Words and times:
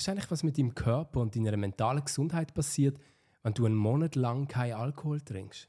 Weißt 0.00 0.06
du 0.06 0.12
eigentlich, 0.12 0.30
was 0.30 0.42
mit 0.42 0.56
deinem 0.56 0.74
Körper 0.74 1.20
und 1.20 1.36
deiner 1.36 1.54
mentalen 1.58 2.02
Gesundheit 2.02 2.54
passiert, 2.54 2.98
wenn 3.42 3.52
du 3.52 3.66
einen 3.66 3.74
Monat 3.74 4.16
lang 4.16 4.48
keinen 4.48 4.72
Alkohol 4.72 5.20
trinkst? 5.20 5.68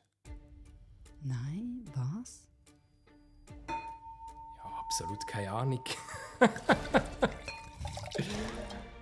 Nein, 1.22 1.84
was? 1.94 2.48
Ja, 3.68 4.72
absolut 4.80 5.28
keine 5.28 5.52
Ahnung. 5.52 5.84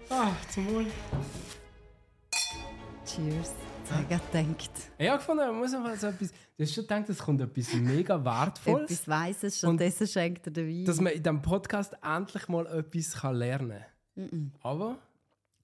ah, 0.10 0.31
zum 0.50 0.68
Wohl. 0.73 0.88
Cheers. 3.05 3.54
Habe 3.91 4.02
ich 4.02 4.09
gerade 4.09 4.48
gedacht. 4.48 4.71
Ja, 4.98 5.18
gefunden, 5.18 5.46
man 5.46 5.59
muss 5.59 5.75
einfach 5.75 5.96
so 5.96 6.07
etwas. 6.07 6.32
Du 6.57 6.64
hast 6.64 6.73
schon 6.73 6.86
gedacht, 6.86 7.07
es 7.07 7.20
kommt 7.20 7.41
etwas 7.41 7.71
mega 7.75 8.25
Wertvolles. 8.25 8.89
Etwas 8.89 9.07
Weißes, 9.07 9.59
stattdessen 9.59 10.07
schenkt 10.07 10.48
er 10.48 10.54
den 10.54 10.68
Wein. 10.68 10.86
dass 10.86 11.00
man 11.00 11.14
in 11.14 11.21
diesem 11.21 11.43
Podcast 11.43 11.96
endlich 12.02 12.48
mal 12.48 12.66
etwas 12.66 13.14
kann 13.14 13.36
lernen 13.36 13.86
kann. 14.16 14.54
Aber 14.64 14.98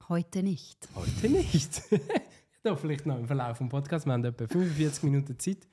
Heute 0.08 0.44
nicht. 0.44 0.88
heute 0.94 1.30
nicht. 1.30 1.82
ja, 2.64 2.76
vielleicht 2.76 3.08
noch 3.08 3.18
im 3.18 3.26
Verlauf 3.26 3.58
des 3.58 3.70
Podcasts. 3.70 4.06
Wir 4.06 4.14
haben 4.14 4.24
etwa 4.24 4.48
45 4.48 5.04
Minuten 5.04 5.40
Zeit. 5.40 5.68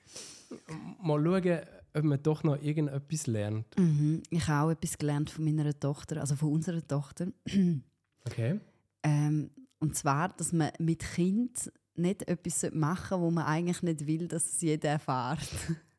Mal 1.03 1.23
schauen, 1.23 1.61
ob 1.95 2.05
man 2.05 2.23
doch 2.23 2.43
noch 2.43 2.63
irgendetwas 2.63 3.27
lernt. 3.27 3.67
Mhm. 3.79 4.23
Ich 4.31 4.49
habe 4.49 4.67
auch 4.67 4.71
etwas 4.71 4.97
gelernt 4.97 5.29
von 5.29 5.45
meiner 5.45 5.79
Tochter, 5.79 6.19
also 6.19 6.37
von 6.37 6.51
unserer 6.53 6.87
Tochter. 6.87 7.27
Okay. 8.25 8.61
Ähm, 9.03 9.51
und 9.81 9.97
zwar, 9.97 10.29
dass 10.29 10.53
man 10.53 10.71
mit 10.79 11.01
Kind 11.01 11.73
nicht 11.97 12.29
etwas 12.29 12.71
machen 12.73 13.09
sollte, 13.09 13.25
wo 13.25 13.31
man 13.33 13.47
eigentlich 13.47 13.83
nicht 13.83 14.07
will, 14.07 14.29
dass 14.29 14.45
es 14.45 14.61
jeder 14.61 14.91
erfährt. 14.91 15.41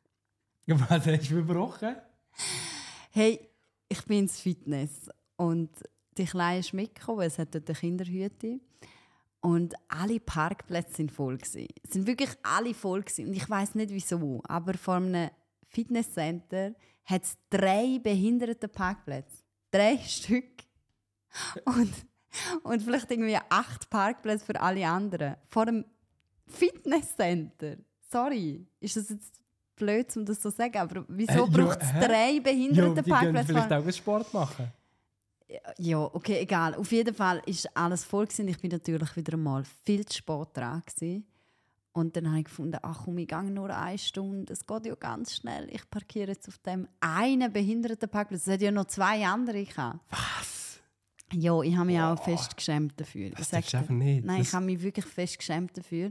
Was 0.66 1.06
hast 1.06 1.30
du 1.30 1.44
verbrochen? 1.44 1.96
Hey, 3.10 3.46
ich 3.90 4.02
bin 4.06 4.20
ins 4.20 4.40
Fitness 4.40 5.10
und 5.36 5.68
die 6.18 6.24
Kleine 6.26 6.60
ist 6.60 6.72
mitgekommen, 6.74 7.22
es 7.22 7.38
hat 7.38 7.54
dort 7.54 7.68
eine 7.68 7.78
Kinderhütte 7.78 8.60
und 9.40 9.74
alle 9.88 10.20
Parkplätze 10.20 10.94
sind 10.94 11.12
voll 11.12 11.36
gewesen. 11.38 11.68
Es 11.82 11.92
sind 11.92 12.06
wirklich 12.06 12.30
alle 12.42 12.72
voll 12.74 13.02
gewesen. 13.02 13.26
und 13.28 13.34
ich 13.34 13.48
weiß 13.48 13.74
nicht 13.74 13.90
wieso, 13.90 14.40
aber 14.46 14.74
vor 14.74 14.94
einem 14.96 15.30
Fitnesscenter 15.68 16.74
hat 17.04 17.22
es 17.24 17.36
drei 17.50 17.98
behinderte 18.02 18.68
Parkplätze, 18.68 19.42
drei 19.70 19.98
Stück 20.06 20.44
und, 21.64 21.92
und 22.62 22.82
vielleicht 22.82 23.10
irgendwie 23.10 23.36
acht 23.50 23.90
Parkplätze 23.90 24.44
für 24.44 24.60
alle 24.60 24.86
anderen 24.86 25.36
vor 25.48 25.66
dem 25.66 25.84
Fitnesscenter. 26.46 27.76
Sorry, 28.10 28.66
ist 28.80 28.96
das 28.96 29.08
jetzt 29.10 29.40
blöd, 29.76 30.16
um 30.16 30.24
das 30.24 30.40
so 30.42 30.50
zu 30.50 30.56
sagen, 30.56 30.76
aber 30.78 31.04
wieso 31.08 31.46
Äh, 31.46 31.50
braucht 31.50 31.82
es 31.82 31.92
hä? 31.92 32.06
drei 32.06 32.40
behinderte 32.40 32.94
die 33.02 33.02
gehen 33.02 33.12
Parkplätze? 33.12 33.46
vielleicht 33.48 33.68
vor- 33.68 33.78
auch 33.78 33.92
Sport 33.92 34.34
machen. 34.34 34.72
Ja, 35.78 35.98
okay, 35.98 36.38
egal. 36.40 36.74
Auf 36.74 36.90
jeden 36.92 37.14
Fall 37.14 37.42
ist 37.46 37.76
alles 37.76 38.04
voll 38.04 38.26
gewesen. 38.26 38.48
Ich 38.48 38.58
bin 38.58 38.70
natürlich 38.70 39.14
wieder 39.16 39.34
einmal 39.34 39.64
viel 39.84 40.04
zu 40.06 40.18
spät 40.18 40.48
dran 40.54 40.82
gewesen. 40.86 41.26
Und 41.92 42.16
dann 42.16 42.28
habe 42.28 42.40
ich 42.40 42.46
gefunden, 42.46 42.78
ach 42.82 43.02
komm, 43.04 43.18
ich 43.18 43.28
gehe 43.28 43.42
nur 43.44 43.70
eine 43.70 43.98
Stunde, 43.98 44.52
es 44.52 44.66
geht 44.66 44.84
ja 44.86 44.94
ganz 44.96 45.36
schnell. 45.36 45.68
Ich 45.70 45.88
parkiere 45.88 46.28
jetzt 46.32 46.48
auf 46.48 46.58
dem 46.58 46.88
einen 46.98 47.52
behinderten 47.52 48.08
Parkplatz. 48.08 48.46
Es 48.48 48.52
hat 48.54 48.62
ja 48.62 48.72
noch 48.72 48.86
zwei 48.86 49.24
andere 49.24 49.64
gehabt. 49.64 50.00
Was? 50.10 50.80
Ja, 51.32 51.60
ich 51.62 51.76
habe 51.76 51.86
mich 51.86 52.00
auch 52.00 52.20
fest 52.22 52.56
geschämt 52.56 52.98
dafür. 53.00 53.30
Das 53.30 53.40
Ich 53.42 53.46
sag 53.46 53.60
darfst 53.60 53.72
du 53.72 53.76
dir. 53.76 53.80
einfach 53.82 53.94
nicht. 53.94 54.24
Nein, 54.24 54.38
Das- 54.38 54.48
ich 54.48 54.54
habe 54.54 54.64
mich 54.66 54.82
wirklich 54.82 55.04
fest 55.06 55.38
geschämt 55.38 55.76
dafür. 55.76 56.10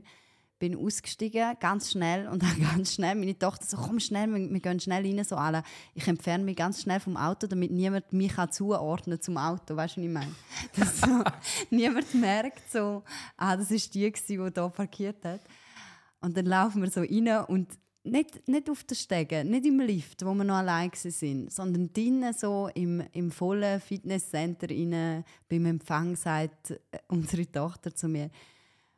Bin 0.64 0.78
ausgestiegen, 0.78 1.58
ganz 1.60 1.92
schnell 1.92 2.26
und 2.30 2.42
dann 2.42 2.58
ganz 2.74 2.94
schnell 2.94 3.16
meine 3.16 3.38
Tochter 3.38 3.66
so, 3.66 3.76
komm 3.76 4.00
schnell, 4.00 4.30
wir, 4.30 4.50
wir 4.50 4.60
gehen 4.62 4.80
schnell 4.80 5.06
rein, 5.06 5.22
so 5.26 5.36
alle. 5.36 5.62
Ich 5.94 6.08
entferne 6.08 6.46
mich 6.46 6.56
ganz 6.56 6.82
schnell 6.82 7.02
vom 7.02 7.18
Auto, 7.18 7.48
damit 7.48 7.70
niemand 7.70 8.14
mich 8.14 8.34
kann 8.34 8.50
zuordnen 8.50 9.20
zum 9.20 9.36
Auto, 9.36 9.76
weißt 9.76 9.98
du, 9.98 10.02
was 10.02 10.08
ich 10.08 10.14
meine? 10.14 10.36
Dass 10.78 11.02
so, 11.02 11.22
niemand 11.70 12.14
merkt 12.16 12.72
so, 12.72 13.04
ah, 13.36 13.58
das 13.58 13.72
ist 13.72 13.94
die, 13.94 14.10
gewesen, 14.10 14.26
die 14.26 14.36
hier 14.38 14.70
parkiert 14.70 15.26
hat. 15.26 15.42
Und 16.22 16.38
dann 16.38 16.46
laufen 16.46 16.82
wir 16.82 16.90
so 16.90 17.02
rein 17.02 17.44
und 17.50 17.68
nicht, 18.06 18.48
nicht 18.48 18.70
auf 18.70 18.86
den 18.86 18.96
Stegen, 18.96 19.50
nicht 19.50 19.66
im 19.66 19.82
Lift, 19.82 20.26
wo 20.26 20.34
wir 20.34 20.46
noch 20.46 20.56
allein 20.56 20.92
sind, 20.94 21.52
sondern 21.52 21.92
drinnen 21.92 22.34
so 22.34 22.70
im, 22.74 23.04
im 23.12 23.32
vollen 23.32 23.82
Fitnesscenter 23.82 24.70
rein, 24.70 25.26
beim 25.50 25.66
Empfang 25.66 26.16
sagt 26.16 26.72
äh, 26.72 27.00
unsere 27.10 27.52
Tochter 27.52 27.94
zu 27.94 28.08
mir, 28.08 28.30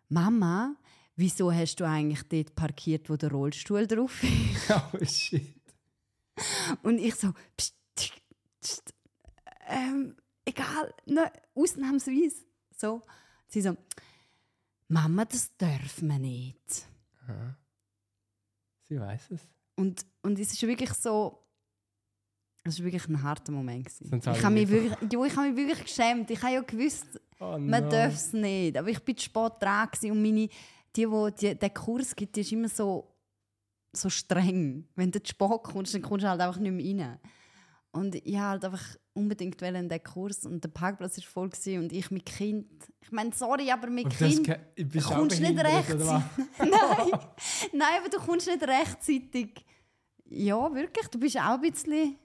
Mama, 0.09 0.75
wieso 1.15 1.51
hast 1.51 1.77
du 1.79 1.85
eigentlich 1.85 2.23
dort 2.23 2.55
parkiert, 2.55 3.09
wo 3.09 3.15
der 3.15 3.31
Rollstuhl 3.31 3.87
drauf 3.87 4.23
ist? 4.23 4.31
Oh 4.93 5.05
shit. 5.05 5.55
Und 6.83 6.97
ich 6.99 7.15
so, 7.15 7.31
pst, 7.55 7.75
pst, 7.95 8.13
pst, 8.61 8.93
ähm, 9.67 10.15
egal, 10.43 10.93
ne, 11.05 11.31
ausnahmsweise. 11.53 12.43
So. 12.75 13.01
Sie 13.47 13.61
so, 13.61 13.77
Mama, 14.87 15.25
das 15.25 15.55
dürfen 15.55 16.09
wir 16.09 16.19
nicht. 16.19 16.87
Sie 18.87 18.99
weiß 18.99 19.31
es. 19.31 19.41
Und, 19.75 20.05
und 20.21 20.39
es 20.39 20.51
ist 20.53 20.61
wirklich 20.63 20.93
so, 20.93 21.41
es 22.63 22.79
war 22.79 22.85
wirklich 22.85 23.07
ein 23.07 23.21
harter 23.21 23.51
Moment. 23.51 23.87
Ich 23.99 24.43
habe 24.43 24.53
mich, 24.53 24.67
wirklich, 24.69 24.91
ja, 25.11 25.25
ich 25.25 25.35
habe 25.35 25.49
mich 25.49 25.57
wirklich 25.57 25.83
geschämt. 25.83 26.29
Ich 26.31 26.41
habe 26.41 26.53
ja 26.53 26.61
gewusst, 26.61 27.19
Oh 27.39 27.57
man 27.57 27.83
no. 27.83 27.89
darf 27.89 28.13
es 28.13 28.33
nicht. 28.33 28.77
Aber 28.77 28.87
ich 28.89 28.99
bin 29.03 29.17
zu 29.17 29.25
spät 29.25 29.53
dran 29.59 29.89
und 30.03 30.21
meine, 30.21 30.49
die, 30.95 31.05
die, 31.05 31.31
die 31.35 31.59
den 31.59 31.73
Kurs 31.73 32.15
gibt, 32.15 32.35
die 32.35 32.41
ist 32.41 32.51
immer 32.51 32.69
so, 32.69 33.15
so 33.93 34.09
streng. 34.09 34.87
Wenn 34.95 35.11
du 35.11 35.21
zu 35.21 35.29
spät 35.31 35.63
kommst, 35.63 35.93
dann 35.93 36.01
kommst 36.01 36.23
du 36.23 36.29
halt 36.29 36.41
einfach 36.41 36.59
nicht 36.59 36.71
mehr 36.71 37.07
rein. 37.07 37.19
Und 37.91 38.15
ich 38.15 38.37
halt 38.37 38.65
einfach 38.65 38.83
unbedingt 39.13 39.61
in 39.61 39.87
den 39.87 40.03
Kurs 40.03 40.45
und 40.45 40.61
der 40.61 40.69
Parkplatz 40.69 41.17
war 41.17 41.23
voll 41.23 41.49
gewesen 41.49 41.83
und 41.83 41.93
ich 41.93 42.11
mit 42.11 42.25
Kind. 42.25 42.67
Ich 42.99 43.11
meine, 43.11 43.31
sorry, 43.33 43.71
aber 43.71 43.89
mit 43.89 44.05
Und 44.05 44.17
Kind 44.17 44.49
kommst 45.01 45.39
nicht 45.39 45.57
rechtzeitig. 45.57 46.05
Nein, 46.59 47.19
nein, 47.71 47.99
aber 47.99 48.09
du 48.09 48.17
kommst 48.17 48.47
nicht 48.47 48.61
rechtzeitig. 48.63 49.65
Ja, 50.25 50.73
wirklich, 50.73 51.07
du 51.07 51.19
bist 51.19 51.37
auch 51.37 51.61
ein 51.61 51.61
bisschen 51.61 52.17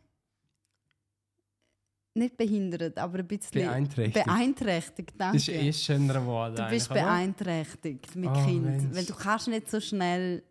nicht 2.15 2.37
behindert, 2.37 2.98
aber 2.98 3.19
ein 3.21 3.26
bisschen 3.26 3.62
Beeinträchtigt. 3.62 4.25
beeinträchtigt 4.26 5.15
danke. 5.16 5.37
Das 5.38 5.48
ist 5.48 5.54
eh 5.54 5.72
schöner 5.72 6.15
geworden. 6.15 6.56
Du 6.56 6.69
bist 6.69 6.91
oder? 6.91 7.00
beeinträchtigt 7.03 8.16
mit 8.16 8.31
Oh, 8.31 8.44
Kind. 8.44 8.65
Mensch. 8.65 8.97
Weil 8.97 9.04
du 9.04 9.15
kannst 9.15 9.48
nicht 9.48 9.71
so 9.71 9.81
schnell 9.81 10.43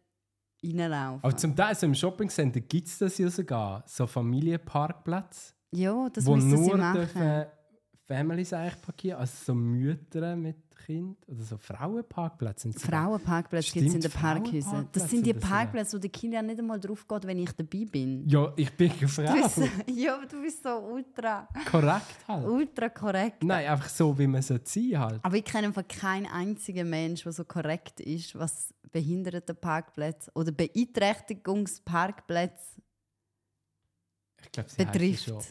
reinlaufen. 0.64 1.24
Aber 1.24 1.36
zum 1.38 1.56
Teil 1.56 1.75
so 1.75 1.86
im 1.86 1.96
Shoppingcenter 1.96 2.62
gibt 2.62 2.88
es 2.88 2.97
das 2.97 3.18
ja 3.18 3.30
sogar. 3.30 3.84
So 3.88 4.08
Familienparkplätze, 4.08 5.53
ja, 5.72 6.09
das 6.09 6.25
wo 6.25 6.36
müssen 6.36 6.58
sie 6.58 6.74
machen. 6.74 7.46
Families 8.06 8.53
eigentlich 8.53 8.81
parkieren. 8.81 9.20
Also 9.20 9.34
so 9.46 9.53
Mütter 9.53 10.36
mit 10.36 10.58
Kind 10.85 11.17
oder 11.28 11.44
so 11.44 11.57
Frauenparkplätze. 11.57 12.72
Frauenparkplätze 12.73 13.73
gibt 13.73 13.88
es 13.90 13.95
in 13.95 14.01
den 14.01 14.12
Parkhäusern. 14.12 14.88
Das 14.91 15.09
sind 15.09 15.25
die 15.25 15.34
Parkplätze, 15.34 15.97
wo 15.97 16.01
der 16.01 16.09
Kind 16.09 16.34
ja 16.34 16.41
nicht 16.41 16.59
einmal 16.59 16.79
drauf 16.79 17.07
geht, 17.07 17.28
wenn 17.28 17.40
ich 17.40 17.51
dabei 17.51 17.85
bin. 17.85 18.28
Ja, 18.28 18.51
ich 18.56 18.72
bin 18.72 18.91
eine 18.91 19.07
Frau. 19.07 19.23
Du 19.23 19.34
bist, 19.44 19.57
ja, 19.88 20.16
aber 20.16 20.25
du 20.25 20.41
bist 20.41 20.63
so 20.63 20.69
ultra, 20.79 21.47
Korrekt 21.69 22.28
halt. 22.28 22.47
ultra 22.47 22.90
korrekt. 22.90 23.44
Nein, 23.44 23.67
einfach 23.67 23.90
so, 23.90 24.17
wie 24.17 24.25
man 24.28 24.40
es 24.40 24.47
sein 24.47 24.59
halt. 25.00 25.19
Aber 25.23 25.35
ich 25.35 25.44
kenne 25.45 25.67
einfach 25.67 25.88
keinen 25.88 26.25
einzigen 26.28 26.90
Mensch, 26.90 27.23
der 27.23 27.31
so 27.34 27.44
korrekt 27.46 28.00
ist, 28.00 28.38
was 28.38 28.73
Behindertenparkplätze 28.91 30.31
oder 30.34 30.51
Beeinträchtigungsparkplätze, 30.51 32.81
Ich 34.44 34.51
glaube, 34.51 34.69
sie 34.69 34.85
Betrifft. 34.85 35.25
schon. 35.25 35.41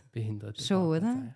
Schon, 0.59 0.87
oder? 0.87 1.35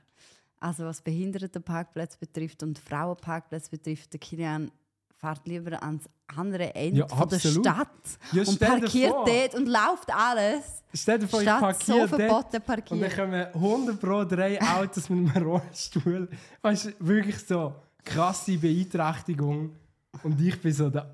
Also 0.62 0.84
was 0.84 1.02
Behindertenparkplätze 1.02 2.16
betrifft 2.18 2.62
und 2.62 2.78
Frauenparkplätze 2.78 3.68
betrifft, 3.68 4.12
der 4.12 4.20
Kilian 4.20 4.70
fährt 5.16 5.44
lieber 5.48 5.82
ans 5.82 6.04
andere 6.36 6.72
Ende 6.74 7.00
Ja, 7.00 7.08
von 7.08 7.28
der. 7.28 7.40
Stadt 7.40 7.88
Ja, 8.30 8.42
und 8.44 8.60
parkiert 8.60 9.12
dort 9.12 9.54
und 9.56 9.66
läuft 9.66 10.14
alles. 10.14 10.84
Stell 10.94 11.18
dir 11.18 11.26
vor, 11.26 11.40
ich 11.40 11.46
parkiere 11.46 12.02
so 12.02 12.16
verboten 12.16 12.28
dort 12.28 12.44
und 12.44 12.54
dann 12.54 12.62
parkieren. 12.62 13.10
kommen 13.10 13.46
100 13.54 14.00
pro 14.00 14.24
drei 14.24 14.60
Autos 14.62 15.10
mit 15.10 15.34
einem 15.34 15.46
Rollstuhl. 15.48 16.28
Weißt 16.60 16.84
du, 16.86 16.92
wirklich 17.00 17.38
so 17.38 17.74
krasse 18.04 18.56
Beeinträchtigung. 18.56 19.74
Und 20.22 20.40
ich 20.40 20.60
bin 20.60 20.72
so 20.72 20.90
der 20.90 21.12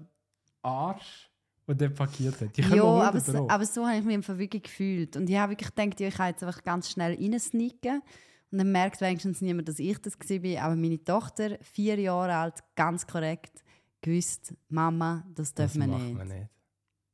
Arsch, 0.61 1.31
der 1.67 1.75
dort 1.75 1.95
parkiert 1.95 2.39
hat. 2.39 2.57
Ja, 2.59 2.65
100 2.67 3.09
aber, 3.09 3.21
so, 3.21 3.49
aber 3.49 3.65
so 3.65 3.87
habe 3.87 3.97
ich 3.97 4.05
mich 4.05 4.17
einfach 4.17 4.37
wirklich 4.37 4.65
gefühlt. 4.65 5.17
Und 5.17 5.31
ich 5.31 5.39
habe 5.39 5.53
wirklich 5.53 5.75
gedacht, 5.75 6.01
ich 6.01 6.15
kann 6.15 6.29
jetzt 6.29 6.43
einfach 6.43 6.63
ganz 6.65 6.91
schnell 6.91 7.15
reinsneaken. 7.15 8.03
Und 8.51 8.59
dann 8.59 8.73
merkt 8.73 9.01
wenigstens 9.01 9.41
niemand, 9.43 9.69
dass 9.69 9.79
ich 9.79 9.99
das 9.99 10.19
war. 10.19 10.63
Aber 10.65 10.77
meine 10.77 11.03
Tochter, 11.05 11.59
vier 11.61 11.99
Jahre 12.01 12.35
alt, 12.35 12.55
ganz 12.75 13.07
korrekt, 13.07 13.63
gewusst, 14.01 14.55
Mama, 14.69 15.25
das 15.35 15.53
dürfen 15.55 15.81
wir 15.83 15.87
nicht. 15.99 16.17
man 16.17 16.29
nicht. 16.29 16.49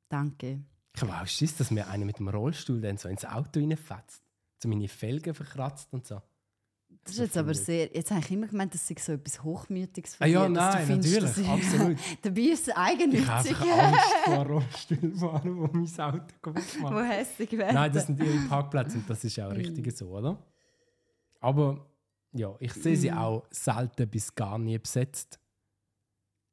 Danke. 0.09 0.61
Ich 0.95 1.03
habe 1.03 1.13
auch 1.21 1.27
Schiss, 1.27 1.57
dass 1.57 1.71
mir 1.73 1.89
einer 1.89 2.05
mit 2.05 2.19
dem 2.19 2.29
Rollstuhl 2.29 2.81
dann 2.81 2.97
so 2.99 3.09
ins 3.09 3.25
Auto 3.25 3.59
reinfetzt. 3.59 4.23
So 4.63 4.69
meine 4.69 4.87
Felgen 4.87 5.35
verkratzt 5.35 5.89
und 5.93 6.07
so. 6.07 6.21
Das 7.03 7.15
ist 7.15 7.19
jetzt 7.19 7.37
aber 7.37 7.53
sehr. 7.53 7.93
Jetzt 7.93 8.13
habe 8.13 8.21
ich 8.21 8.31
immer 8.31 8.47
gemeint, 8.47 8.73
das 8.73 8.87
sei 8.87 8.95
so 8.99 9.13
etwas 9.13 9.43
Hochmütiges 9.43 10.15
von 10.15 10.25
Ah 10.25 10.29
ja, 10.29 10.47
dir, 10.49 10.55
dass 10.55 10.71
du 10.73 10.77
nein, 10.79 10.87
findest, 10.87 11.15
natürlich, 11.21 11.37
ist- 11.39 11.49
absolut. 11.75 11.99
Dabei 12.23 12.41
ist 12.41 12.61
es 12.63 12.69
Ich 12.69 12.75
habe 12.77 12.87
eigennützig, 12.87 13.57
Angst 13.61 14.01
vor 14.25 14.47
Rollstuhlfahrern, 14.47 15.43
die 15.73 15.79
mein 15.79 16.01
Auto 16.01 16.35
kaputt 16.41 16.63
wo 16.79 16.83
machen. 16.85 17.05
hässlich 17.07 17.53
werden. 17.53 17.75
Nein, 17.75 17.93
das 17.93 18.07
sind 18.07 18.21
ihre 18.21 18.39
Parkplätze 18.49 18.97
und 18.99 19.11
das 19.11 19.25
ist 19.25 19.39
auch 19.41 19.51
richtig 19.51 19.97
so, 19.97 20.09
oder? 20.11 20.39
Aber 21.45 21.85
ja, 22.33 22.55
ich 22.59 22.73
sehe 22.73 22.97
sie 22.97 23.11
Mhm. 23.11 23.19
auch 23.19 23.47
selten 23.51 24.09
bis 24.09 24.35
gar 24.35 24.59
nie 24.59 24.79
besetzt. 24.79 25.39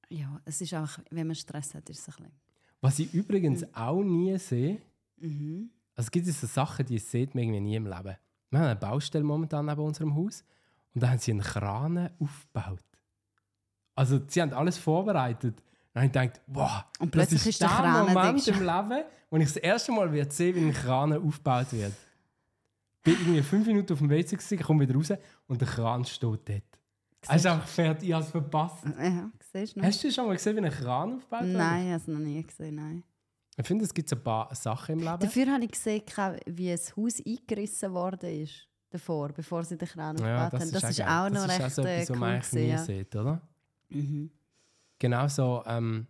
Ja, 0.10 0.42
es 0.44 0.60
ist 0.60 0.74
auch, 0.74 0.90
wenn 1.10 1.28
man 1.28 1.36
Stress 1.36 1.74
hat, 1.74 1.90
ist 1.90 2.00
es 2.00 2.08
ein 2.10 2.16
bisschen. 2.26 2.32
Was 2.82 3.00
ich 3.00 3.14
übrigens 3.14 3.64
auch 3.74 4.04
nie 4.04 4.38
sehe, 4.38 4.82
Mhm. 5.18 5.70
also 5.96 6.08
es 6.08 6.12
gibt 6.12 6.28
so 6.28 6.46
Sachen, 6.48 6.86
die 6.86 6.98
sieht 7.00 7.34
man 7.34 7.44
irgendwie 7.46 7.62
nie 7.62 7.76
im 7.78 7.86
Leben. 7.86 8.18
Wir 8.50 8.60
haben 8.60 8.66
eine 8.66 8.76
Baustelle 8.76 9.24
momentan 9.24 9.66
neben 9.66 9.80
unserem 9.82 10.14
Haus 10.16 10.44
und 10.94 11.02
da 11.02 11.10
haben 11.10 11.20
sie 11.20 11.32
einen 11.32 11.42
Kran 11.42 12.10
aufgebaut. 12.20 12.84
Also 13.96 14.20
sie 14.28 14.42
haben 14.42 14.52
alles 14.54 14.78
vorbereitet. 14.78 15.64
Dann 15.94 16.04
habe 16.04 16.06
ich 16.08 16.12
gedacht, 16.32 16.42
wow, 16.48 16.84
Und 17.00 17.12
plötzlich 17.12 17.40
das 17.40 17.48
ist 17.48 17.54
ist 17.54 17.62
der 17.62 17.82
der 17.82 18.04
Moment 18.14 18.48
im 18.48 18.60
Leben, 18.60 19.04
wo 19.30 19.38
ich 19.38 19.44
das 19.46 19.56
erste 19.58 19.92
Mal 19.94 20.12
wird 20.12 20.34
sehen, 20.34 20.56
wie 20.56 20.66
ein 20.66 20.74
Kran 20.74 21.14
aufgebaut 21.14 21.72
wird. 21.72 21.94
Ich 23.04 23.14
bin 23.14 23.14
irgendwie 23.16 23.42
fünf 23.42 23.66
Minuten 23.66 23.94
auf 23.94 24.00
dem 24.00 24.10
WC, 24.12 24.36
gewesen, 24.36 24.54
ich 24.54 24.62
komme 24.62 24.88
wieder 24.88 24.94
raus 24.94 25.12
und 25.48 25.60
der 25.60 25.68
Kran 25.68 26.06
steht 26.06 26.22
dort. 26.22 26.64
Er 27.28 27.36
ist 27.36 27.46
einfach 27.48 27.68
fertig, 27.68 28.10
ich 28.10 28.14
habe 28.14 28.24
es 28.24 28.30
verpasst. 28.30 28.86
Ja, 28.86 29.32
siehst 29.52 29.76
du 29.76 29.80
noch? 29.80 29.88
Hast 29.88 30.04
du 30.04 30.12
schon 30.12 30.28
mal 30.28 30.36
gesehen, 30.36 30.56
wie 30.56 30.62
ein 30.62 30.72
Kran 30.72 31.16
aufgebaut 31.16 31.44
wird? 31.44 31.58
Nein, 31.58 31.82
ich 31.84 31.88
habe 31.88 32.02
es 32.02 32.08
noch 32.08 32.20
nie 32.20 32.44
gesehen, 32.44 32.76
nein. 32.76 33.04
Ich 33.58 33.68
finde, 33.68 33.86
es 33.86 33.94
gibt 33.94 34.12
ein 34.14 34.24
paar 34.24 34.54
Sachen 34.54 34.94
im 34.94 35.00
Leben. 35.00 35.20
Dafür 35.20 35.48
habe 35.48 35.64
ich 35.64 35.72
gesehen, 35.72 36.04
wie 36.46 36.70
das 36.70 36.96
Haus 36.96 37.22
eingerissen 37.26 37.92
worden 37.92 38.44
ist. 38.44 38.68
Davor, 38.92 39.30
bevor 39.30 39.64
sie 39.64 39.78
den 39.78 39.88
Kran 39.88 40.18
Ja, 40.18 40.46
aufgebaut 40.46 40.62
haben. 40.62 40.72
Das 40.72 40.84
ist 40.84 41.02
auch 41.02 41.30
das 41.30 41.32
noch 41.32 41.46
ist 41.46 41.50
recht 41.50 41.62
auch 41.62 41.70
so 41.70 41.82
äh, 41.84 41.96
etwas, 41.96 42.10
was 42.10 42.18
man 42.18 42.30
cool 42.30 42.36
eigentlich 42.36 42.52
nie 42.54 42.70
ja. 42.70 42.78
sieht, 42.78 43.16
oder? 43.16 43.42
Mhm. 43.90 44.32
Genauso 45.00 45.64
ähm, 45.66 46.08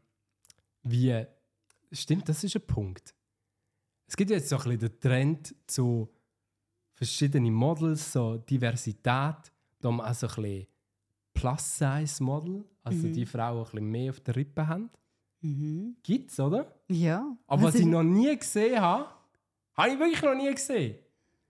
wie. 0.83 1.25
Stimmt, 1.91 2.27
das 2.27 2.43
ist 2.43 2.55
ein 2.55 2.65
Punkt. 2.65 3.13
Es 4.07 4.17
gibt 4.17 4.29
jetzt 4.29 4.49
so 4.49 4.57
ein 4.57 4.63
bisschen 4.63 4.79
den 4.79 4.99
Trend 4.99 5.55
zu 5.67 6.09
verschiedenen 7.07 7.53
Models, 7.53 8.11
so 8.13 8.37
Diversität. 8.37 9.03
Da 9.79 9.89
man 9.91 10.01
auch 10.07 10.13
so 10.13 10.27
ein 10.27 10.35
bisschen 10.35 10.67
Plus-Size-Model, 11.33 12.63
also 12.83 13.07
Mhm. 13.07 13.13
die 13.13 13.25
Frauen, 13.25 13.55
die 13.55 13.59
ein 13.59 13.63
bisschen 13.71 13.91
mehr 13.91 14.09
auf 14.11 14.19
der 14.19 14.35
Rippe 14.35 14.67
haben. 14.67 14.89
Mhm. 15.41 15.95
Gibt's, 16.03 16.39
oder? 16.39 16.71
Ja. 16.87 17.35
Aber 17.47 17.63
was 17.63 17.75
ist- 17.75 17.81
ich 17.81 17.87
noch 17.87 18.03
nie 18.03 18.35
gesehen 18.37 18.79
habe, 18.79 19.07
habe 19.73 19.89
ich 19.89 19.99
wirklich 19.99 20.21
noch 20.21 20.35
nie 20.35 20.51
gesehen. 20.53 20.95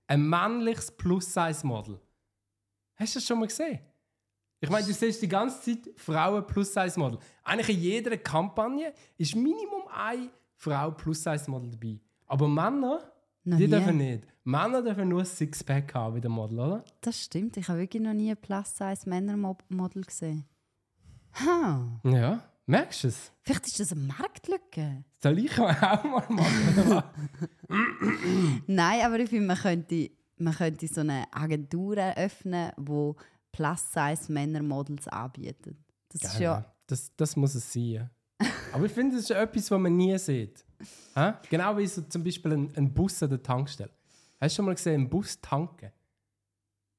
Ein 0.08 0.28
männliches 0.30 0.92
Plus-Size-Model. 0.92 2.00
Hast 2.96 3.16
du 3.16 3.20
das 3.20 3.28
schon 3.28 3.40
mal 3.40 3.48
gesehen? 3.48 3.80
Ich 4.60 4.70
meine, 4.70 4.86
du 4.86 4.94
siehst 4.94 5.22
die 5.22 5.28
ganze 5.28 5.60
Zeit 5.62 5.90
Frauen 6.00 6.46
Plus-Size-Model. 6.46 7.20
Eigentlich 7.44 7.76
in 7.76 7.82
jeder 7.82 8.18
Kampagne 8.18 8.94
ist 9.18 9.36
Minimum 9.36 9.88
eine 9.94 10.30
Frau 10.56 10.92
Plus-Size-Model 10.92 11.72
dabei. 11.72 12.00
Aber 12.28 12.48
Männer, 12.48 13.12
Noch 13.44 13.58
die 13.58 13.64
nie. 13.64 13.70
dürfen 13.70 13.98
nicht. 13.98 14.28
Männer 14.44 14.82
dürfen 14.82 15.10
nur 15.10 15.20
ein 15.20 15.26
Sixpack 15.26 15.94
haben 15.94 16.16
wie 16.16 16.22
der 16.22 16.30
Model, 16.30 16.60
oder? 16.60 16.86
Das 17.02 17.22
stimmt. 17.22 17.58
Ich 17.58 17.68
habe 17.68 17.80
wirklich 17.80 18.02
noch 18.02 18.14
nie 18.14 18.32
ein 18.32 18.38
Plus-Size-Männer-Model 18.38 20.04
gesehen. 20.04 20.46
Ha. 21.34 22.02
Ja, 22.04 22.44
merkst 22.66 23.04
du 23.04 23.08
es? 23.08 23.32
Vielleicht 23.42 23.68
ist 23.68 23.80
das 23.80 23.92
eine 23.92 24.02
Marktlücke. 24.02 25.06
Soll 25.22 25.40
ich 25.40 25.60
auch 25.60 26.04
mal 26.04 26.26
machen? 26.30 27.04
Nein, 28.68 29.06
aber 29.06 29.20
ich 29.20 29.30
finde, 29.30 29.48
man 29.48 29.58
könnte, 29.58 30.12
man 30.38 30.54
könnte 30.54 30.88
so 30.88 31.02
eine 31.02 31.26
Agentur 31.32 31.98
eröffnen, 31.98 32.72
die 32.78 33.14
Plus-Size-Männer-Models 33.52 35.08
anbietet. 35.08 35.78
Das 36.10 36.24
ist 36.24 36.34
Geil, 36.34 36.42
ja... 36.42 36.54
ja. 36.60 36.66
Das, 36.88 37.16
das 37.16 37.36
muss 37.38 37.56
es 37.56 37.72
sein. 37.72 38.10
Aber 38.74 38.86
ich 38.86 38.92
finde, 38.92 39.16
das 39.16 39.26
ist 39.26 39.32
etwas, 39.32 39.72
was 39.72 39.80
man 39.80 39.96
nie 39.96 40.18
sieht. 40.18 40.66
Hä? 41.16 41.34
Genau 41.50 41.78
wie 41.78 41.88
so 41.88 42.02
zum 42.04 42.24
Beispiel 42.24 42.54
ein, 42.54 42.76
ein 42.76 42.94
Bus 42.94 43.22
an 43.24 43.30
der 43.30 43.42
Tankstelle. 43.42 43.92
Hast 44.40 44.54
du 44.54 44.56
schon 44.58 44.66
mal 44.66 44.76
gesehen, 44.76 45.02
einen 45.02 45.10
Bus 45.10 45.40
tanken? 45.40 45.92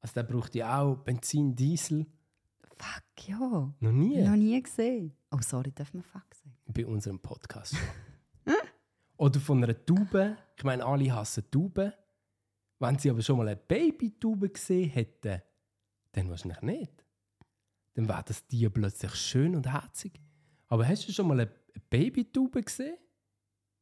Also 0.00 0.14
der 0.14 0.22
braucht 0.24 0.54
ja 0.54 0.80
auch 0.80 0.96
Benzin, 0.96 1.54
Diesel. 1.54 2.06
Fuck, 2.62 3.28
ja. 3.28 3.38
Noch 3.38 3.92
nie. 3.92 4.22
Noch 4.22 4.36
nie 4.36 4.60
gesehen. 4.60 5.14
Oh, 5.30 5.38
sorry, 5.40 5.72
darf 5.72 5.94
man 5.94 6.02
fuck 6.02 6.34
sagen? 6.34 6.56
Bei 6.66 6.86
unserem 6.86 7.18
Podcast 7.20 7.76
schon. 7.76 8.54
Oder 9.16 9.38
von 9.38 9.62
einer 9.62 9.86
Taube. 9.86 10.36
Ich 10.56 10.64
meine, 10.64 10.84
alle 10.84 11.14
hassen 11.14 11.48
Tauben. 11.50 11.92
Wenn 12.80 12.98
sie 12.98 13.10
aber 13.10 13.22
schon 13.22 13.36
mal 13.36 13.46
eine 13.46 13.56
Babytaube 13.56 14.48
gesehen 14.48 14.90
hätten, 14.90 15.40
dann 16.10 16.28
wahrscheinlich 16.28 16.62
nicht. 16.62 17.04
Dann 17.94 18.08
wäre 18.08 18.24
das 18.26 18.44
Tier 18.46 18.70
plötzlich 18.70 19.14
schön 19.14 19.54
und 19.54 19.70
herzig. 19.70 20.20
Aber 20.66 20.88
hast 20.88 21.06
du 21.06 21.12
schon 21.12 21.28
mal 21.28 21.38
eine 21.38 21.52
Babytaube 21.90 22.62
gesehen? 22.62 22.96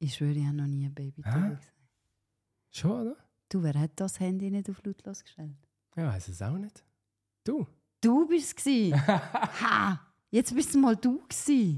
Ich 0.02 0.14
schwöre, 0.14 0.32
ich 0.32 0.46
habe 0.46 0.56
noch 0.56 0.66
nie 0.66 0.86
ein 0.86 0.94
Baby 0.94 1.22
Hä? 1.22 1.30
gesehen. 1.30 1.58
Schon, 2.70 2.90
oder? 3.02 3.16
Du, 3.48 3.62
wer 3.62 3.74
hat 3.78 3.90
das 3.96 4.18
Handy 4.18 4.50
nicht 4.50 4.68
auf 4.70 4.82
lautlos 4.84 5.22
gestellt? 5.22 5.56
Ja, 5.96 6.06
weiß 6.08 6.28
es 6.28 6.40
auch 6.40 6.56
nicht. 6.56 6.82
Du. 7.44 7.66
Du 8.00 8.26
bist 8.26 8.58
es. 8.66 8.92
ha! 9.62 10.00
Jetzt 10.30 10.54
bist 10.54 10.74
du 10.74 10.78
mal 10.78 10.96
du 10.96 11.18
gewesen. 11.28 11.76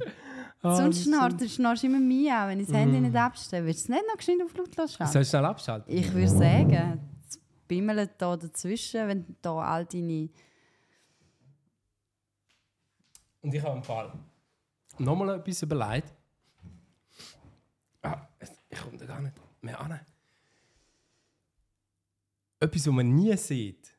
Ah, 0.61 0.77
Sonst 0.77 1.03
schnarrt, 1.05 1.33
stimmt. 1.33 1.41
du 1.41 1.49
schnarrst 1.49 1.83
immer 1.85 1.99
mir 1.99 2.37
an, 2.37 2.51
wenn 2.51 2.61
ich 2.61 2.67
das 2.69 2.77
Handy 2.77 3.01
Mm. 3.01 3.03
nicht 3.05 3.17
abstelle. 3.17 3.67
Willst 3.67 3.89
du 3.89 3.93
es 3.93 3.99
nicht 3.99 4.07
noch 4.09 4.17
geschwind 4.17 4.43
auf 4.45 4.55
lautlos 4.57 4.93
schalten? 4.95 5.13
Soll 5.13 5.23
ich 5.23 5.29
schnell 5.29 5.45
abschalten? 5.47 5.93
Ich 5.93 6.13
würde 6.13 6.29
sagen, 6.29 7.01
es 7.29 7.41
bimmelt 7.67 8.13
da 8.19 8.37
dazwischen, 8.37 9.09
wenn 9.09 9.37
da 9.43 9.55
all 9.59 9.85
deine... 9.87 10.29
Und 13.41 13.53
ich 13.55 13.63
habe 13.63 13.77
im 13.79 13.83
Fall 13.83 14.13
nochmal 14.99 15.41
etwas 15.41 15.63
überlegt. 15.63 16.13
Ich 18.73 18.81
komme 18.81 18.97
da 18.97 19.05
gar 19.05 19.21
nicht 19.21 19.35
mehr 19.61 19.79
an. 19.79 20.01
Etwas, 22.59 22.87
was 22.87 22.95
man 22.95 23.15
nie 23.15 23.37
sieht 23.37 23.99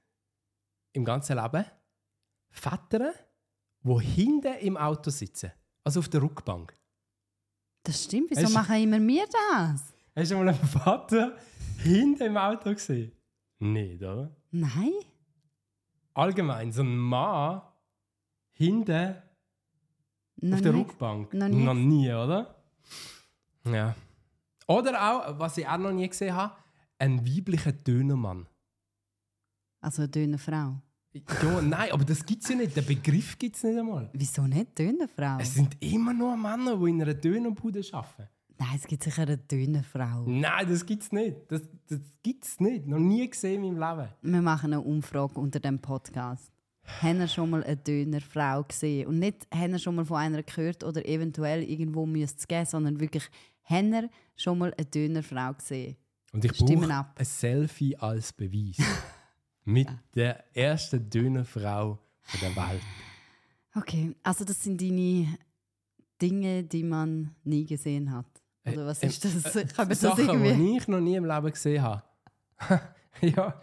im 0.94 1.06
ganzen 1.06 1.38
Leben. 1.38 1.66
Väter, 2.50 3.14
die 3.84 4.00
hinten 4.04 4.54
im 4.60 4.78
Auto 4.78 5.12
sitzen. 5.12 5.52
Also 5.84 6.00
auf 6.00 6.10
der 6.10 6.22
Rückbank. 6.24 6.74
Das 7.84 8.04
stimmt, 8.04 8.32
wieso 8.32 8.44
Hast 8.44 8.54
machen 8.54 8.76
immer 8.82 9.00
wir 9.00 9.26
das? 9.26 9.94
Hast 10.16 10.32
du 10.32 10.38
mal 10.38 10.50
einen 10.50 10.58
Vater 10.68 11.38
hinten 11.80 12.24
im 12.24 12.38
Auto 12.38 12.72
gesehen? 12.74 13.12
Nicht, 13.60 14.02
oder? 14.02 14.36
Nein? 14.52 14.94
Allgemein, 16.14 16.72
so 16.72 16.82
ein 16.82 16.96
Mann 16.98 17.62
hinten 18.52 19.16
Noch 20.38 20.56
auf 20.56 20.62
der 20.62 20.74
nicht. 20.74 20.90
Rückbank. 20.90 21.34
Noch 21.34 21.48
nie. 21.48 21.64
Noch 21.64 21.74
nie, 21.74 22.12
oder? 22.12 22.56
Ja. 23.66 23.96
Oder 24.68 25.02
auch, 25.02 25.40
was 25.40 25.58
ich 25.58 25.68
auch 25.68 25.78
noch 25.78 25.92
nie 25.92 26.08
gesehen 26.08 26.36
habe, 26.36 26.54
ein 27.00 27.26
weiblicher 27.26 27.72
Dönermann. 27.72 28.48
Also 29.82 30.04
eine 30.04 30.10
dünne 30.10 30.38
Frau. 30.38 30.82
Ja, 31.14 31.62
nein, 31.62 31.92
aber 31.92 32.06
das 32.06 32.26
gibt 32.26 32.42
es 32.44 32.50
ja 32.50 32.56
nicht. 32.56 32.76
Den 32.76 32.86
Begriff 32.86 33.38
gibt 33.38 33.56
es 33.56 33.64
nicht 33.64 33.78
einmal. 33.78 34.10
Wieso 34.14 34.44
nicht 34.44 34.78
dünne 34.80 35.08
Frau? 35.08 35.38
Es 35.40 35.54
sind 35.54 35.76
immer 35.80 36.14
nur 36.14 36.36
Männer, 36.36 36.78
die 36.78 36.90
in 36.90 37.02
einer 37.02 37.14
Dönerbude 37.14 37.82
arbeiten. 37.92 38.30
Nein, 38.58 38.70
es 38.76 38.88
gibt 38.88 39.04
sicher 39.04 39.24
eine 39.24 39.38
dünne 39.38 39.84
Frau. 39.84 40.24
Nein, 40.26 40.68
das 40.70 40.86
gibt 40.86 41.04
es 41.04 41.12
nicht. 41.12 41.36
Das, 41.50 41.62
das 41.88 42.00
gibt 42.24 42.46
es 42.46 42.60
nicht. 42.60 42.88
Noch 42.88 43.00
nie 43.00 43.30
gesehen 43.30 43.64
in 43.64 43.78
meinem 43.78 43.98
Leben. 43.98 44.10
Wir 44.22 44.42
machen 44.42 44.74
eine 44.74 44.82
Umfrage 44.82 45.40
unter 45.40 45.60
dem 45.60 45.80
Podcast. 45.80 46.52
Haben 47.02 47.20
ihr 47.20 47.28
schon 47.28 47.50
mal 47.50 47.64
eine 47.64 47.78
Dönerfrau 47.78 48.64
gesehen? 48.64 49.08
Und 49.08 49.20
nicht, 49.20 49.48
haben 49.54 49.74
ihr 49.74 49.80
schon 49.80 49.96
mal 49.96 50.06
von 50.06 50.18
einer 50.18 50.44
gehört 50.44 50.84
oder 50.84 51.06
eventuell 51.06 51.64
irgendwo 51.64 52.06
müsste 52.06 52.40
es 52.40 52.48
geben, 52.48 52.66
sondern 52.66 53.00
wirklich, 53.00 53.30
haben 53.64 53.94
ihr 53.94 54.10
schon 54.36 54.58
mal 54.58 54.74
eine 54.78 54.86
Dönerfrau 54.86 55.54
gesehen? 55.54 55.98
Und 56.32 56.44
ich 56.46 56.52
brauche 56.54 57.06
ein 57.16 57.26
Selfie 57.26 57.96
als 57.98 58.34
Beweis. 58.34 58.78
Mit 59.66 59.88
der 60.16 60.44
ersten 60.56 61.10
Dönerfrau 61.10 62.00
der 62.42 62.56
Welt. 62.56 62.82
Okay, 63.76 64.14
also 64.24 64.44
das 64.44 64.62
sind 64.62 64.82
deine 64.82 65.38
Dinge, 66.22 66.64
die 66.64 66.84
man 66.84 67.36
nie 67.44 67.66
gesehen 67.66 68.12
hat. 68.12 68.26
Oder 68.66 68.86
was 68.88 69.02
Äh, 69.04 69.08
ist 69.08 69.24
das? 69.26 69.56
äh, 69.56 69.66
Kann 69.66 69.76
man 69.78 69.90
das 69.90 70.02
Sachen, 70.02 70.26
irgendwie... 70.28 70.54
die 70.54 70.78
ich 70.78 70.88
noch 70.88 71.00
nie 71.00 71.16
im 71.16 71.26
Leben 71.26 71.52
gesehen 71.52 71.82
habe. 71.82 72.04
ja, 73.22 73.62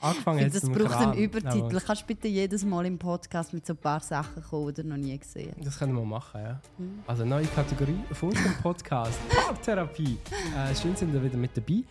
angefangen 0.00 0.38
jetzt 0.40 0.56
das 0.56 0.62
dem 0.62 0.72
braucht 0.72 0.96
einen. 0.96 1.14
Übertitel. 1.14 1.64
Aber 1.64 1.80
Kannst 1.80 2.02
du 2.02 2.06
bitte 2.06 2.28
jedes 2.28 2.64
Mal 2.64 2.86
im 2.86 2.98
Podcast 2.98 3.52
mit 3.52 3.66
so 3.66 3.74
ein 3.74 3.76
paar 3.76 4.00
Sachen 4.00 4.42
kommen, 4.42 4.74
die 4.74 4.82
du 4.82 4.88
noch 4.88 4.96
nie 4.96 5.18
gesehen? 5.18 5.54
Das 5.62 5.78
können 5.78 5.94
wir 5.94 6.04
machen, 6.04 6.40
ja. 6.40 6.60
Mhm. 6.78 7.00
Also 7.06 7.24
neue 7.24 7.46
Kategorie 7.46 7.98
von 8.12 8.30
unserem 8.30 8.54
Podcast, 8.62 9.18
Paartherapie. 9.28 10.18
Äh, 10.56 10.74
schön 10.74 10.96
sind 10.96 11.12
ihr 11.14 11.22
wieder 11.22 11.36
mit 11.36 11.56
dabei. 11.56 11.82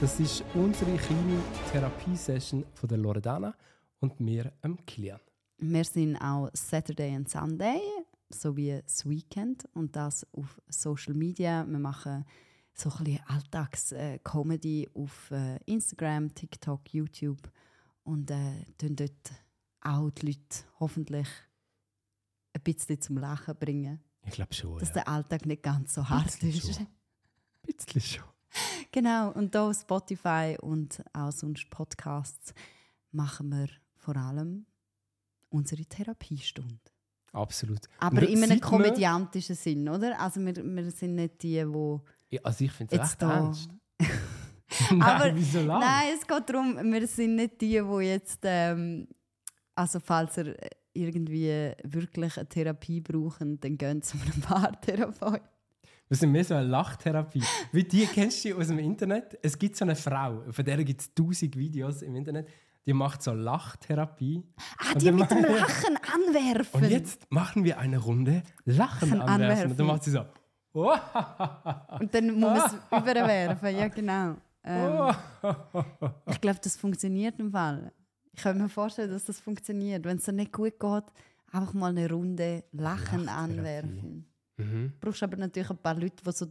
Das 0.00 0.20
ist 0.20 0.44
unsere 0.54 0.94
kleine 0.96 1.40
Therapiesession 1.72 2.64
von 2.74 2.88
der 2.88 2.98
Loredana 2.98 3.54
und 4.00 4.20
mir, 4.20 4.52
ähm, 4.62 4.78
Kilian. 4.86 5.20
Wir 5.58 5.84
sind 5.84 6.16
auch 6.16 6.50
Saturday 6.52 7.16
und 7.16 7.30
Sunday, 7.30 7.80
sowie 8.28 8.78
das 8.84 9.08
Weekend 9.08 9.64
und 9.72 9.96
das 9.96 10.26
auf 10.32 10.60
Social 10.68 11.14
Media. 11.14 11.64
Wir 11.66 11.78
machen 11.78 12.26
so 12.76 12.90
ein 12.90 13.04
bisschen 13.04 13.26
Alltags-Comedy 13.26 14.90
auf 14.94 15.30
äh, 15.30 15.56
Instagram, 15.64 16.34
TikTok, 16.34 16.92
YouTube 16.92 17.50
und 18.04 18.30
äh, 18.30 18.64
dort 18.78 19.32
auch 19.80 20.10
die 20.10 20.26
Leute 20.26 20.64
hoffentlich 20.78 21.28
ein 22.52 22.62
bisschen 22.62 23.00
zum 23.00 23.18
Lachen 23.18 23.56
bringen, 23.56 24.00
Ich 24.24 24.32
glaube 24.32 24.52
schon, 24.52 24.78
dass 24.78 24.88
ja. 24.90 24.94
der 24.94 25.08
Alltag 25.08 25.46
nicht 25.46 25.62
ganz 25.62 25.94
so 25.94 26.06
hart 26.08 26.42
ist. 26.42 26.76
schon. 26.76 26.86
Ein 26.86 27.74
bisschen 27.76 28.00
schon. 28.00 28.24
Genau, 28.92 29.32
und 29.32 29.52
hier 29.54 29.62
auf 29.62 29.76
Spotify 29.78 30.56
und 30.58 31.02
auch 31.12 31.30
sonst 31.30 31.68
Podcasts 31.68 32.54
machen 33.10 33.50
wir 33.50 33.68
vor 33.96 34.16
allem 34.16 34.64
unsere 35.50 35.84
Therapiestunde. 35.84 36.78
Absolut. 37.32 37.80
Aber 37.98 38.26
in 38.26 38.42
einem 38.42 38.60
komödiantischen 38.60 39.56
Sinn, 39.56 39.86
oder? 39.88 40.18
Also 40.18 40.40
wir, 40.40 40.56
wir 40.56 40.90
sind 40.90 41.16
nicht 41.16 41.42
die, 41.42 41.62
die... 41.62 42.00
Ja, 42.30 42.40
Also 42.42 42.64
ich 42.64 42.72
finde 42.72 42.96
es 42.96 43.02
recht 43.02 43.22
da- 43.22 43.36
ernst. 43.36 43.70
Nein, 44.90 45.02
Aber- 45.02 45.34
wieso 45.34 45.60
lang? 45.60 45.80
Nein, 45.80 46.08
es 46.18 46.26
geht 46.26 46.48
darum, 46.50 46.76
wir 46.92 47.06
sind 47.06 47.36
nicht 47.36 47.60
die, 47.60 47.80
die 47.80 48.04
jetzt... 48.06 48.40
Ähm, 48.42 49.06
also 49.74 50.00
falls 50.00 50.36
ihr 50.38 50.56
irgendwie 50.94 51.72
wirklich 51.84 52.36
eine 52.38 52.48
Therapie 52.48 53.00
brauchen, 53.00 53.60
dann 53.60 53.76
gehen 53.76 54.00
zu 54.02 54.16
einem 54.18 54.40
Paartherapeut. 54.40 55.42
Wir 56.08 56.16
sind 56.16 56.32
mehr 56.32 56.44
so 56.44 56.54
eine 56.54 56.66
Lachtherapie. 56.68 57.42
Wie 57.72 57.84
die 57.84 58.06
kennst 58.06 58.44
du 58.44 58.56
aus 58.56 58.68
dem 58.68 58.78
Internet? 58.78 59.38
Es 59.42 59.58
gibt 59.58 59.76
so 59.76 59.84
eine 59.84 59.96
Frau, 59.96 60.44
von 60.50 60.64
der 60.64 60.82
gibt 60.84 61.00
es 61.00 61.12
tausend 61.14 61.56
Videos 61.56 62.02
im 62.02 62.14
Internet, 62.14 62.48
die 62.86 62.92
macht 62.92 63.22
so 63.22 63.32
Lachtherapie. 63.32 64.42
Ah, 64.78 64.94
die 64.94 65.10
mit 65.10 65.28
dem 65.30 65.42
Lachen 65.42 65.98
anwerfen. 66.14 66.82
Und 66.84 66.90
jetzt 66.90 67.26
machen 67.30 67.64
wir 67.64 67.78
eine 67.78 67.98
Runde 67.98 68.42
Lachen 68.64 69.10
Lachen 69.10 69.20
anwerfen. 69.20 69.72
Und 69.72 69.78
dann 69.78 69.86
anwerfen. 69.86 69.86
macht 69.86 70.04
sie 70.04 70.10
so. 70.12 70.24
Und 70.84 72.14
dann 72.14 72.32
muss 72.38 72.40
man 72.40 72.66
es 72.66 72.74
überwerfen, 73.02 73.76
ja 73.76 73.88
genau. 73.88 74.36
Ähm, 74.64 75.14
ich 76.26 76.40
glaube, 76.40 76.58
das 76.62 76.76
funktioniert 76.76 77.38
im 77.38 77.50
Fall. 77.52 77.92
Ich 78.32 78.42
kann 78.42 78.58
mir 78.58 78.68
vorstellen, 78.68 79.10
dass 79.10 79.24
das 79.24 79.40
funktioniert. 79.40 80.04
Wenn 80.04 80.18
es 80.18 80.24
dir 80.24 80.32
nicht 80.32 80.52
gut 80.52 80.78
geht, 80.78 81.04
einfach 81.52 81.72
mal 81.72 81.90
eine 81.90 82.10
Runde 82.10 82.64
Lachen 82.72 83.28
anwerfen. 83.28 84.26
Mhm. 84.56 84.92
Du 85.00 85.06
brauchst 85.06 85.22
aber 85.22 85.36
natürlich 85.36 85.70
ein 85.70 85.78
paar 85.78 85.94
Leute, 85.94 86.16
die 86.24 86.32
so, 86.32 86.46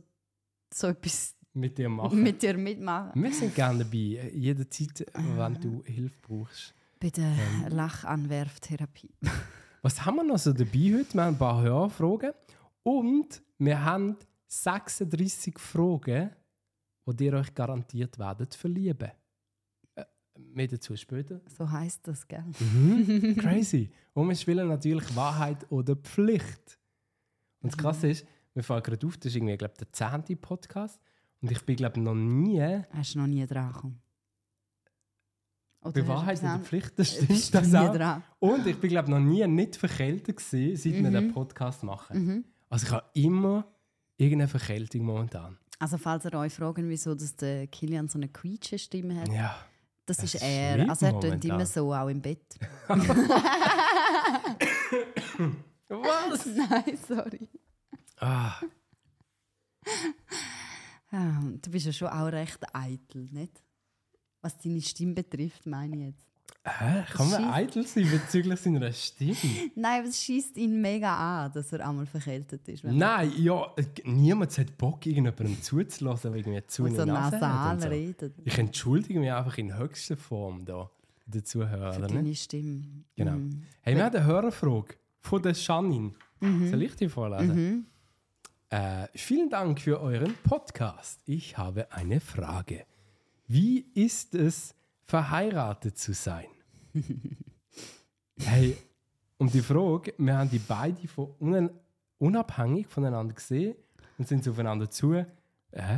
so 0.73 0.87
etwas 0.87 1.35
Mit 1.53 1.77
dir 1.77 1.89
machen. 1.89 2.21
mit 2.23 2.41
dir 2.41 2.57
mitmachen. 2.57 3.21
Wir 3.21 3.33
sind 3.33 3.53
gerne 3.53 3.79
dabei. 3.83 4.31
Jederzeit, 4.33 5.05
wenn 5.13 5.53
du 5.61 5.83
Hilfe 5.85 6.15
brauchst. 6.21 6.73
Bei 6.99 7.09
der 7.09 7.25
Ähm. 7.25 7.67
Lachanwerftherapie. 7.69 9.11
Was 9.81 10.03
haben 10.05 10.15
wir 10.15 10.23
noch 10.23 10.39
so 10.39 10.53
dabei 10.53 10.69
heute? 10.97 11.13
Wir 11.13 11.21
haben 11.23 11.35
ein 11.35 11.37
paar 11.37 11.61
Hörfragen. 11.61 12.31
Und 12.85 13.41
wir 13.57 13.83
haben 13.83 14.15
36 14.47 15.57
Fragen, 15.57 16.29
die 17.07 17.25
ihr 17.25 17.33
euch 17.33 17.53
garantiert 17.55 18.19
werdet 18.19 18.53
verlieben. 18.53 19.09
Äh, 19.95 20.05
mehr 20.37 20.67
dazu 20.67 20.95
später. 20.95 21.41
So 21.47 21.69
heißt 21.69 22.07
das, 22.07 22.27
gell? 22.27 22.45
Mhm. 22.59 23.35
Crazy. 23.39 23.89
Und 24.13 24.29
wir 24.29 24.35
spielen 24.35 24.67
natürlich 24.67 25.15
Wahrheit 25.15 25.65
oder 25.71 25.95
Pflicht. 25.95 26.77
Und 27.61 27.71
das 27.73 27.77
Krasse 27.77 28.09
ist, 28.09 28.27
wir 28.53 28.63
fahren 28.63 28.83
gerade 28.83 29.07
auf, 29.07 29.17
das 29.17 29.31
ist 29.31 29.35
irgendwie, 29.35 29.57
glaube 29.57 29.73
der 29.79 29.91
zehnte 29.91 30.35
Podcast. 30.35 31.01
Und 31.41 31.51
ich 31.51 31.65
bin, 31.65 31.77
glaube 31.77 31.99
noch 31.99 32.13
nie 32.13 32.83
Hast 32.91 33.15
du 33.15 33.19
noch 33.19 33.27
nie 33.27 33.45
dran 33.47 33.73
gekommen? 33.73 34.01
Oder 35.81 35.91
bei 36.03 36.07
Wahrheit 36.07 36.39
oder 36.39 36.59
Pflicht, 36.59 36.99
das 36.99 37.17
Bist 37.25 37.47
stimmt 37.47 37.73
das 37.73 37.75
auch. 37.75 37.95
dran? 37.95 38.23
Und 38.39 38.67
ich 38.67 38.77
bin, 38.79 38.91
glaube 38.91 39.09
noch 39.09 39.19
nie 39.19 39.45
nicht 39.47 39.75
verkältet 39.75 40.37
gewesen, 40.37 40.75
seit 40.77 41.03
wir 41.03 41.09
den 41.09 41.33
Podcast 41.33 41.83
machen. 41.83 42.25
Mhm. 42.25 42.45
Also 42.69 42.87
ich 42.87 42.91
habe 42.93 43.05
immer 43.13 43.65
irgendeine 44.17 44.47
Verkältung 44.47 45.03
momentan. 45.05 45.57
Also 45.79 45.97
falls 45.97 46.25
ihr 46.25 46.33
euch 46.33 46.53
fragt, 46.53 46.79
wieso 46.81 47.15
dass 47.15 47.35
der 47.35 47.67
Kilian 47.67 48.07
so 48.07 48.17
eine 48.17 48.29
quietsche 48.29 48.79
Stimme 48.79 49.19
hat, 49.21 49.27
Ja. 49.29 49.55
das, 50.05 50.17
Das 50.17 50.33
ist 50.35 50.41
er. 50.41 50.89
Also 50.89 51.05
er 51.07 51.19
tönt 51.19 51.43
immer 51.45 51.65
so, 51.65 51.93
auch 51.93 52.07
im 52.07 52.21
Bett. 52.21 52.57
Was? 55.87 56.45
Nein, 56.55 56.97
sorry. 57.07 57.47
Ah, 58.19 58.59
Ah, 61.11 61.39
du 61.61 61.69
bist 61.71 61.85
ja 61.85 61.93
schon 61.93 62.07
auch 62.09 62.25
recht 62.25 62.59
eitel, 62.73 63.29
nicht? 63.31 63.61
Was 64.41 64.57
deine 64.57 64.81
Stimme 64.81 65.13
betrifft, 65.13 65.65
meine 65.65 65.95
ich 65.95 66.01
jetzt. 66.07 66.27
Hä? 66.65 67.03
Kann 67.11 67.29
man 67.29 67.43
eitel 67.53 67.85
sein 67.85 68.09
bezüglich 68.09 68.59
seiner 68.59 68.91
Stimme? 68.91 69.35
Nein, 69.75 69.99
aber 69.99 70.09
es 70.09 70.21
schießt 70.21 70.57
ihn 70.57 70.81
mega 70.81 71.45
an, 71.45 71.51
dass 71.53 71.71
er 71.71 71.87
einmal 71.87 72.05
verkältet 72.05 72.67
ist. 72.67 72.83
Nein, 72.83 73.31
ja, 73.37 73.73
niemand 74.03 74.57
hat 74.57 74.77
Bock, 74.77 75.05
irgendjemandem 75.05 75.61
zuzulassen, 75.61 76.31
der 76.31 76.39
irgendwie 76.41 76.65
zu 76.67 76.83
man 76.83 76.91
in 76.91 76.97
so 76.97 77.05
der 77.05 77.13
Nase 77.13 77.37
nasal 77.37 77.79
so. 77.81 77.87
redet. 77.87 78.33
Ich 78.43 78.57
entschuldige 78.57 79.19
mich 79.19 79.31
einfach 79.31 79.57
in 79.57 79.77
höchster 79.77 80.17
Form 80.17 80.65
da, 80.65 80.89
der 81.25 81.43
Zuhörer, 81.43 81.93
Für 81.93 81.99
oder 81.99 82.07
nicht? 82.07 82.17
deine 82.17 82.35
Stimme. 82.35 82.83
Genau. 83.15 83.31
Mhm. 83.31 83.63
Hey, 83.81 83.95
wir 83.95 84.03
haben 84.05 84.15
eine 84.15 84.25
Hörerfrage 84.25 84.95
von 85.21 85.41
der 85.41 85.53
Janine. 85.53 86.13
Soll 86.41 86.81
ich 86.83 86.95
die 86.95 87.09
vorlesen? 87.09 87.55
Mhm. 87.55 87.85
Äh, 88.69 89.07
vielen 89.15 89.49
Dank 89.49 89.79
für 89.79 89.99
euren 90.01 90.35
Podcast. 90.43 91.21
Ich 91.25 91.57
habe 91.57 91.91
eine 91.91 92.19
Frage. 92.19 92.85
Wie 93.47 93.85
ist 93.93 94.35
es, 94.35 94.75
verheiratet 95.05 95.97
zu 95.97 96.13
sein? 96.13 96.45
hey, 98.39 98.77
um 99.37 99.49
die 99.49 99.61
Frage, 99.61 100.13
wir 100.17 100.37
haben 100.37 100.49
die 100.49 100.59
beide 100.59 101.07
von 101.07 101.29
un 101.39 101.69
unabhängig 102.17 102.87
voneinander 102.87 103.33
gesehen 103.33 103.75
und 104.17 104.27
sind 104.27 104.47
aufeinander 104.47 104.89
zu. 104.89 105.13
Äh, 105.13 105.25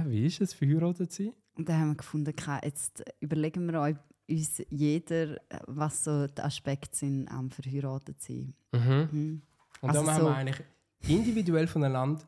wie 0.07 0.25
ist 0.25 0.41
es, 0.41 0.53
verheiratet 0.53 1.11
zu 1.11 1.23
sein? 1.25 1.33
Und 1.55 1.69
dann 1.69 1.79
haben 1.79 1.89
wir 1.89 1.95
gefunden, 1.97 2.29
okay, 2.29 2.59
jetzt 2.63 3.03
überlegen 3.19 3.67
wir 3.71 3.79
euch- 3.81 3.95
uns 4.29 4.61
jeder, 4.69 5.37
was 5.67 6.03
so 6.03 6.27
die 6.27 6.41
Aspekte 6.41 6.95
sind 6.97 7.27
am 7.29 7.49
verheiratet 7.49 8.21
sein. 8.21 8.53
Mhm. 8.73 9.41
Und 9.81 9.89
Also 9.89 10.01
dann 10.03 10.13
haben 10.13 10.21
so- 10.21 10.27
wir 10.27 10.35
eigentlich 10.35 10.61
individuell 11.07 11.67
voneinander, 11.67 12.21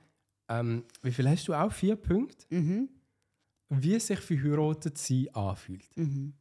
ähm, 0.48 0.84
wie 1.02 1.12
viel 1.12 1.28
hast 1.30 1.48
du 1.48 1.54
auch? 1.54 1.72
Vier 1.72 1.96
Punkte? 1.96 2.46
Mhm. 2.56 2.90
Wie 3.70 4.00
sich 4.00 4.20
verheiratet 4.20 4.98
sein 4.98 5.28
anfühlt. 5.34 5.86
Mhm. 5.98 6.34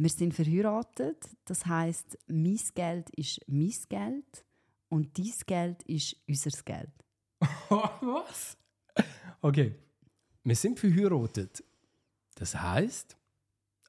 Wir 0.00 0.10
sind 0.10 0.32
verheiratet, 0.32 1.28
das 1.44 1.66
heißt, 1.66 2.18
mein 2.28 2.60
Geld 2.72 3.10
ist 3.10 3.40
mein 3.48 3.74
Geld 3.88 4.44
und 4.88 5.18
dein 5.18 5.32
Geld 5.44 5.82
ist 5.82 6.16
unser 6.28 6.62
Geld. 6.62 6.92
Was? 7.68 8.56
Okay, 9.40 9.74
wir 10.44 10.54
sind 10.54 10.78
verheiratet. 10.78 11.64
Das 12.36 12.54
heißt, 12.54 13.16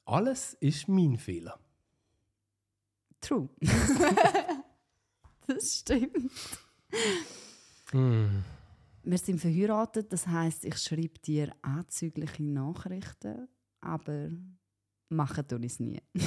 alles 0.04 0.54
ist 0.54 0.88
mein 0.88 1.16
Fehler. 1.16 1.60
True. 3.20 3.48
das 5.46 5.78
stimmt. 5.78 6.32
Mm. 7.92 8.42
Wir 9.04 9.18
sind 9.18 9.38
verheiratet, 9.38 10.12
das 10.12 10.26
heißt, 10.26 10.64
ich 10.64 10.76
schreibe 10.78 11.20
dir 11.20 11.54
anzügliche 11.62 12.42
Nachrichten, 12.42 13.46
aber 13.80 14.30
machen 15.10 15.46
tue 15.46 15.58
ich 15.60 15.72
es 15.72 15.80
nie. 15.80 16.02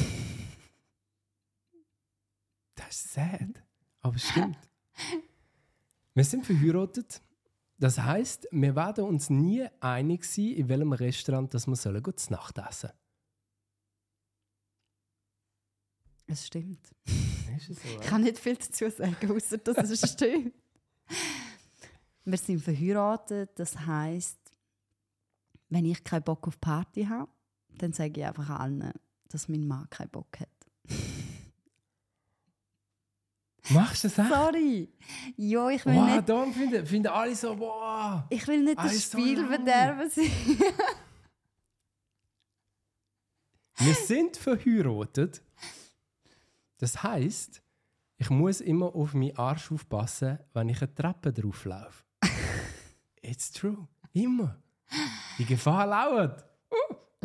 Das 2.75 3.05
ist 3.05 3.13
sad. 3.13 3.63
Aber 4.01 4.15
es 4.15 4.27
stimmt. 4.29 4.57
wir 6.13 6.23
sind 6.23 6.45
verheiratet. 6.45 7.21
Das 7.77 7.99
heißt, 7.99 8.47
wir 8.51 8.75
werden 8.75 9.05
uns 9.05 9.29
nie 9.29 9.67
einig 9.79 10.25
sein, 10.25 10.53
in 10.53 10.69
welchem 10.69 10.93
Restaurant 10.93 11.53
das 11.53 11.67
wir 11.67 11.75
sollen 11.75 12.01
gut 12.01 12.29
Nacht 12.29 12.57
essen. 12.57 12.89
Es 16.25 16.47
stimmt. 16.47 16.79
Ist 17.57 17.69
es 17.69 17.81
so? 17.81 17.89
Ich 17.89 17.99
kann 18.01 18.21
nicht 18.21 18.39
viel 18.39 18.55
dazu 18.55 18.89
sagen, 18.89 19.31
außer 19.31 19.57
dass 19.57 19.89
es 19.89 20.11
stimmt. 20.11 20.53
Wir 22.25 22.37
sind 22.37 22.61
verheiratet, 22.61 23.51
das 23.59 23.77
heißt, 23.77 24.39
wenn 25.69 25.85
ich 25.85 26.03
keinen 26.03 26.23
Bock 26.23 26.47
auf 26.47 26.59
Party 26.59 27.05
habe, 27.05 27.29
dann 27.77 27.93
sage 27.93 28.21
ich 28.21 28.25
einfach 28.25 28.49
allen, 28.49 28.91
dass 29.29 29.47
mein 29.47 29.67
Mann 29.67 29.89
keinen 29.89 30.09
Bock 30.09 30.39
hat. 30.39 30.49
Machst 33.69 34.03
du 34.03 34.09
das 34.09 34.19
echt? 34.19 34.29
Sorry. 34.29 34.89
Ja, 35.37 35.69
ich 35.69 35.85
will 35.85 35.95
Wow, 35.95 36.15
nicht, 36.15 36.29
darum 36.29 36.53
finden, 36.53 36.85
finden 36.85 37.07
alle 37.07 37.33
so, 37.35 37.57
wow. 37.57 38.23
ich 38.29 38.45
will 38.47 38.61
nicht 38.63 38.77
das 38.77 39.09
so 39.09 39.17
Spiel 39.17 39.37
lang. 39.39 39.47
verderben 39.47 40.09
sein. 40.09 40.31
Wir 43.77 43.93
sind 43.95 44.37
verheiratet. 44.37 45.41
Das 46.77 47.01
heißt, 47.01 47.61
ich 48.17 48.29
muss 48.29 48.61
immer 48.61 48.93
auf 48.95 49.13
meinen 49.13 49.35
Arsch 49.37 49.71
aufpassen, 49.71 50.39
wenn 50.53 50.69
ich 50.69 50.81
eine 50.81 50.93
Treppe 50.93 51.31
drauflaufe. 51.33 52.03
It's 53.21 53.51
true. 53.51 53.87
Immer. 54.11 54.61
Die 55.37 55.45
Gefahr 55.45 55.87
lauert. 55.87 56.45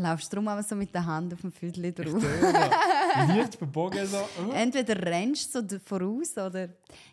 Laufst 0.01 0.33
du 0.33 0.37
drum 0.37 0.49
aber 0.49 0.63
so 0.63 0.75
mit 0.77 0.95
der 0.95 1.05
Hand 1.05 1.35
auf 1.35 1.41
dem 1.41 1.51
Viertel 1.53 1.93
drauf? 1.93 2.23
Leicht 2.23 3.57
verbogen 3.57 4.07
so. 4.07 4.17
Oh. 4.19 4.53
Entweder 4.53 4.95
rennst 5.05 5.55
du 5.55 5.69
so 5.69 5.79
voraus 5.81 6.33
oder. 6.39 6.69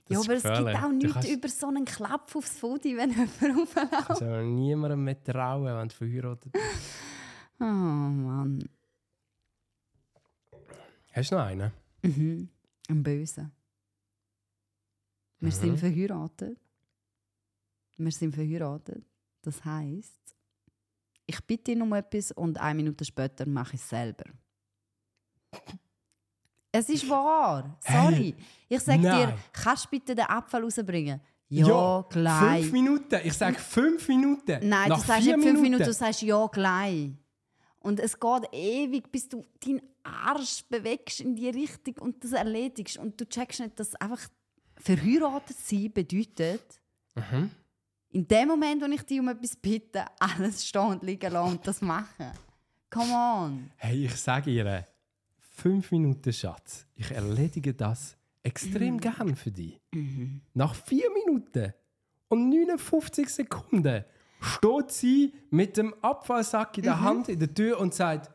Ja, 0.07 0.19
aber 0.19 0.33
es 0.35 0.43
gibt 0.43 0.53
auch 0.83 0.91
nichts 0.91 1.27
über 1.29 1.49
so 1.49 1.67
einen 1.67 1.83
Klapp 1.85 2.35
aufs 2.35 2.57
Foto, 2.59 2.83
wenn 2.89 3.09
jemand 3.11 3.31
raufläuft. 3.41 4.21
Aber 4.21 4.43
niemandem 4.43 5.03
mehr 5.03 5.23
trauen, 5.23 5.65
wenn 5.65 5.87
du 5.89 5.95
verheiratet 5.95 6.51
bist. 6.51 6.65
Oh 7.57 7.63
Mann. 7.63 8.67
Hast 11.13 11.31
du 11.31 11.35
noch 11.35 11.45
einen? 11.45 11.71
Mhm. 12.03 12.49
Ein 12.89 13.01
Böse. 13.03 13.49
Wir 15.39 15.47
Mhm. 15.47 15.51
sind 15.53 15.77
verheiratet. 15.79 16.57
Wir 17.97 18.11
sind 18.11 18.35
verheiratet. 18.35 19.05
Das 19.41 19.63
heisst, 19.63 20.35
ich 21.25 21.39
bitte 21.45 21.71
ihn 21.71 21.81
um 21.81 21.93
etwas 21.93 22.31
und 22.31 22.59
eine 22.59 22.75
Minute 22.75 23.03
später 23.05 23.47
mache 23.47 23.75
ich 23.75 23.81
es 23.81 23.89
selber. 23.89 24.25
Es 26.71 26.89
ist 26.89 27.09
wahr. 27.09 27.77
Sorry. 27.79 28.35
Ich 28.67 28.81
sag 28.81 28.99
dir, 29.01 29.37
kannst 29.53 29.85
du 29.85 29.89
bitte 29.89 30.13
den 30.13 30.25
Abfall 30.25 30.63
rausbringen? 30.63 31.21
Ja, 31.47 32.01
gleich. 32.09 32.61
Fünf 32.63 32.71
Minuten. 32.73 33.19
Ich 33.23 33.33
sage 33.33 33.57
fünf 33.59 34.07
Minuten. 34.07 34.67
Nein, 34.67 34.89
Nach 34.89 34.99
du 34.99 35.05
sagst 35.05 35.25
nicht 35.25 35.33
fünf 35.35 35.45
Minuten, 35.45 35.61
Minuten 35.61 35.83
du 35.85 35.93
sagst 35.93 36.21
ja 36.21 36.45
gleich. 36.47 37.11
Und 37.79 37.99
es 37.99 38.19
geht 38.19 38.43
ewig, 38.51 39.11
bis 39.11 39.29
du 39.29 39.45
deinen 39.63 39.81
Arsch 40.03 40.63
bewegst 40.67 41.21
in 41.21 41.35
die 41.35 41.49
Richtung 41.49 41.95
und 41.99 42.23
das 42.23 42.31
erledigst. 42.33 42.97
Und 42.97 43.21
du 43.21 43.25
checkst 43.29 43.59
nicht, 43.59 43.79
dass 43.79 43.95
einfach 43.95 44.27
verheiratet 44.77 45.57
sein 45.57 45.91
bedeutet, 45.93 46.81
Mhm. 47.17 47.49
In 48.15 48.27
dem 48.27 48.47
Moment, 48.47 48.81
wo 48.81 48.85
ich 48.85 49.01
dich 49.03 49.19
um 49.19 49.27
etwas 49.27 49.55
bitte, 49.55 50.05
alles 50.19 50.65
stehen 50.65 50.81
und 50.93 51.03
liegen 51.03 51.31
lassen 51.33 51.51
und 51.51 51.67
das 51.67 51.81
machen. 51.81 52.31
Come 52.89 53.13
on. 53.13 53.71
Hey, 53.77 54.05
ich 54.05 54.15
sage 54.15 54.51
ihr, 54.51 54.87
fünf 55.37 55.91
Minuten, 55.91 56.31
Schatz. 56.31 56.85
Ich 56.95 57.11
erledige 57.11 57.73
das 57.73 58.11
Mhm. 58.13 58.47
extrem 58.49 58.97
gern 58.99 59.35
für 59.35 59.51
dich. 59.51 59.81
Nach 60.53 60.73
vier 60.75 61.07
Minuten 61.11 61.73
und 62.29 62.49
59 62.49 63.27
Sekunden 63.29 64.03
steht 64.39 64.91
sie 64.91 65.33
mit 65.49 65.75
dem 65.77 65.93
Abfallsack 66.03 66.77
in 66.77 66.81
Mhm. 66.83 66.85
der 66.85 67.01
Hand 67.01 67.29
in 67.29 67.39
der 67.39 67.53
Tür 67.53 67.79
und 67.79 67.93
sagt, 67.93 68.31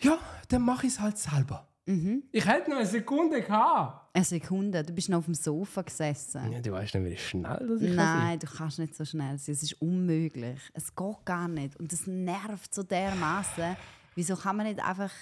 ja, 0.00 0.18
dann 0.48 0.62
mache 0.62 0.86
ich 0.86 0.92
es 0.94 1.00
halt 1.00 1.18
selber. 1.18 1.67
Mhm. 1.88 2.24
Ich 2.32 2.44
hätte 2.44 2.68
noch 2.68 2.76
eine 2.76 2.86
Sekunde 2.86 3.40
gehabt. 3.40 4.14
Eine 4.14 4.24
Sekunde, 4.24 4.82
du 4.82 4.92
bist 4.92 5.08
noch 5.08 5.18
auf 5.18 5.24
dem 5.24 5.32
Sofa 5.32 5.80
gesessen. 5.80 6.52
Ja, 6.52 6.60
du 6.60 6.72
weißt 6.72 6.96
nicht, 6.96 7.12
wie 7.12 7.16
schnell 7.16 7.66
das 7.66 7.80
kann 7.80 7.94
Nein, 7.94 8.38
du 8.38 8.46
kannst 8.46 8.78
nicht 8.78 8.94
so 8.94 9.06
schnell 9.06 9.38
sein. 9.38 9.54
Es 9.54 9.62
ist 9.62 9.80
unmöglich. 9.80 10.60
Es 10.74 10.94
geht 10.94 11.24
gar 11.24 11.48
nicht. 11.48 11.76
Und 11.76 11.90
es 11.90 12.06
nervt 12.06 12.74
so 12.74 12.82
dermaßen. 12.82 13.74
Wieso 14.14 14.36
kann 14.36 14.58
man 14.58 14.66
nicht 14.66 14.84
einfach, 14.84 15.12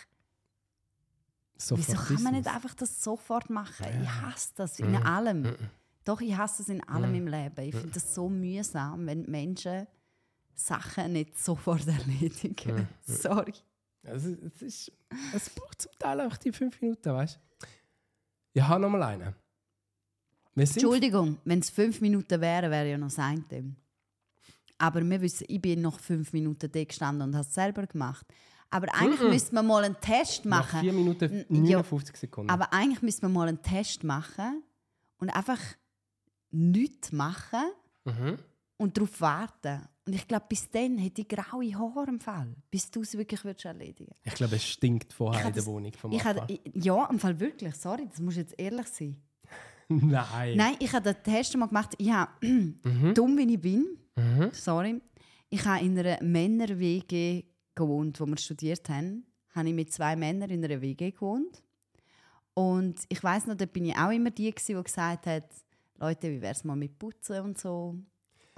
sein. 1.56 1.78
wieso 1.78 1.92
kann 1.92 2.06
man 2.14 2.16
Sofort 2.16 2.32
nicht 2.32 2.48
einfach 2.48 2.74
das 2.74 3.04
sofort 3.04 3.48
machen? 3.48 3.86
Ich 4.02 4.08
hasse 4.08 4.50
das 4.56 4.80
in 4.80 4.96
allem. 4.96 5.54
Doch, 6.04 6.20
ich 6.20 6.36
hasse 6.36 6.62
es 6.62 6.68
in 6.68 6.82
allem 6.88 7.14
im 7.14 7.28
Leben. 7.28 7.60
Ich 7.60 7.76
finde 7.76 7.92
das 7.92 8.12
so 8.12 8.28
mühsam, 8.28 9.06
wenn 9.06 9.22
Menschen 9.30 9.86
Sachen 10.52 11.12
nicht 11.12 11.38
sofort 11.38 11.86
erledigen. 11.86 12.88
Sorry. 13.06 13.54
Also, 14.06 14.30
es, 14.30 14.62
ist, 14.62 14.92
es 15.34 15.50
braucht 15.50 15.82
zum 15.82 15.92
Teil 15.98 16.20
auch 16.20 16.36
die 16.36 16.52
fünf 16.52 16.80
Minuten, 16.80 17.12
weißt 17.12 17.36
du? 17.36 17.66
Ich 18.54 18.62
habe 18.62 18.80
noch 18.80 18.88
mal 18.90 19.02
einen. 19.02 19.34
Sind 20.54 20.76
Entschuldigung, 20.78 21.38
wenn 21.44 21.58
es 21.58 21.68
fünf 21.68 22.00
Minuten 22.00 22.40
wären, 22.40 22.70
wäre 22.70 22.88
ja 22.90 22.96
noch 22.98 23.08
das 23.08 23.18
eine. 23.18 23.44
Aber 24.78 25.02
wir 25.02 25.20
wissen, 25.20 25.44
ich 25.48 25.60
bin 25.60 25.82
noch 25.82 26.00
fünf 26.00 26.32
Minuten 26.32 26.70
da 26.70 26.84
gestanden 26.84 27.28
und 27.28 27.34
habe 27.34 27.46
es 27.46 27.52
selber 27.54 27.86
gemacht. 27.86 28.26
Aber 28.70 28.92
eigentlich 28.94 29.20
müsste 29.30 29.54
man 29.54 29.66
mal 29.66 29.84
einen 29.84 30.00
Test 30.00 30.44
nach 30.44 30.60
machen. 30.72 30.80
vier 30.80 30.92
Minuten 30.92 31.24
N- 31.48 31.64
ja. 31.66 31.78
59 31.78 32.16
Sekunden. 32.16 32.50
Aber 32.50 32.72
eigentlich 32.72 33.02
müsste 33.02 33.26
man 33.26 33.32
mal 33.34 33.48
einen 33.48 33.62
Test 33.62 34.02
machen 34.04 34.62
und 35.18 35.30
einfach 35.30 35.60
nichts 36.50 37.12
machen 37.12 37.60
Mhm. 38.04 38.38
und 38.78 38.96
darauf 38.96 39.20
warten. 39.20 39.82
Und 40.06 40.14
ich 40.14 40.28
glaube, 40.28 40.46
bis 40.48 40.70
dann 40.70 40.98
hätte 40.98 41.22
ich 41.22 41.28
graue 41.28 41.74
Haare 41.76 42.06
im 42.08 42.20
Fall, 42.20 42.54
bis 42.70 42.90
du 42.90 43.00
es 43.00 43.16
wirklich 43.18 43.42
würdest 43.44 43.64
erledigen 43.64 44.12
Ich 44.22 44.34
glaube, 44.34 44.54
es 44.56 44.64
stinkt 44.64 45.12
vorher 45.12 45.46
in 45.48 45.52
der 45.52 45.66
Wohnung 45.66 45.92
vom 45.94 46.12
ich 46.12 46.22
hatte, 46.24 46.60
Ja, 46.74 47.06
im 47.06 47.18
Fall 47.18 47.38
wirklich, 47.40 47.74
sorry, 47.74 48.06
das 48.08 48.20
muss 48.20 48.36
jetzt 48.36 48.54
ehrlich 48.56 48.86
sein. 48.86 49.16
Nein. 49.88 50.56
Nein, 50.56 50.76
ich 50.78 50.92
habe 50.92 51.12
den 51.12 51.22
Test 51.22 51.56
mal 51.56 51.66
gemacht. 51.66 51.94
Ich 51.98 52.10
habe, 52.10 52.30
Mhm. 52.40 53.14
dumm 53.14 53.36
wie 53.36 53.52
ich 53.54 53.60
bin, 53.60 53.84
sorry, 54.52 55.00
ich 55.48 55.64
habe 55.64 55.84
in 55.84 55.98
einer 55.98 56.22
Männer-WG 56.22 57.44
gewohnt, 57.74 58.20
wo 58.20 58.26
wir 58.26 58.36
studiert 58.36 58.88
haben. 58.88 59.24
Habe 59.54 59.68
ich 59.68 59.74
mit 59.74 59.92
zwei 59.92 60.16
Männern 60.16 60.50
in 60.50 60.64
einer 60.64 60.80
WG 60.80 61.10
gewohnt. 61.10 61.62
Und 62.54 63.00
ich 63.08 63.22
weiß 63.22 63.46
noch, 63.46 63.54
da 63.56 63.66
bin 63.66 63.84
ich 63.86 63.96
auch 63.96 64.10
immer 64.10 64.30
die, 64.30 64.50
gewesen, 64.50 64.76
die 64.76 64.82
gesagt 64.82 65.26
hat, 65.26 65.44
Leute, 65.98 66.30
wie 66.30 66.40
wäre 66.40 66.52
es 66.52 66.64
mal 66.64 66.76
mit 66.76 66.98
Putzen 66.98 67.40
und 67.42 67.58
so. 67.58 67.96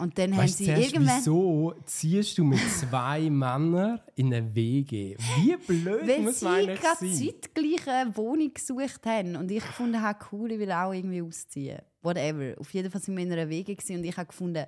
Und 0.00 0.16
dann 0.16 0.30
haben 0.32 0.44
Weißt 0.44 0.60
du 0.60 0.64
sie 0.64 0.70
zuerst, 0.70 0.92
irgendwann... 0.92 1.18
wieso 1.18 1.74
ziehst 1.84 2.38
du 2.38 2.44
mit 2.44 2.60
zwei 2.70 3.28
Männern 3.28 4.00
in 4.14 4.32
eine 4.32 4.54
WG? 4.54 5.16
Wie 5.36 5.56
blöd 5.56 6.06
Weil 6.06 6.20
muss 6.20 6.38
sie 6.38 6.44
man 6.44 6.54
eigentlich 6.54 6.80
gerade 6.80 6.98
sein? 7.00 7.14
zeitgleich 7.42 7.88
eine 7.88 8.16
Wohnung 8.16 8.54
gesucht 8.54 9.04
haben 9.06 9.34
und 9.34 9.50
ich 9.50 9.66
gefunden 9.66 10.00
habe, 10.00 10.18
cool, 10.30 10.52
ich 10.52 10.58
will 10.60 10.70
auch 10.70 10.92
irgendwie 10.92 11.20
ausziehen. 11.20 11.80
Whatever. 12.00 12.54
Auf 12.60 12.72
jeden 12.72 12.92
Fall 12.92 13.00
sind 13.02 13.16
wir 13.16 13.24
in 13.24 13.32
einer 13.32 13.48
Wege 13.48 13.74
gewesen 13.74 13.96
und 13.96 14.04
ich 14.04 14.16
habe 14.16 14.28
gefunden, 14.28 14.66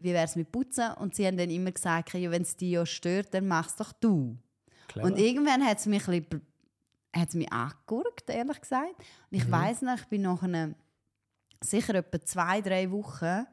wie 0.00 0.12
wäre 0.12 0.26
es 0.26 0.36
mit 0.36 0.52
Putzen? 0.52 0.92
Und 1.00 1.14
sie 1.14 1.26
haben 1.26 1.38
dann 1.38 1.48
immer 1.48 1.72
gesagt, 1.72 2.12
ja, 2.12 2.30
wenn 2.30 2.42
es 2.42 2.54
dich 2.58 2.72
ja 2.72 2.84
stört, 2.84 3.32
dann 3.32 3.48
mach 3.48 3.68
es 3.68 3.76
doch 3.76 3.92
du. 3.94 4.36
Clever. 4.88 5.06
Und 5.06 5.18
irgendwann 5.18 5.64
hat 5.64 5.78
es 5.78 5.86
mich, 5.86 6.06
ein 6.08 6.26
bl- 6.26 6.42
hat's 7.16 7.34
mich 7.34 7.50
angeguckt, 7.50 8.28
ehrlich 8.28 8.60
gesagt. 8.60 8.96
Und 9.30 9.38
ich 9.38 9.50
weiss 9.50 9.80
noch, 9.80 9.94
ich 9.96 10.04
bin 10.04 10.20
nach 10.20 10.42
einer, 10.42 10.74
sicher 11.62 11.94
etwa 11.94 12.20
zwei, 12.20 12.60
drei 12.60 12.90
Wochen 12.90 13.46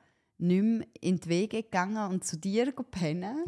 nicht 0.43 0.63
mehr 0.63 0.87
in 1.01 1.19
die 1.19 1.29
Wege 1.29 1.63
gegangen 1.63 2.11
und 2.11 2.23
zu 2.23 2.37
dir 2.37 2.71
pennen. 2.71 3.43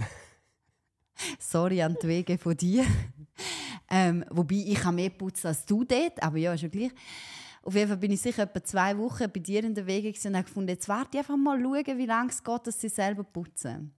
Sorry 1.40 1.82
an 1.82 1.98
die 2.02 2.08
Wege 2.08 2.38
von 2.38 2.58
dir. 2.58 2.86
ähm, 3.90 4.26
wobei 4.30 4.64
ich 4.68 4.84
habe 4.84 4.96
mehr 4.96 5.10
putzt 5.10 5.46
als 5.46 5.66
du 5.66 5.84
dort, 5.84 6.22
aber 6.22 6.38
ja, 6.38 6.54
ist 6.54 6.64
ja 6.64 6.70
gleich. 6.70 6.92
Auf 7.62 7.74
jeden 7.74 7.88
Fall 7.88 7.98
bin 7.98 8.12
ich 8.12 8.22
sicher 8.22 8.44
etwa 8.44 8.64
zwei 8.64 8.98
Wochen 8.98 9.32
bei 9.32 9.40
dir 9.40 9.64
in 9.64 9.74
der 9.74 9.88
Wege 9.88 10.14
und 10.28 10.36
habe 10.36 10.46
gefunden, 10.46 10.70
jetzt 10.70 10.88
warte 10.88 11.18
ich 11.18 11.20
einfach 11.20 11.36
mal 11.36 11.60
schauen, 11.60 11.98
wie 11.98 12.06
lange 12.06 12.30
es 12.30 12.44
geht, 12.44 12.68
dass 12.68 12.80
sie 12.80 12.90
selber 12.90 13.24
putzen. 13.24 13.94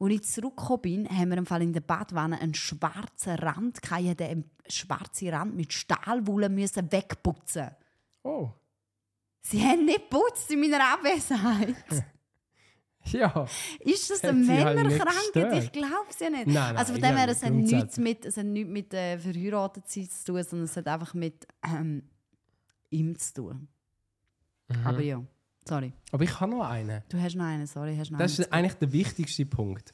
Als 0.00 0.12
ich 0.12 0.22
zurückgekommen 0.24 0.82
bin, 0.82 1.08
haben 1.08 1.28
wir 1.28 1.36
im 1.36 1.46
Fall 1.46 1.62
in 1.62 1.72
der 1.72 1.80
Badwanne 1.80 2.40
einen 2.40 2.54
schwarzen 2.54 3.34
Rand 3.34 3.82
gehabt. 3.82 4.00
Ich 4.00 4.06
musste 4.08 4.24
den 4.24 4.50
schwarzen 4.66 5.28
Rand 5.28 5.54
mit 5.54 5.72
Stahlwolle 5.72 6.48
müssen 6.48 6.90
wegputzen. 6.90 7.70
Oh. 8.22 8.50
Sie 9.42 9.62
haben 9.62 9.84
nicht 9.84 10.10
geputzt 10.10 10.50
in 10.50 10.60
meiner 10.60 10.94
Abwesenheit. 10.94 11.76
Ja. 13.12 13.46
Ist 13.80 14.10
das 14.10 14.22
eine 14.24 14.64
halt 14.64 14.76
Männerkrankheit? 14.76 15.64
ich 15.64 15.72
glaube 15.72 16.06
es 16.08 16.20
ja 16.20 16.30
nicht. 16.30 16.46
Nein, 16.46 16.54
nein, 16.54 16.76
also 16.76 16.92
von 16.92 17.02
dem 17.02 17.16
her, 17.16 17.28
es 17.28 17.42
hat 17.42 17.52
nichts 17.52 17.98
mit, 17.98 18.24
es 18.24 18.36
hat 18.36 18.46
nichts 18.46 18.70
mit 18.70 18.94
äh, 18.94 19.18
verheiratet 19.18 19.88
sein 19.88 20.08
zu 20.08 20.24
tun, 20.24 20.42
sondern 20.44 20.64
es 20.64 20.76
hat 20.76 20.86
einfach 20.86 21.14
mit 21.14 21.46
ähm, 21.64 22.02
ihm 22.90 23.18
zu 23.18 23.34
tun. 23.34 23.68
Mhm. 24.68 24.86
Aber 24.86 25.00
ja, 25.00 25.22
sorry. 25.68 25.92
Aber 26.10 26.24
ich 26.24 26.40
habe 26.40 26.52
noch 26.52 26.68
einen. 26.68 27.02
Du 27.08 27.20
hast 27.20 27.34
noch 27.34 27.44
einen, 27.44 27.66
sorry, 27.66 27.96
hast 27.96 28.10
noch 28.10 28.18
Das 28.18 28.38
ist 28.38 28.52
eigentlich 28.52 28.74
der 28.74 28.92
wichtigste 28.92 29.46
Punkt. 29.46 29.92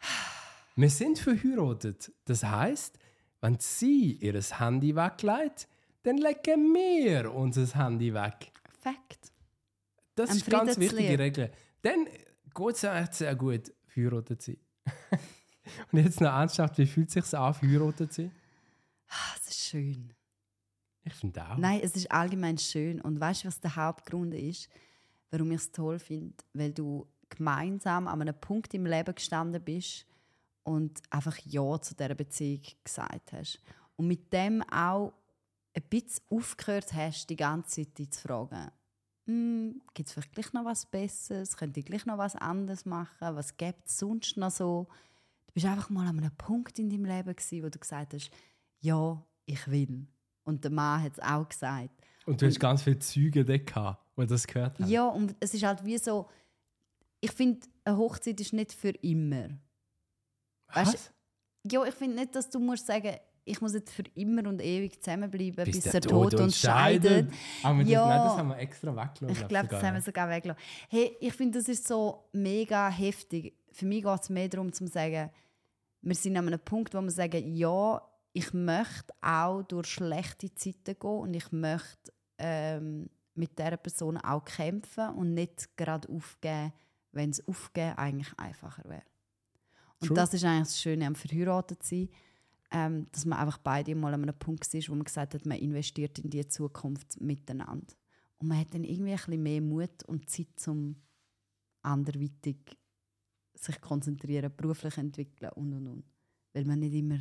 Wir 0.76 0.90
sind 0.90 1.18
verheiratet. 1.18 2.12
Das 2.24 2.44
heißt, 2.44 2.98
wenn 3.40 3.58
sie 3.58 4.12
ihr 4.12 4.40
Handy 4.40 4.94
weglegt, 4.94 5.68
dann 6.04 6.18
legen 6.18 6.72
wir 6.72 7.34
unser 7.34 7.66
Handy 7.76 8.14
weg. 8.14 8.52
Fakt. 8.80 9.32
Das 10.14 10.30
Ein 10.30 10.36
ist 10.36 10.52
eine 10.52 10.66
ganz 10.66 10.78
wichtige. 10.78 11.18
Regel. 11.18 11.50
Dann 11.88 12.04
geht 12.54 12.74
es 12.76 12.84
echt 12.84 13.14
sehr 13.14 13.34
gut, 13.36 13.72
verheiratet 13.86 14.42
zu 14.42 14.52
sein. 14.52 14.60
Und 15.92 16.02
jetzt 16.04 16.20
noch 16.20 16.30
ernsthaft, 16.30 16.78
wie 16.78 16.86
fühlt 16.86 17.08
es 17.08 17.14
sich 17.14 17.38
an, 17.38 17.54
verheiratet 17.54 18.12
zu 18.12 18.22
sein? 18.22 18.32
Ah, 19.08 19.34
Es 19.36 19.48
ist 19.48 19.60
schön. 19.60 20.12
Ich 21.04 21.14
finde 21.14 21.42
auch. 21.46 21.56
Nein, 21.56 21.80
es 21.82 21.96
ist 21.96 22.10
allgemein 22.10 22.58
schön. 22.58 23.00
Und 23.00 23.18
weißt 23.20 23.44
du, 23.44 23.48
was 23.48 23.60
der 23.60 23.74
Hauptgrund 23.76 24.34
ist, 24.34 24.68
warum 25.30 25.50
ich 25.52 25.58
es 25.62 25.72
toll 25.72 25.98
finde? 25.98 26.34
Weil 26.52 26.72
du 26.72 27.06
gemeinsam 27.30 28.08
an 28.08 28.20
einem 28.20 28.38
Punkt 28.38 28.74
im 28.74 28.86
Leben 28.86 29.14
gestanden 29.14 29.62
bist 29.62 30.06
und 30.64 31.00
einfach 31.10 31.36
Ja 31.44 31.80
zu 31.80 31.94
dieser 31.94 32.14
Beziehung 32.14 32.62
gesagt 32.84 33.32
hast. 33.32 33.60
Und 33.96 34.08
mit 34.08 34.32
dem 34.32 34.62
auch 34.70 35.12
ein 35.74 35.82
bisschen 35.88 36.24
aufgehört 36.30 36.92
hast, 36.92 37.28
die 37.30 37.36
ganze 37.36 37.82
Zeit 37.84 37.98
dich 37.98 38.10
zu 38.10 38.20
fragen, 38.28 38.70
hm, 39.28 39.82
gibt 39.92 40.08
es 40.08 40.14
vielleicht 40.14 40.32
gleich 40.32 40.52
noch 40.54 40.64
was 40.64 40.86
Besseres? 40.86 41.56
Könnte 41.56 41.80
ich 41.80 41.86
gleich 41.86 42.06
noch 42.06 42.16
was 42.16 42.34
anderes 42.34 42.86
machen? 42.86 43.36
Was 43.36 43.58
gibt 43.58 43.86
es 43.86 43.98
sonst 43.98 44.38
noch 44.38 44.50
so? 44.50 44.88
Du 45.46 45.52
bist 45.52 45.66
einfach 45.66 45.90
mal 45.90 46.06
an 46.06 46.18
einem 46.18 46.34
Punkt 46.34 46.78
in 46.78 46.88
deinem 46.88 47.04
Leben, 47.04 47.36
gewesen, 47.36 47.62
wo 47.62 47.68
du 47.68 47.78
gesagt 47.78 48.14
hast, 48.14 48.30
ja, 48.80 49.22
ich 49.44 49.70
will. 49.70 50.06
Und 50.44 50.64
der 50.64 50.70
Mann 50.70 51.02
hat 51.02 51.12
es 51.12 51.20
auch 51.20 51.46
gesagt. 51.46 51.90
Und 52.24 52.40
du 52.40 52.46
hast 52.46 52.58
ganz 52.58 52.82
viele 52.82 52.98
Züge 53.00 53.44
gehabt, 53.44 54.02
die 54.16 54.26
das 54.26 54.46
gehört 54.46 54.78
haben. 54.78 54.88
Ja, 54.88 55.06
und 55.06 55.36
es 55.40 55.52
ist 55.52 55.62
halt 55.62 55.84
wie 55.84 55.98
so, 55.98 56.26
ich 57.20 57.32
finde, 57.32 57.66
eine 57.84 57.98
Hochzeit 57.98 58.40
ist 58.40 58.54
nicht 58.54 58.72
für 58.72 58.90
immer. 58.90 59.50
weißt 60.72 60.94
Was? 60.94 61.12
Ja, 61.70 61.84
ich 61.84 61.94
finde 61.94 62.16
nicht, 62.16 62.34
dass 62.34 62.48
du 62.48 62.60
musst 62.60 62.86
sagen, 62.86 63.14
ich 63.48 63.60
muss 63.60 63.74
jetzt 63.74 63.92
für 63.92 64.04
immer 64.14 64.48
und 64.48 64.60
ewig 64.62 65.02
zusammenbleiben, 65.02 65.64
bis, 65.64 65.80
der 65.80 65.92
der 65.92 66.00
Tod 66.02 66.34
uns 66.34 66.58
scheidet. 66.58 67.30
Aber 67.62 67.80
das, 67.80 67.88
Ja. 67.88 68.06
nein, 68.08 68.22
das 68.24 68.36
haben 68.36 68.48
wir 68.48 68.58
extra 68.58 68.90
weggelassen. 68.94 69.42
Ich 69.42 69.48
glaube, 69.48 69.68
das 69.68 69.82
haben 69.82 69.94
wir 69.94 70.02
sogar 70.02 70.28
weggelassen. 70.28 70.60
Hey, 70.88 71.16
ich 71.20 71.32
finde, 71.32 71.58
das 71.58 71.68
ist 71.68 71.86
so 71.86 72.28
mega 72.32 72.88
heftig. 72.88 73.54
Für 73.72 73.86
mich 73.86 74.02
geht 74.02 74.20
es 74.20 74.28
mehr 74.28 74.48
darum, 74.48 74.72
zu 74.72 74.86
sagen, 74.86 75.30
wir 76.02 76.14
sind 76.14 76.36
an 76.36 76.46
einem 76.46 76.60
Punkt, 76.60 76.94
wo 76.94 77.00
wir 77.00 77.10
sagen, 77.10 77.54
ja, 77.54 78.00
ich 78.32 78.52
möchte 78.52 79.12
auch 79.20 79.62
durch 79.62 79.88
schlechte 79.88 80.54
Zeiten 80.54 80.96
gehen 80.98 81.10
und 81.10 81.34
ich 81.34 81.50
möchte 81.50 82.12
ähm, 82.38 83.08
mit 83.34 83.58
dieser 83.58 83.76
Person 83.76 84.16
auch 84.18 84.44
kämpfen 84.44 85.08
und 85.10 85.34
nicht 85.34 85.76
gerade 85.76 86.08
aufgeben, 86.08 86.72
wenn 87.12 87.30
es 87.30 87.46
aufgeben 87.48 87.96
eigentlich 87.96 88.32
einfacher 88.38 88.84
wäre. 88.88 89.02
Und 90.00 90.08
True. 90.08 90.16
das 90.16 90.34
ist 90.34 90.44
eigentlich 90.44 90.68
das 90.68 90.80
Schöne 90.80 91.06
am 91.06 91.14
verheiratet 91.16 91.82
sein. 91.82 92.08
Ähm, 92.70 93.06
dass 93.12 93.24
man 93.24 93.38
einfach 93.38 93.58
beide 93.58 93.94
mal 93.94 94.12
an 94.14 94.22
einem 94.22 94.38
Punkt 94.38 94.72
ist, 94.74 94.88
wo 94.88 94.94
man 94.94 95.04
gesagt 95.04 95.34
hat, 95.34 95.46
man 95.46 95.58
investiert 95.58 96.18
in 96.18 96.30
die 96.30 96.46
Zukunft 96.46 97.20
miteinander. 97.20 97.94
Und 98.38 98.48
man 98.48 98.58
hat 98.58 98.74
dann 98.74 98.84
irgendwie 98.84 99.12
ein 99.12 99.16
bisschen 99.16 99.42
mehr 99.42 99.60
Mut 99.60 100.04
und 100.06 100.28
Zeit, 100.28 100.68
um 100.68 100.96
anderweitig 101.82 102.56
sich 103.54 103.80
konzentrieren, 103.80 104.52
beruflich 104.56 104.96
entwickeln 104.98 105.50
und 105.52 105.72
und 105.72 105.86
und. 105.88 106.04
Weil 106.52 106.64
man 106.64 106.78
nicht 106.78 106.94
immer 106.94 107.18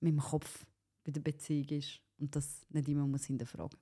mit 0.00 0.12
dem 0.12 0.20
Kopf 0.20 0.66
bei 1.04 1.12
der 1.12 1.20
Beziehung 1.20 1.68
ist 1.68 2.00
und 2.18 2.34
das 2.34 2.66
nicht 2.70 2.88
immer 2.88 3.06
muss 3.06 3.26
hinterfragen 3.26 3.78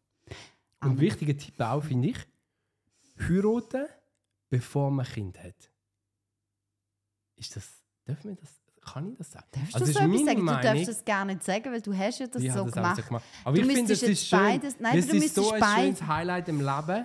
Und 0.80 0.90
ein 0.90 1.00
wichtiger 1.00 1.36
Tipp 1.36 1.58
auch, 1.60 1.82
finde 1.82 2.08
ich, 2.08 2.18
heiraten, 3.18 3.86
bevor 4.50 4.90
man 4.90 5.06
Kind 5.06 5.38
hat. 5.42 5.70
Ist 7.36 7.56
das, 7.56 7.82
darf 8.04 8.24
man 8.24 8.36
das, 8.36 8.63
kann 8.84 9.10
ich 9.12 9.18
das 9.18 9.32
sagen? 9.32 9.46
Darfst 9.52 9.74
Also 9.74 9.86
du 9.86 9.92
das 9.92 10.02
so 10.02 10.08
ist 10.12 10.20
etwas 10.20 10.24
sagen? 10.26 10.40
Du 10.40 10.46
darfst 10.46 10.64
Meinung. 10.66 10.86
das 10.86 11.04
gar 11.04 11.24
nicht 11.24 11.42
sagen, 11.44 11.72
weil 11.72 11.80
du 11.80 11.96
hast 11.96 12.18
ja 12.20 12.26
das 12.26 12.42
Ich 12.42 12.52
so 12.52 12.64
das 12.64 12.72
gemacht. 12.72 12.96
so 12.96 13.02
gemacht. 13.02 13.24
Aber 13.44 13.56
Du 13.56 13.62
ich 13.68 13.74
finde, 13.76 13.92
es 13.92 14.02
ist 14.02 14.26
schön. 14.26 14.38
beides- 14.38 14.76
nein, 14.80 14.92
du 15.08 15.16
ist 15.16 15.34
so 15.34 15.50
ein 15.52 15.62
schönes 15.62 16.06
Highlight 16.06 16.48
im 16.48 16.60
Leben. 16.60 17.04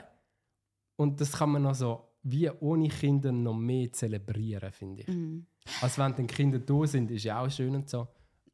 Und 0.97 1.21
das 1.21 1.31
kann 1.31 1.49
man 1.51 1.61
noch 1.63 1.75
so 1.75 2.05
wie 2.23 2.49
ohne 2.49 2.89
Kinder 2.89 3.31
noch 3.31 3.53
mehr 3.55 3.91
zelebrieren, 3.93 4.71
finde 4.73 5.01
ich. 5.03 5.07
Mhm. 5.07 5.45
Als 5.81 5.97
wenn 5.97 6.13
dann 6.15 6.27
Kinder 6.27 6.59
da 6.59 6.85
sind, 6.85 7.09
ist 7.11 7.23
ja 7.23 7.39
auch 7.41 7.49
schön 7.49 7.73
und 7.75 7.89
so. 7.89 8.07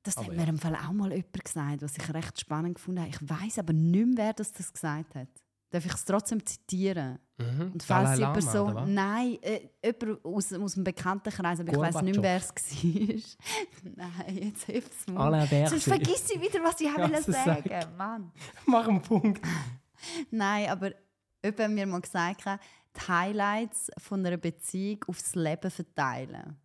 Das 0.03 0.15
Aber 0.17 0.27
hat 0.27 0.33
ja. 0.33 0.41
mir 0.43 0.49
im 0.49 0.59
Fall 0.59 0.75
auch 0.75 0.91
mal 0.91 1.11
jemand 1.11 1.43
gesagt, 1.43 1.81
was 1.81 1.97
ich 1.97 2.13
recht 2.13 2.39
spannend 2.39 2.75
gefunden 2.75 3.01
habe. 3.01 3.09
Ich 3.09 3.27
weiß 3.27 3.57
aber 3.57 3.73
nicht 3.73 4.05
mehr, 4.05 4.17
wer 4.27 4.33
das, 4.33 4.51
das 4.53 4.71
gesagt 4.71 5.15
hat. 5.15 5.27
Darf 5.71 5.83
ich 5.85 5.93
es 5.93 6.05
trotzdem 6.05 6.45
zitieren? 6.45 7.17
Mhm. 7.37 7.71
Und 7.73 7.83
falls 7.83 8.11
Dalai 8.11 8.17
jemand 8.17 8.43
so. 8.43 8.69
Nein, 8.85 9.37
äh, 9.41 9.67
jemand 9.83 10.23
aus, 10.25 10.53
aus 10.53 10.73
dem 10.75 10.83
Bekanntenkreis, 10.85 11.59
aber 11.59 11.71
ich 11.71 11.77
weiß 11.77 12.01
nicht 12.01 12.19
mehr, 12.19 12.23
wer 12.23 12.37
es 12.37 12.49
war. 12.49 13.93
Nein, 13.95 14.37
jetzt 14.37 14.63
hilft 14.63 14.91
es 14.93 15.07
mir. 15.07 15.67
Sonst 15.67 15.83
vergiss 15.83 16.29
ich 16.31 16.41
wieder, 16.41 16.63
was 16.63 16.79
ich 16.79 16.89
das 16.93 17.25
sagen 17.25 17.69
sag. 17.69 17.97
Mann. 17.97 18.31
Mach 18.65 18.87
einen 18.87 19.01
Punkt. 19.01 19.45
Nein, 20.31 20.69
aber 20.69 20.91
jemand 21.43 21.59
hat 21.59 21.71
mir 21.71 21.85
mal 21.85 22.01
gesagt, 22.01 22.45
die 22.45 23.07
Highlights 23.07 23.91
von 23.97 24.25
einer 24.25 24.37
Beziehung 24.37 25.03
aufs 25.07 25.35
Leben 25.35 25.69
verteilen. 25.69 26.55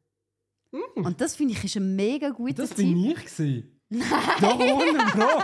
Und 0.94 1.20
das 1.20 1.35
finde 1.35 1.54
ich 1.54 1.64
ist 1.64 1.76
ein 1.76 1.96
mega 1.96 2.30
guter 2.30 2.62
Das 2.62 2.70
Tipp. 2.70 2.78
bin 2.87 3.04
ich. 3.06 3.24
Gewesen. 3.24 3.80
Doch, 4.40 4.59
ohne 4.59 4.98
Bro. 5.12 5.42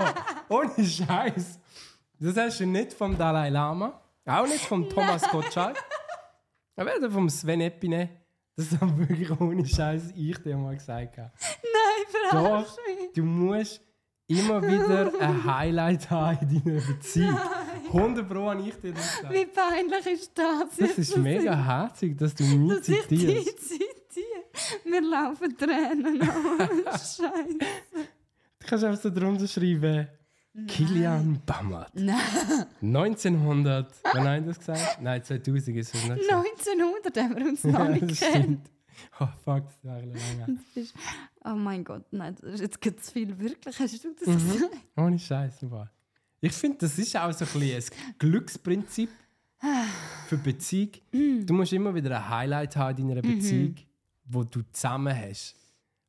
Ohne 0.57 0.85
Scheiß. 0.85 1.59
Das 2.21 2.37
hast 2.37 2.61
du 2.61 2.67
nicht 2.67 2.93
vom 2.93 3.19
Dalai 3.19 3.49
Lama. 3.51 4.01
Auch 4.27 4.47
nicht 4.47 4.65
vom 4.65 4.89
Thomas 4.89 5.23
Gottschalk. 5.31 5.77
Aber 6.77 6.95
weder 6.95 7.11
vom 7.11 7.29
Sven 7.31 7.61
Epine. 7.61 8.11
Das 8.57 8.73
ist 8.73 8.81
wirklich 8.81 9.41
ohne 9.41 9.65
Scheiß 9.67 10.13
ich 10.17 10.39
dir 10.39 10.57
mal 10.57 10.75
gesagt 10.75 11.19
habe. 11.19 11.31
Nein, 11.41 12.31
verarsch 12.31 12.69
mich. 12.87 13.13
du 13.15 13.23
musst 13.23 13.81
immer 14.27 14.63
wieder 14.63 15.13
ein 15.21 15.45
Highlight 15.45 16.11
haben 16.11 16.39
in 16.51 16.65
deiner 16.65 16.81
Beziehung. 16.81 17.39
100 17.87 18.29
Pro 18.29 18.51
habe 18.51 18.63
ich 18.63 18.75
dir 18.81 18.93
das 18.95 19.17
gesagt. 19.17 19.33
Wie 19.35 19.47
peinlich 19.47 20.07
ist 20.07 20.37
das? 20.37 20.77
Das 20.77 20.99
ist 20.99 21.17
mega 21.19 21.55
herzig, 21.55 22.19
dass 22.19 22.35
du 22.35 22.45
mich 22.45 22.79
dass 22.79 22.89
ich 22.89 23.03
zitierst. 23.03 23.59
zitiere. 23.61 23.85
Mir 24.87 25.03
laufen 25.03 25.57
Tränen. 25.57 26.21
Oh, 26.23 26.65
Scheiße. 26.91 27.23
Du 28.59 28.67
kannst 28.67 28.85
einfach 28.85 29.01
so 29.03 29.11
drunter 29.11 29.47
schreiben. 29.47 30.09
Kilian 30.69 31.41
Bammert. 31.45 31.91
Nein, 31.95 32.17
1900. 32.81 33.93
Wann 34.13 34.25
habe 34.29 34.39
ich 34.41 34.45
das 34.47 34.59
gesagt? 34.59 35.03
Nein, 35.03 35.23
2000 35.23 35.77
ist 35.77 35.95
es 35.95 36.05
nicht. 36.09 36.17
gesagt. 36.19 36.33
1900 36.33 37.17
haben 37.19 37.37
wir 37.37 37.47
uns 37.49 37.65
noch 37.65 37.79
Ja, 37.79 37.89
nicht 37.89 38.21
kennt. 38.21 38.35
stimmt. 38.35 38.71
Oh 39.21 39.29
fuck, 39.45 39.65
das 39.67 39.85
war 39.85 40.01
lange. 40.01 40.59
Oh 41.45 41.51
mein 41.51 41.85
Gott, 41.85 42.05
nein, 42.13 42.35
das 42.41 42.55
ist 42.55 42.61
jetzt 42.61 42.81
geht 42.81 43.05
zu 43.05 43.13
viel. 43.13 43.39
Wirklich, 43.39 43.79
hast 43.79 44.05
du 44.05 44.15
das 44.19 44.27
Mhm. 44.27 44.53
gesagt? 44.53 44.77
Ohne 44.97 45.19
Scheiß. 45.19 45.59
Ich 46.41 46.53
finde, 46.53 46.79
das 46.79 46.99
ist 46.99 47.15
auch 47.17 47.31
so 47.33 47.45
ein, 47.45 47.61
bisschen 47.61 47.93
ein 48.09 48.15
Glücksprinzip 48.19 49.11
für 50.29 50.39
Beziehung. 50.39 50.91
Du 51.13 51.53
musst 51.53 51.73
immer 51.75 51.95
wieder 51.95 52.17
ein 52.17 52.29
Highlight 52.29 52.77
haben 52.77 52.99
in 53.03 53.09
deiner 53.09 53.23
Beziehung, 53.23 53.75
wo 54.25 54.45
du 54.45 54.63
zusammen 54.73 55.15
hast. 55.15 55.55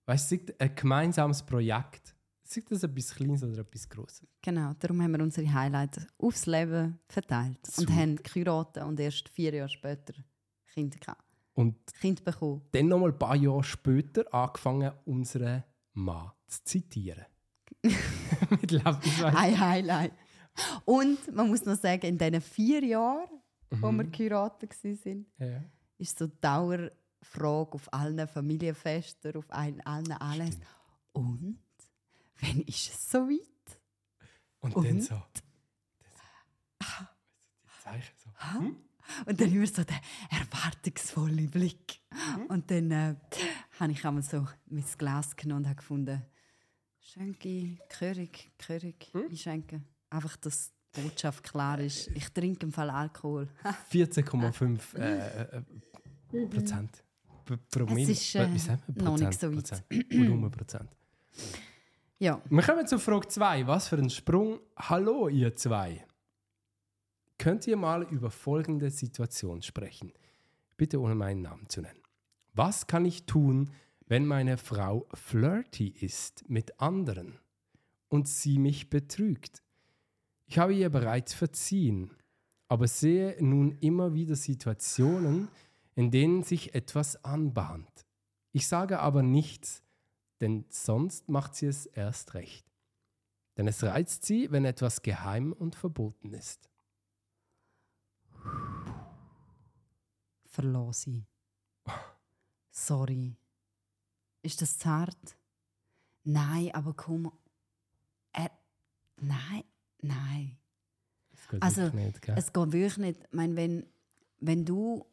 Weißt 0.05 0.31
du, 0.31 0.37
ein 0.57 0.73
gemeinsames 0.75 1.43
Projekt. 1.43 2.15
Sei 2.49 2.63
das 2.69 2.83
etwas 2.83 3.13
Kleines 3.15 3.43
oder 3.43 3.59
etwas 3.59 3.89
Grosses. 3.89 4.25
Genau, 4.41 4.71
darum 4.79 5.01
haben 5.01 5.11
wir 5.11 5.21
unsere 5.21 5.51
Highlights 5.53 6.07
aufs 6.17 6.45
Leben 6.45 6.97
verteilt. 7.09 7.59
Super. 7.65 7.91
Und 7.91 7.97
haben 7.97 8.15
geheiratet 8.15 8.83
und 8.83 8.99
erst 8.99 9.27
vier 9.29 9.53
Jahre 9.53 9.69
später 9.69 10.13
Kinder 10.73 10.97
gehabt. 10.97 11.23
Und 11.53 11.75
Kind 11.99 12.23
bekommen. 12.23 12.61
dann 12.71 12.87
noch 12.87 12.99
mal 12.99 13.11
ein 13.11 13.17
paar 13.19 13.35
Jahre 13.35 13.63
später 13.63 14.31
angefangen, 14.33 14.91
unseren 15.05 15.63
Mann 15.93 16.31
zu 16.47 16.63
zitieren. 16.63 17.25
Mit 17.81 18.71
Lebensweise. 18.71 19.25
Ein 19.37 19.59
Highlight. 19.59 20.13
Und 20.85 21.33
man 21.35 21.47
muss 21.49 21.65
noch 21.65 21.75
sagen, 21.77 22.05
in 22.05 22.17
diesen 22.17 22.41
vier 22.41 22.83
Jahren, 22.83 23.27
wo 23.71 23.91
wir 23.91 24.03
geheiratet 24.05 24.71
waren, 24.83 25.25
Ja. 25.39 25.63
ist 25.97 26.17
so 26.17 26.27
Dauerfrage 26.27 27.73
auf 27.73 27.91
allen 27.93 28.27
Familienfesten, 28.27 29.35
auf 29.35 29.51
allen, 29.51 29.81
allen 29.81 30.11
Anlässen. 30.13 30.61
Und 31.13 31.59
wann 32.41 32.61
ist 32.61 32.89
es 32.93 33.09
so 33.11 33.19
weit? 33.19 33.79
Und, 34.59 34.75
Und? 34.75 34.85
dann 34.85 35.01
so. 35.01 35.21
Das, 35.33 35.43
die 36.79 37.83
Zeichen 37.83 38.13
so. 38.17 38.29
Hm? 38.59 38.75
Und 39.25 39.39
dann 39.39 39.51
immer 39.53 39.67
so 39.67 39.83
der 39.83 39.99
erwartungsvolle 40.29 41.43
Blick. 41.47 42.01
Mhm. 42.11 42.45
Und 42.47 42.69
dann 42.71 42.91
äh, 42.91 43.15
habe 43.79 43.91
ich 43.93 44.05
einmal 44.05 44.23
so 44.23 44.45
mein 44.65 44.83
Glas 44.97 45.35
genommen 45.35 45.61
und 45.61 45.67
habe 45.67 45.77
gefunden, 45.77 46.21
Schenke, 46.99 47.77
Körig, 47.89 48.51
Körig, 48.57 49.07
Hm? 49.13 49.27
einschenken. 49.29 49.85
Einfach, 50.09 50.35
dass 50.37 50.73
die 50.95 51.01
Botschaft 51.01 51.43
klar 51.43 51.79
ist. 51.79 52.07
Ich 52.09 52.29
trinke 52.29 52.65
im 52.65 52.73
Fall 52.73 52.89
Alkohol. 52.89 53.47
14,5 53.91 54.97
äh, 54.97 55.41
äh, 56.37 56.47
Prozent. 56.47 57.03
P- 57.45 57.57
Promille. 57.71 58.11
Es 58.11 58.21
ist, 58.21 58.35
äh, 58.35 58.39
wir? 58.53 58.79
noch 59.03 59.17
nicht 59.17 59.39
Prozent, 59.39 59.39
so 59.39 59.47
weit. 59.47 59.55
Prozent. 59.89 60.13
Volumenprozent. 60.13 60.89
Ja, 62.19 62.41
Wir 62.49 62.63
kommen 62.63 62.87
zu 62.87 62.97
Frage 62.97 63.27
2. 63.27 63.67
Was 63.67 63.89
für 63.89 63.97
ein 63.97 64.09
Sprung. 64.09 64.59
Hallo, 64.75 65.27
ihr 65.29 65.55
zwei. 65.55 66.03
Könnt 67.37 67.67
ihr 67.67 67.77
mal 67.77 68.01
über 68.11 68.31
folgende 68.31 68.89
Situation 68.89 69.61
sprechen? 69.61 70.11
Bitte 70.77 70.99
ohne 70.99 71.13
meinen 71.13 71.43
Namen 71.43 71.69
zu 71.69 71.81
nennen. 71.81 72.01
Was 72.55 72.87
kann 72.87 73.05
ich 73.05 73.27
tun, 73.27 73.69
wenn 74.07 74.25
meine 74.25 74.57
Frau 74.57 75.05
flirty 75.13 75.89
ist 75.89 76.49
mit 76.49 76.81
anderen 76.81 77.37
und 78.07 78.27
sie 78.27 78.57
mich 78.57 78.89
betrügt? 78.89 79.61
Ich 80.47 80.57
habe 80.57 80.73
ihr 80.73 80.89
bereits 80.89 81.35
verziehen, 81.35 82.09
aber 82.67 82.87
sehe 82.87 83.37
nun 83.39 83.77
immer 83.79 84.15
wieder 84.15 84.35
Situationen, 84.35 85.49
in 85.93 86.09
denen 86.09 86.41
sich 86.41 86.73
etwas 86.73 87.23
anbahnt. 87.23 88.07
Ich 88.53 88.67
sage 88.67 89.01
aber 89.01 89.21
nichts, 89.21 89.83
denn 90.41 90.65
sonst 90.69 91.29
macht 91.29 91.55
sie 91.55 91.67
es 91.67 91.85
erst 91.85 92.33
recht. 92.33 92.65
Denn 93.57 93.67
es 93.67 93.83
reizt 93.83 94.25
sie, 94.25 94.51
wenn 94.51 94.65
etwas 94.65 95.01
geheim 95.01 95.51
und 95.51 95.75
verboten 95.75 96.33
ist. 96.33 96.69
verlasse 100.57 101.01
sie. 101.11 101.27
Sorry. 102.71 103.37
Ist 104.41 104.59
das 104.61 104.79
zart? 104.79 105.37
Nein, 106.23 106.71
aber 106.73 106.95
komm. 106.95 107.31
Er, 108.33 108.49
nein, 109.17 109.63
nein. 110.01 110.57
Geht 111.49 111.61
Also, 111.61 111.89
nicht? 111.89 112.27
Es 112.29 112.51
geht 112.51 112.71
wirklich 112.71 112.97
nicht. 112.97 113.23
Ich 113.23 113.33
meine, 113.33 113.55
wenn, 113.55 113.85
wenn 114.39 114.65
du. 114.65 115.05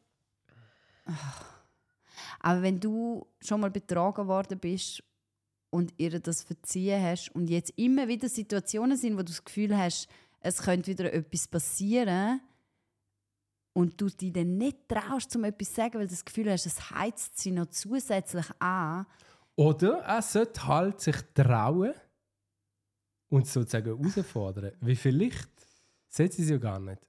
Ach. 1.04 1.44
Aber 2.40 2.62
wenn 2.62 2.80
du 2.80 3.26
schon 3.40 3.60
mal 3.60 3.70
betrogen 3.70 4.26
worden 4.26 4.58
bist 4.58 5.02
und 5.74 5.92
ihr 5.96 6.20
das 6.20 6.44
verziehen 6.44 7.02
hast 7.02 7.34
und 7.34 7.50
jetzt 7.50 7.72
immer 7.74 8.06
wieder 8.06 8.28
Situationen 8.28 8.96
sind, 8.96 9.14
wo 9.14 9.18
du 9.18 9.24
das 9.24 9.44
Gefühl 9.44 9.76
hast, 9.76 10.06
es 10.38 10.58
könnte 10.62 10.92
wieder 10.92 11.12
etwas 11.12 11.48
passieren 11.48 12.40
und 13.72 14.00
du 14.00 14.08
dich 14.08 14.32
dann 14.32 14.56
nicht 14.56 14.88
traust, 14.88 15.34
um 15.34 15.42
etwas 15.42 15.70
zu 15.70 15.74
sagen, 15.74 15.94
weil 15.94 16.06
du 16.06 16.12
das 16.12 16.24
Gefühl 16.24 16.48
hast, 16.52 16.66
es 16.66 16.90
heizt 16.92 17.40
sie 17.40 17.50
noch 17.50 17.66
zusätzlich 17.66 18.46
an. 18.60 19.04
Oder 19.56 19.98
er 19.98 20.22
sollte 20.22 20.64
halt 20.64 21.00
sich 21.00 21.16
trauen 21.34 21.94
und 23.28 23.48
sozusagen 23.48 24.00
herausfordern. 24.00 24.76
Wie 24.80 24.94
vielleicht 24.94 25.50
sollte 26.08 26.36
sie 26.36 26.44
es 26.44 26.50
ja 26.50 26.58
gar 26.58 26.78
nicht. 26.78 27.02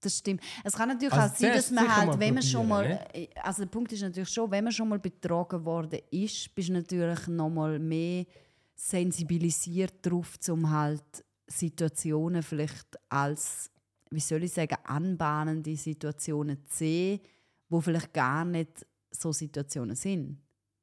Das 0.00 0.18
stimmt. 0.18 0.42
Es 0.62 0.74
kann 0.74 0.88
natürlich 0.88 1.12
Also 1.12 1.32
auch 1.32 1.36
sein, 1.36 1.52
dass 1.52 1.70
man 1.72 1.96
halt, 1.96 2.20
wenn 2.20 2.34
man 2.34 2.42
schon 2.42 2.68
mal, 2.68 2.84
äh, 3.12 3.28
also 3.42 3.62
der 3.62 3.68
Punkt 3.70 3.92
ist 3.92 4.02
natürlich 4.02 4.28
schon, 4.28 4.48
wenn 4.50 4.62
man 4.64 4.72
schon 4.72 4.88
mal 4.88 4.98
betrogen 5.00 5.64
worden 5.64 6.00
ist, 6.10 6.54
bist 6.54 6.68
du 6.68 6.74
natürlich 6.74 7.26
noch 7.26 7.50
mal 7.50 7.78
mehr 7.80 8.24
sensibilisiert 8.76 9.94
darauf, 10.02 10.36
um 10.48 10.70
halt 10.70 11.24
Situationen 11.48 12.42
vielleicht 12.42 12.96
als, 13.08 13.70
wie 14.10 14.20
soll 14.20 14.44
ich 14.44 14.52
sagen, 14.52 14.76
anbahnende 14.84 15.76
Situationen 15.76 16.64
zu 16.66 16.76
sehen, 16.76 17.20
wo 17.68 17.80
vielleicht 17.80 18.12
gar 18.12 18.44
nicht 18.44 18.86
so 19.10 19.32
Situationen 19.32 19.96
sind. 19.96 20.38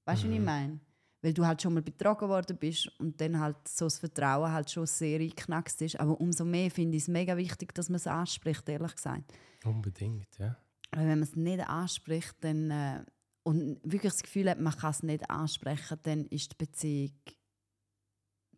Weißt 0.06 0.24
du, 0.24 0.28
was 0.28 0.34
ich 0.34 0.40
Mhm. 0.40 0.46
meine? 0.46 0.80
Weil 1.26 1.34
du 1.34 1.44
halt 1.44 1.60
schon 1.60 1.74
mal 1.74 1.82
betrogen 1.82 2.30
worden 2.30 2.56
bist 2.56 2.88
und 3.00 3.20
dann 3.20 3.40
halt 3.40 3.68
so 3.68 3.86
das 3.88 3.98
Vertrauen 3.98 4.52
halt 4.52 4.70
schon 4.70 4.86
sehr 4.86 5.20
eingeknackst 5.20 5.82
ist. 5.82 6.00
Aber 6.00 6.22
umso 6.22 6.46
mehr 6.46 6.70
finde 6.70 6.98
ich 6.98 7.04
es 7.04 7.08
mega 7.08 7.36
wichtig, 7.36 7.74
dass 7.74 7.90
man 7.90 7.96
es 7.96 8.06
anspricht, 8.06 8.70
ehrlich 8.70 8.96
gesagt. 8.96 9.34
Unbedingt, 9.64 10.38
ja. 10.38 10.56
Weil 10.92 11.08
wenn 11.08 11.20
man 11.20 11.24
es 11.24 11.36
nicht 11.36 11.68
anspricht 11.68 12.36
dann, 12.42 12.70
äh, 12.70 13.04
und 13.42 13.80
wirklich 13.84 14.12
das 14.12 14.22
Gefühl 14.22 14.52
hat, 14.52 14.60
man 14.60 14.76
kann 14.76 14.92
es 14.92 15.02
nicht 15.02 15.28
ansprechen, 15.28 15.98
dann 16.04 16.26
ist 16.28 16.52
die 16.52 16.56
Beziehung 16.58 17.12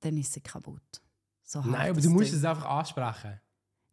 dann 0.01 0.17
ist 0.17 0.33
sie 0.33 0.41
kaputt. 0.41 1.01
So 1.43 1.61
Nein, 1.61 1.91
aber 1.91 2.01
du 2.01 2.09
musst 2.09 2.33
es 2.33 2.43
einfach 2.43 2.65
ansprechen. 2.65 3.39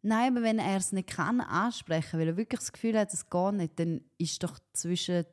Nein, 0.01 0.33
aber 0.33 0.43
wenn 0.43 0.59
er 0.59 0.77
es 0.77 0.91
nicht 0.91 1.09
kann 1.09 1.39
ansprechen, 1.41 2.19
weil 2.19 2.27
er 2.27 2.37
wirklich 2.37 2.59
das 2.59 2.71
Gefühl 2.71 2.99
hat, 2.99 3.11
es 3.13 3.27
geht 3.27 3.53
nicht, 3.53 3.79
dann 3.79 4.01
ist 4.17 4.43
doch 4.43 4.59
zwischen 4.73 5.25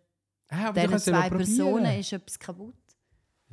Ja, 0.50 0.72
diesen 0.72 0.98
zwei. 0.98 1.28
Personen 1.28 1.98
ist 1.98 2.12
etwas 2.12 2.38
kaputt. 2.38 2.81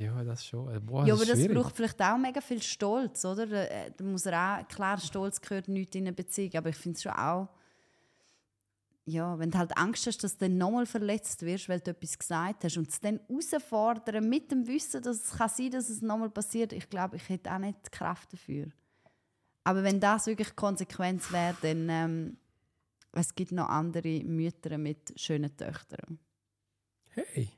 Ja, 0.00 0.24
das 0.24 0.46
schon. 0.46 0.74
Äh, 0.74 0.80
Boah, 0.80 1.06
ja, 1.06 1.14
das 1.14 1.20
aber 1.22 1.30
das 1.30 1.38
schwierig. 1.40 1.56
braucht 1.58 1.76
vielleicht 1.76 2.00
auch 2.02 2.16
mega 2.16 2.40
viel 2.40 2.62
Stolz, 2.62 3.22
oder? 3.24 3.46
Da, 3.46 3.64
äh, 3.64 3.92
da 3.96 4.02
muss 4.04 4.24
er 4.26 4.60
auch, 4.62 4.68
klar, 4.68 4.98
Stolz 4.98 5.40
gehört 5.40 5.68
nicht 5.68 5.94
in 5.94 6.04
eine 6.04 6.12
Beziehung, 6.14 6.54
aber 6.56 6.70
ich 6.70 6.76
finde 6.76 6.96
es 6.96 7.02
schon 7.02 7.12
auch, 7.12 7.48
ja, 9.04 9.38
wenn 9.38 9.50
du 9.50 9.58
halt 9.58 9.76
Angst 9.76 10.06
hast, 10.06 10.22
dass 10.24 10.36
du 10.38 10.46
dann 10.48 10.56
nochmal 10.58 10.86
verletzt 10.86 11.42
wirst, 11.42 11.68
weil 11.68 11.80
du 11.80 11.90
etwas 11.90 12.18
gesagt 12.18 12.64
hast 12.64 12.76
und 12.76 12.88
es 12.88 13.00
dann 13.00 13.20
herausfordern 13.28 14.28
mit 14.28 14.50
dem 14.52 14.66
Wissen, 14.66 15.02
dass 15.02 15.16
es 15.24 15.30
kann 15.36 15.48
sein 15.48 15.70
dass 15.70 15.88
es 15.90 16.00
nochmal 16.00 16.30
passiert, 16.30 16.72
ich 16.72 16.88
glaube, 16.88 17.16
ich 17.16 17.28
hätte 17.28 17.52
auch 17.52 17.58
nicht 17.58 17.78
die 17.86 17.90
Kraft 17.90 18.32
dafür. 18.32 18.68
Aber 19.64 19.82
wenn 19.82 20.00
das 20.00 20.26
wirklich 20.26 20.54
Konsequenz 20.56 21.30
wäre, 21.32 21.56
dann 21.62 21.88
ähm, 21.90 22.36
es 23.12 23.34
gibt 23.34 23.52
noch 23.52 23.68
andere 23.68 24.22
Mütter 24.24 24.78
mit 24.78 25.12
schönen 25.16 25.54
Töchtern. 25.56 26.18
Hey, 27.08 27.50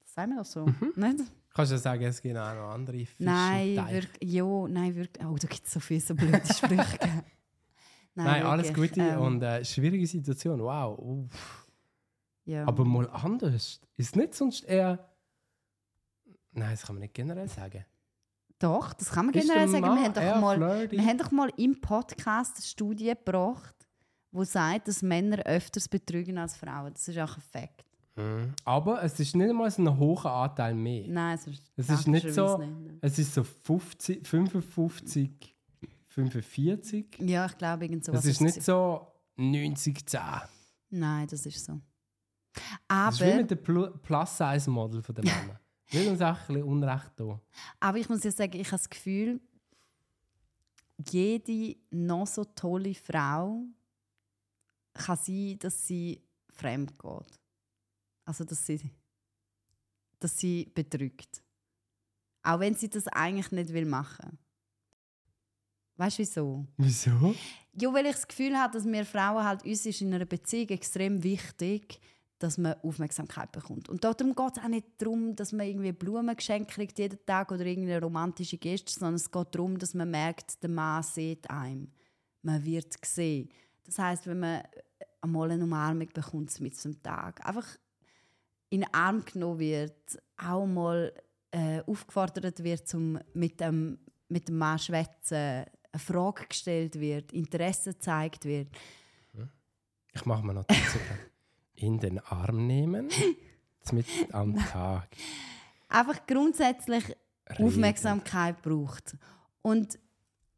Das 0.00 0.14
sagen 0.14 0.30
wir 0.32 0.38
doch 0.38 0.46
so, 0.46 0.64
Mhm. 0.66 0.92
nicht? 0.96 1.24
Kannst 1.56 1.72
du 1.72 1.78
sagen, 1.78 2.04
es 2.04 2.20
gibt 2.20 2.36
auch 2.36 2.54
noch 2.54 2.70
andere 2.70 2.98
Fische 2.98 3.24
Nein, 3.24 3.76
wirklich, 3.90 4.32
ja, 4.32 4.44
nein, 4.68 4.94
wirklich. 4.94 5.26
Oh, 5.26 5.36
da 5.36 5.48
gibt 5.48 5.66
es 5.66 5.72
so 5.72 5.80
viele 5.80 6.00
so 6.00 6.14
blöde 6.14 6.42
Sprüche. 6.54 6.98
gell? 6.98 7.24
Nein, 8.14 8.42
alles 8.44 8.72
Gute 8.72 9.00
ähm, 9.00 9.20
und 9.20 9.42
äh, 9.42 9.64
schwierige 9.64 10.06
Situation. 10.06 10.60
Wow. 10.60 10.98
Uff. 10.98 11.66
ja. 12.44 12.66
Aber 12.66 12.84
mal 12.84 13.08
anders. 13.10 13.80
Ist 13.96 14.16
nicht 14.16 14.34
sonst 14.34 14.64
eher. 14.64 15.10
Nein, 16.52 16.70
das 16.70 16.82
kann 16.82 16.96
man 16.96 17.02
nicht 17.02 17.14
generell 17.14 17.48
sagen. 17.48 17.84
Doch, 18.58 18.94
das 18.94 19.10
kann 19.10 19.26
man 19.26 19.34
Ist 19.34 19.46
generell 19.46 19.68
sagen. 19.68 19.84
Wir 19.84 20.02
haben, 20.02 20.14
doch 20.14 20.40
mal, 20.40 20.56
flirty? 20.56 20.96
wir 20.96 21.06
haben 21.06 21.18
doch 21.18 21.30
mal 21.30 21.52
im 21.58 21.78
Podcast 21.80 22.56
eine 22.56 22.64
Studie 22.64 23.08
gebracht, 23.08 23.74
die 24.32 24.44
sagt, 24.44 24.88
dass 24.88 25.02
Männer 25.02 25.38
öfters 25.44 25.88
betrügen 25.88 26.38
als 26.38 26.56
Frauen. 26.56 26.94
Das 26.94 27.08
ist 27.08 27.18
auch 27.18 27.36
ein 27.36 27.42
Fakt. 27.42 27.84
Mhm. 28.16 28.54
Aber 28.64 29.02
es 29.02 29.18
ist 29.20 29.36
nicht 29.36 29.50
einmal 29.50 29.70
so 29.70 29.82
ein 29.82 29.98
hoher 29.98 30.24
Anteil 30.26 30.74
mehr. 30.74 31.06
Nein, 31.08 31.34
es 31.36 31.46
ist, 31.46 31.62
Es 31.76 31.88
ist 31.90 32.08
nicht 32.08 32.32
so- 32.32 32.58
nicht. 32.58 32.94
Es 33.02 33.18
ist 33.18 33.34
so 33.34 33.44
50, 33.44 34.26
55, 34.26 35.54
45. 36.08 37.18
Ja, 37.20 37.46
ich 37.46 37.58
glaube, 37.58 37.84
irgend 37.84 38.04
sowas. 38.04 38.20
Es 38.20 38.30
ist 38.32 38.40
nicht 38.40 38.62
so 38.62 39.06
90, 39.36 40.06
10. 40.06 40.20
Nein, 40.90 41.26
das 41.28 41.44
ist 41.44 41.64
so. 41.64 41.80
Das 42.88 43.14
ist 43.14 43.20
wie 43.20 43.24
Aber, 43.24 43.36
mit 43.36 43.50
dem 43.50 43.58
Plu- 43.58 43.90
Plus-Size-Model 43.98 45.02
der 45.02 45.24
Männer. 45.24 45.60
Will 45.90 46.08
uns 46.08 46.20
auch 46.22 46.28
ein 46.40 46.46
bisschen 46.46 46.62
Unrecht 46.64 47.16
tun. 47.16 47.38
aber 47.78 47.98
ich 47.98 48.08
muss 48.08 48.24
ja 48.24 48.30
sagen, 48.32 48.54
ich 48.58 48.66
habe 48.68 48.78
das 48.78 48.88
Gefühl, 48.88 49.40
jede 51.10 51.76
noch 51.90 52.26
so 52.26 52.44
tolle 52.44 52.94
Frau 52.94 53.62
kann 54.94 55.16
sein, 55.18 55.58
dass 55.60 55.86
sie 55.86 56.22
fremd 56.50 56.98
geht. 56.98 57.40
Also, 58.26 58.44
dass 58.44 58.66
sie, 58.66 58.78
dass 60.18 60.38
sie 60.38 60.70
betrügt. 60.74 61.42
Auch 62.42 62.60
wenn 62.60 62.74
sie 62.74 62.90
das 62.90 63.08
eigentlich 63.08 63.50
nicht 63.52 63.72
will 63.72 63.86
machen. 63.86 64.38
Weißt 65.96 66.18
du 66.18 66.22
wieso? 66.22 66.66
Wieso? 66.76 67.34
Ja, 67.72 67.92
weil 67.92 68.06
ich 68.06 68.12
das 68.12 68.28
Gefühl 68.28 68.56
habe, 68.56 68.74
dass 68.74 68.84
wir 68.84 69.06
Frauen 69.06 69.44
halt 69.44 69.64
uns 69.64 69.86
ist 69.86 70.02
in 70.02 70.12
einer 70.12 70.26
Beziehung 70.26 70.68
extrem 70.68 71.22
wichtig, 71.22 71.98
dass 72.38 72.58
man 72.58 72.74
Aufmerksamkeit 72.82 73.50
bekommt. 73.50 73.88
Und 73.88 74.04
darum 74.04 74.34
geht 74.34 74.56
es 74.56 74.62
auch 74.62 74.68
nicht 74.68 74.86
darum, 74.98 75.34
dass 75.34 75.52
man 75.52 75.66
irgendwie 75.66 75.92
Blumen 75.92 76.36
geschenkt 76.36 76.70
kriegt 76.70 76.98
jeden 76.98 77.24
Tag 77.24 77.50
oder 77.50 77.64
irgendeine 77.64 78.02
romantische 78.02 78.58
Geste, 78.58 78.92
sondern 78.92 79.14
es 79.14 79.30
geht 79.30 79.54
darum, 79.54 79.78
dass 79.78 79.94
man 79.94 80.10
merkt, 80.10 80.62
der 80.62 80.70
Mann 80.70 81.02
sieht 81.02 81.48
einem. 81.48 81.90
Man 82.42 82.62
wird 82.64 83.00
gesehen. 83.00 83.48
Das 83.84 83.98
heißt, 83.98 84.26
wenn 84.26 84.40
man 84.40 84.62
einmal 85.22 85.50
eine 85.50 85.64
Umarmung 85.64 86.08
bekommt 86.12 86.60
mit 86.60 86.76
zum 86.76 87.02
Tag, 87.02 87.44
einfach 87.46 87.66
in 88.68 88.80
den 88.80 88.94
Arm 88.94 89.24
genommen 89.24 89.60
wird, 89.60 90.18
auch 90.36 90.66
mal 90.66 91.12
äh, 91.50 91.80
aufgefordert 91.86 92.62
wird, 92.62 92.86
zum 92.88 93.18
mit 93.34 93.60
dem, 93.60 93.98
mit 94.28 94.48
dem 94.48 94.58
Mann 94.58 94.78
zu 94.78 94.86
schwätzen, 94.86 95.36
eine 95.36 95.98
Frage 95.98 96.46
gestellt 96.48 97.00
wird, 97.00 97.32
Interesse 97.32 97.92
gezeigt 97.92 98.44
wird. 98.44 98.68
Ich 100.12 100.24
mache 100.24 100.44
mir 100.44 100.54
Notizen. 100.54 101.00
In 101.76 102.00
den 102.00 102.18
Arm 102.20 102.66
nehmen, 102.66 103.10
mit 103.92 104.06
am 104.32 104.56
Tag. 104.56 105.08
Einfach 105.90 106.26
grundsätzlich 106.26 107.04
Reden. 107.50 107.64
Aufmerksamkeit 107.64 108.62
braucht. 108.62 109.14
Und 109.60 109.98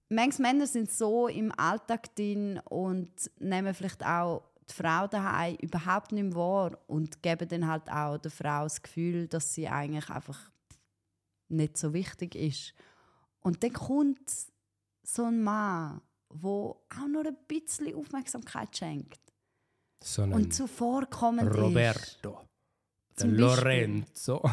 manche 0.09 0.41
Männer 0.41 0.67
sind 0.67 0.91
so 0.91 1.27
im 1.27 1.53
Alltag 1.59 2.15
drin 2.15 2.61
und 2.69 3.11
nehmen 3.41 3.75
vielleicht 3.75 4.05
auch 4.05 4.45
die 4.71 4.75
Frau 4.75 5.07
daheim 5.07 5.57
überhaupt 5.57 6.13
nicht 6.13 6.25
mehr 6.25 6.35
wahr 6.35 6.79
und 6.87 7.23
geben 7.23 7.49
dann 7.49 7.67
halt 7.67 7.91
auch 7.91 8.19
der 8.19 8.31
Frau 8.31 8.65
das 8.65 8.83
Gefühl, 8.83 9.27
dass 9.27 9.55
sie 9.55 9.69
eigentlich 9.69 10.09
einfach 10.11 10.39
nicht 11.49 11.77
so 11.77 11.93
wichtig 11.93 12.35
ist. 12.35 12.75
Und 13.41 13.63
dann 13.63 13.73
kommt 13.73 14.31
so 15.03 15.25
ein 15.25 15.43
Mann, 15.43 16.01
wo 16.29 16.83
auch 16.91 17.09
nur 17.09 17.27
ein 17.27 17.37
bisschen 17.47 17.95
Aufmerksamkeit 17.95 18.77
schenkt 18.77 19.21
So 20.03 20.23
und 20.23 20.53
zuvorkommend 20.53 21.51
ist. 21.51 21.59
Roberto. 21.59 22.45
Zum 23.17 23.31
Beispiel. 23.31 23.41
Lorenzo. 23.41 24.51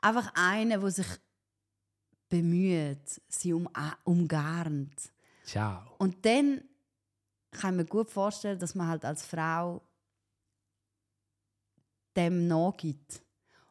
Einfach 0.00 0.32
einer, 0.34 0.78
der 0.78 0.90
sich 0.90 1.06
bemüht, 2.28 3.20
sie 3.28 3.52
um, 3.52 3.68
umgarnt. 4.04 5.12
Ciao. 5.44 5.94
Und 5.98 6.26
dann 6.26 6.62
kann 7.50 7.76
mir 7.76 7.84
gut 7.84 8.10
vorstellen, 8.10 8.58
dass 8.58 8.74
man 8.74 8.88
halt 8.88 9.04
als 9.04 9.24
Frau 9.24 9.82
dem 12.16 12.46
nachgibt. 12.48 13.22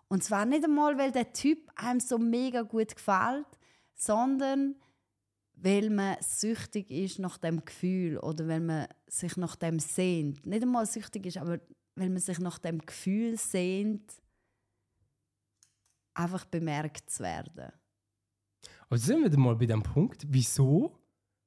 Und 0.08 0.24
zwar 0.24 0.46
nicht 0.46 0.63
einmal, 0.63 0.98
weil 0.98 1.12
der 1.12 1.34
Typ 1.34 1.70
einem 1.76 2.00
so 2.00 2.18
mega 2.18 2.62
gut 2.62 2.96
gefällt, 2.96 3.48
sondern 3.94 4.76
weil 5.54 5.90
man 5.90 6.18
süchtig 6.22 6.90
ist 6.92 7.20
nach 7.20 7.38
dem 7.38 7.66
Gefühl 7.66 8.20
oder 8.20 8.48
weil 8.48 8.62
man 8.62 8.88
sich 9.08 9.36
nach 9.38 9.56
dem 9.56 9.80
sehnt. 9.80 10.46
Nicht 10.46 10.62
einmal 10.62 10.86
süchtig 10.86 11.26
ist, 11.26 11.38
aber 11.38 11.60
weil 11.96 12.10
man 12.10 12.20
sich 12.20 12.40
nach 12.40 12.60
dem 12.60 12.80
Gefühl 12.80 13.38
sehnt, 13.38 14.13
einfach 16.13 16.46
bemerkt 16.46 17.10
zu 17.10 17.24
werden. 17.24 17.72
Und 18.90 19.00
sind 19.00 19.30
wir 19.30 19.38
mal 19.38 19.56
bei 19.56 19.66
dem 19.66 19.84
Punkt, 19.84 20.26
wieso 20.30 20.98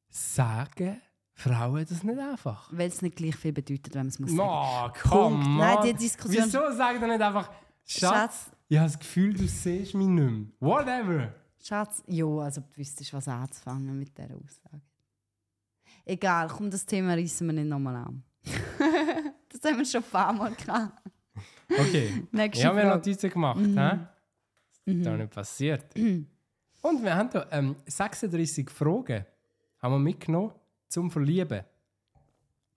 sagen 0.09 1.01
Frauen 1.41 1.87
das 1.89 2.03
nicht 2.03 2.19
einfach? 2.19 2.69
Weil 2.73 2.89
es 2.89 3.03
nicht 3.03 3.17
gleich 3.17 3.37
viel 3.37 3.53
bedeutet, 3.53 3.95
wenn 3.95 4.03
man 4.03 4.09
es 4.09 4.19
muss 4.19 4.31
sagen. 4.33 4.39
No, 4.39 4.93
komm, 5.03 5.35
Punkt. 5.43 5.49
Nein, 5.59 5.79
die 5.87 5.95
Diskussion- 5.95 6.45
Wieso 6.45 6.73
sagen 6.73 7.01
die 7.01 7.07
nicht 7.07 7.21
einfach, 7.21 7.51
Schatz, 7.85 8.01
Schatz. 8.01 8.51
ich 8.69 8.77
habe 8.79 8.89
das 8.91 8.99
Gefühl, 8.99 9.33
du 9.35 9.47
siehst 9.47 9.95
mich 9.95 10.07
nicht 10.07 10.31
mehr. 10.31 10.47
Whatever. 10.61 11.35
Schatz, 11.63 12.03
ja, 12.07 12.25
also 12.27 12.61
du 12.61 12.77
wüsstest, 12.77 13.13
was 13.13 13.29
anzufangen 13.29 13.99
mit 13.99 14.17
dieser 14.17 14.35
Aussage. 14.35 14.81
Egal, 16.05 16.49
komm, 16.49 16.71
das 16.71 16.85
Thema 16.87 17.15
reissen 17.15 17.47
wir 17.47 17.53
nicht 17.55 17.69
nochmal 17.69 17.97
an. 17.97 18.23
das 19.49 19.61
haben 19.71 19.79
wir 19.79 19.85
schon 19.85 20.03
ein 20.03 20.11
paar 20.11 20.33
Mal 20.33 20.53
gehabt. 20.55 21.03
Okay, 21.71 22.27
Nächste 22.33 22.61
ich 22.61 22.67
habe 22.67 22.77
mir. 22.83 22.89
Notizen 22.89 23.31
gemacht. 23.31 23.59
hä? 23.61 23.99
Das 24.87 24.95
ist 24.97 25.07
doch 25.07 25.17
nicht 25.17 25.31
passiert. 25.31 25.85
Und 25.97 27.03
wir 27.05 27.15
haben 27.15 27.31
hier 27.31 27.47
ähm, 27.51 27.77
36 27.87 28.71
Fragen 28.71 29.25
haben 29.79 29.93
wir 29.95 29.99
mitgenommen 29.99 30.53
zum 30.91 31.11
Verlieben. 31.11 31.65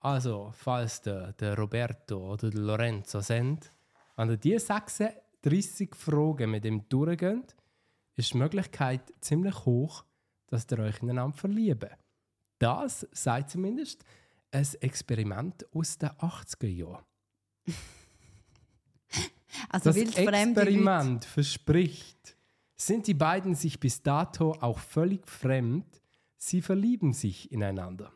Also, 0.00 0.52
falls 0.56 1.02
der, 1.02 1.32
der 1.32 1.56
Roberto 1.56 2.32
oder 2.32 2.50
der 2.50 2.60
Lorenzo 2.60 3.20
sind, 3.20 3.72
wenn 4.16 4.30
ihr 4.30 4.36
diese 4.36 4.66
36 4.66 5.94
Fragen 5.94 6.50
mit 6.50 6.64
ihm 6.64 6.88
durchgeht, 6.88 7.56
ist 8.16 8.32
die 8.32 8.38
Möglichkeit 8.38 9.12
ziemlich 9.20 9.64
hoch, 9.64 10.04
dass 10.46 10.66
ihr 10.70 10.78
euch 10.78 11.02
ineinander 11.02 11.36
verlieben. 11.36 11.90
Das 12.58 13.06
sagt 13.12 13.50
zumindest 13.50 14.04
ein 14.52 14.66
Experiment 14.80 15.66
aus 15.74 15.98
den 15.98 16.10
80er 16.10 16.68
Jahren. 16.68 17.04
Also 19.68 19.90
Das. 19.90 19.96
Experiment 19.98 21.24
verspricht, 21.24 22.36
sind 22.76 23.06
die 23.06 23.14
beiden 23.14 23.54
sich 23.54 23.78
bis 23.78 24.02
dato 24.02 24.52
auch 24.60 24.78
völlig 24.78 25.26
fremd, 25.28 26.02
sie 26.48 26.62
verlieben 26.62 27.12
sich 27.12 27.50
ineinander. 27.50 28.12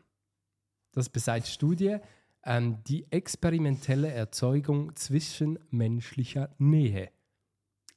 Das 0.91 1.09
besagt 1.09 1.47
Studie 1.47 1.97
ähm, 2.43 2.77
die 2.87 3.11
experimentelle 3.11 4.11
Erzeugung 4.11 4.95
zwischenmenschlicher 4.95 6.49
Nähe. 6.57 7.11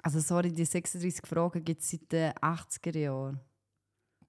Also 0.02 0.20
sorry, 0.20 0.52
die 0.52 0.64
36 0.64 1.26
Fragen 1.26 1.64
gibt 1.64 1.82
es 1.82 1.90
seit 1.90 2.10
den 2.10 2.32
80er 2.32 2.98
Jahren. 2.98 3.40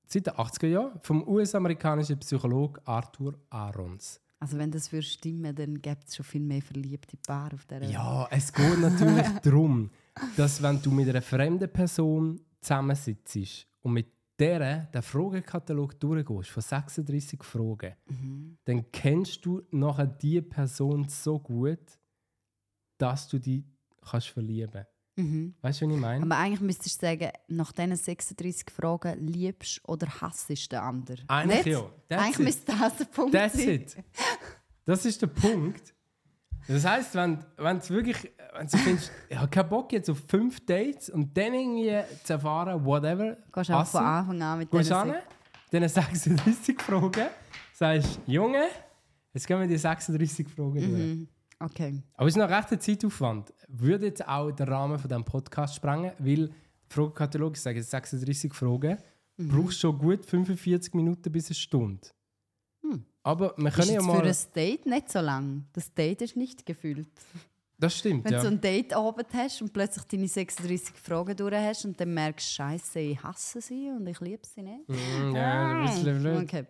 Seit 0.05 0.27
den 0.27 0.33
80er 0.33 0.67
Jahren 0.67 0.99
vom 1.01 1.27
US-amerikanischen 1.27 2.19
Psychologen 2.19 2.79
Arthur 2.85 3.39
Arons. 3.49 4.19
Also 4.39 4.57
wenn 4.57 4.71
das 4.71 4.91
würde 4.91 5.07
stimmen, 5.07 5.55
dann 5.55 5.81
gibt 5.81 6.09
es 6.09 6.17
schon 6.17 6.25
viel 6.25 6.41
mehr 6.41 6.61
verliebte 6.61 7.15
Paare 7.25 7.55
auf 7.55 7.65
dieser 7.65 7.83
Ja, 7.85 8.27
es 8.29 8.51
geht 8.51 8.79
natürlich 8.79 9.27
darum, 9.43 9.89
dass 10.35 10.61
wenn 10.61 10.81
du 10.81 10.91
mit 10.91 11.07
einer 11.09 11.21
fremden 11.21 11.71
Person 11.71 12.41
zusammensitzt 12.59 13.65
und 13.81 13.93
mit 13.93 14.07
der 14.39 14.85
den 14.87 15.01
Fragenkatalog 15.01 15.99
durchgehst, 15.99 16.49
von 16.49 16.61
36 16.63 17.43
Fragen, 17.43 17.93
Mhm. 18.07 18.57
dann 18.65 18.91
kennst 18.91 19.45
du 19.45 19.61
nachher 19.71 20.07
die 20.07 20.41
Person 20.41 21.07
so 21.07 21.39
gut, 21.39 21.99
dass 22.97 23.27
du 23.27 23.39
die 23.39 23.63
kannst 24.01 24.27
verlieben. 24.29 24.85
Mhm. 25.15 25.53
Weißt 25.61 25.81
du, 25.81 25.87
was 25.87 25.93
ich 25.95 26.01
meine? 26.01 26.25
Aber 26.25 26.37
eigentlich 26.37 26.61
müsstest 26.61 27.01
du 27.01 27.05
sagen, 27.05 27.29
nach 27.47 27.71
diesen 27.71 27.95
36 27.95 28.71
Fragen 28.71 29.19
liebst 29.27 29.79
oder 29.87 30.07
hassest 30.21 30.71
den 30.71 30.79
anderen. 30.79 31.23
Eigentlich 31.29 31.65
Nicht? 31.65 31.73
ja. 31.73 31.81
That's 32.09 32.23
Eigentlich 32.23 32.39
it. 32.39 32.45
müsste 32.45 32.65
das 32.79 32.97
der 32.97 33.05
Punkt 33.05 33.31
That's 33.33 33.53
sein. 33.57 33.69
it. 33.69 33.97
Das 34.85 35.05
ist 35.05 35.21
der 35.21 35.27
Punkt. 35.27 35.93
Das 36.67 36.85
heisst, 36.85 37.15
wenn, 37.15 37.39
du 37.57 37.89
wirklich 37.89 38.31
wenn 38.55 38.67
du 38.67 38.77
findest, 38.77 39.11
ich 39.29 39.37
habe 39.37 39.47
keinen 39.49 39.69
Bock 39.69 39.91
jetzt 39.91 40.09
auf 40.09 40.19
fünf 40.27 40.65
Dates 40.65 41.09
und 41.09 41.35
dann 41.35 41.53
irgendwie 41.53 41.99
zu 42.23 42.33
erfahren, 42.33 42.85
whatever, 42.85 43.37
Gehst 43.53 43.71
auch 43.71 43.85
von 43.85 44.03
Anfang 44.03 44.41
an 44.41 44.59
mit 44.59 44.71
gehst 44.71 44.91
an, 44.91 45.15
dann 45.71 45.87
36 45.89 46.79
Fragen, 46.81 47.27
sagst, 47.73 48.19
Junge, 48.27 48.65
jetzt 49.33 49.47
gehen 49.47 49.59
wir 49.59 49.67
die 49.67 49.77
36 49.77 50.47
Fragen 50.47 50.73
durch. 50.73 50.85
Mhm. 50.87 51.27
Okay. 51.59 52.03
Aber 52.15 52.27
es 52.27 52.33
ist 52.35 52.37
noch 52.37 52.49
recht 52.49 52.71
ein 52.71 52.79
Zeitaufwand. 52.79 53.53
Würde 53.67 54.07
jetzt 54.07 54.27
auch 54.27 54.51
den 54.51 54.67
Rahmen 54.67 54.99
von 54.99 55.07
diesem 55.09 55.23
Podcast 55.23 55.75
sprengen, 55.75 56.11
weil 56.19 56.49
Fragenkatalog, 56.89 57.53
ich 57.55 57.61
sage 57.61 57.79
jetzt 57.79 57.89
36 57.91 58.53
Fragen, 58.53 58.97
Mhm. 59.37 59.47
brauchst 59.47 59.79
schon 59.79 59.97
gut 59.97 60.25
45 60.25 60.93
Minuten 60.93 61.31
bis 61.31 61.47
eine 61.47 61.55
Stunde. 61.55 62.07
Hm. 62.83 63.03
Aber 63.23 63.53
wir 63.57 63.67
Ist 63.69 63.75
können 63.75 63.87
ja 63.87 63.93
jetzt 63.95 64.05
für 64.05 64.11
mal... 64.11 64.27
ein 64.27 64.35
Date 64.55 64.85
nicht 64.85 65.11
so 65.11 65.19
lang. 65.19 65.65
Das 65.73 65.93
Date 65.93 66.21
ist 66.21 66.35
nicht 66.35 66.65
gefüllt. 66.65 67.07
Das 67.79 67.97
stimmt, 67.97 68.23
Wenn 68.25 68.33
ja. 68.33 68.39
du 68.39 68.45
so 68.45 68.51
ein 68.51 68.61
Date 68.61 68.93
Abend 68.93 69.27
hast 69.33 69.61
und 69.61 69.73
plötzlich 69.73 70.05
deine 70.05 70.27
36 70.27 70.95
Fragen 70.95 71.35
durch 71.35 71.53
hast 71.53 71.85
und 71.85 71.99
dann 71.99 72.13
merkst 72.13 72.47
du, 72.47 72.53
Scheiße, 72.53 72.99
ich 72.99 73.23
hasse 73.23 73.61
sie 73.61 73.89
und 73.89 74.07
ich 74.07 74.19
liebe 74.19 74.45
sie 74.45 74.61
nicht. 74.61 74.87
Mm, 74.87 75.35
ja, 75.35 75.79
ein 75.79 75.85
bisschen 75.85 76.21
blöd. 76.21 76.43
Okay. 76.43 76.65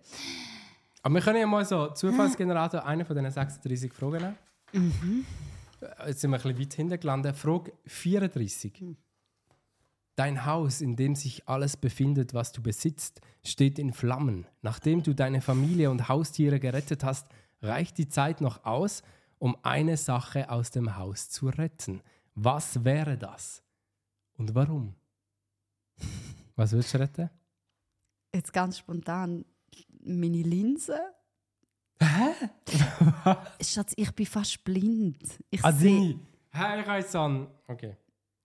Aber 1.03 1.15
wir 1.15 1.21
können 1.21 1.39
ja 1.39 1.47
mal 1.47 1.65
so 1.65 1.87
Zufallsgenerator 1.87 2.85
eine 2.85 3.05
von 3.05 3.15
diesen 3.15 3.31
36 3.31 3.93
Fragen 3.93 4.17
nehmen. 4.17 4.37
Mhm. 4.71 5.25
Jetzt 6.07 6.21
sind 6.21 6.31
wir 6.31 6.37
ein 6.37 6.41
bisschen 6.41 6.59
weit 6.59 6.73
hinten 6.73 6.99
gelandet. 6.99 7.35
Frage 7.35 7.73
34. 7.85 8.73
Hm. 8.79 8.97
Dein 10.15 10.45
Haus, 10.45 10.81
in 10.81 10.95
dem 10.95 11.15
sich 11.15 11.47
alles 11.49 11.75
befindet, 11.75 12.33
was 12.33 12.51
du 12.51 12.61
besitzt, 12.61 13.21
steht 13.43 13.79
in 13.79 13.93
Flammen. 13.93 14.45
Nachdem 14.61 15.01
du 15.01 15.13
deine 15.15 15.41
Familie 15.41 15.89
und 15.89 16.07
Haustiere 16.07 16.59
gerettet 16.59 17.03
hast, 17.03 17.27
reicht 17.61 17.97
die 17.97 18.07
Zeit 18.09 18.39
noch 18.41 18.63
aus, 18.65 19.01
um 19.39 19.57
eine 19.63 19.97
Sache 19.97 20.49
aus 20.51 20.69
dem 20.69 20.95
Haus 20.97 21.29
zu 21.29 21.47
retten. 21.49 22.01
Was 22.35 22.83
wäre 22.83 23.17
das? 23.17 23.63
Und 24.37 24.53
warum? 24.53 24.95
Was 26.55 26.71
würdest 26.71 26.93
du 26.93 26.99
retten? 26.99 27.29
Jetzt 28.33 28.53
ganz 28.53 28.77
spontan, 28.77 29.45
meine 30.03 30.41
Linse. 30.41 30.99
Hä? 31.99 32.33
Schatz, 33.63 33.93
ich 33.95 34.11
bin 34.11 34.25
fast 34.25 34.63
blind. 34.63 35.23
Ich 35.49 35.63
Ah, 35.63 35.71
sehe. 35.71 36.19
Hä, 36.51 36.99
ich 36.99 37.15
an. 37.15 37.47
Okay. 37.67 37.95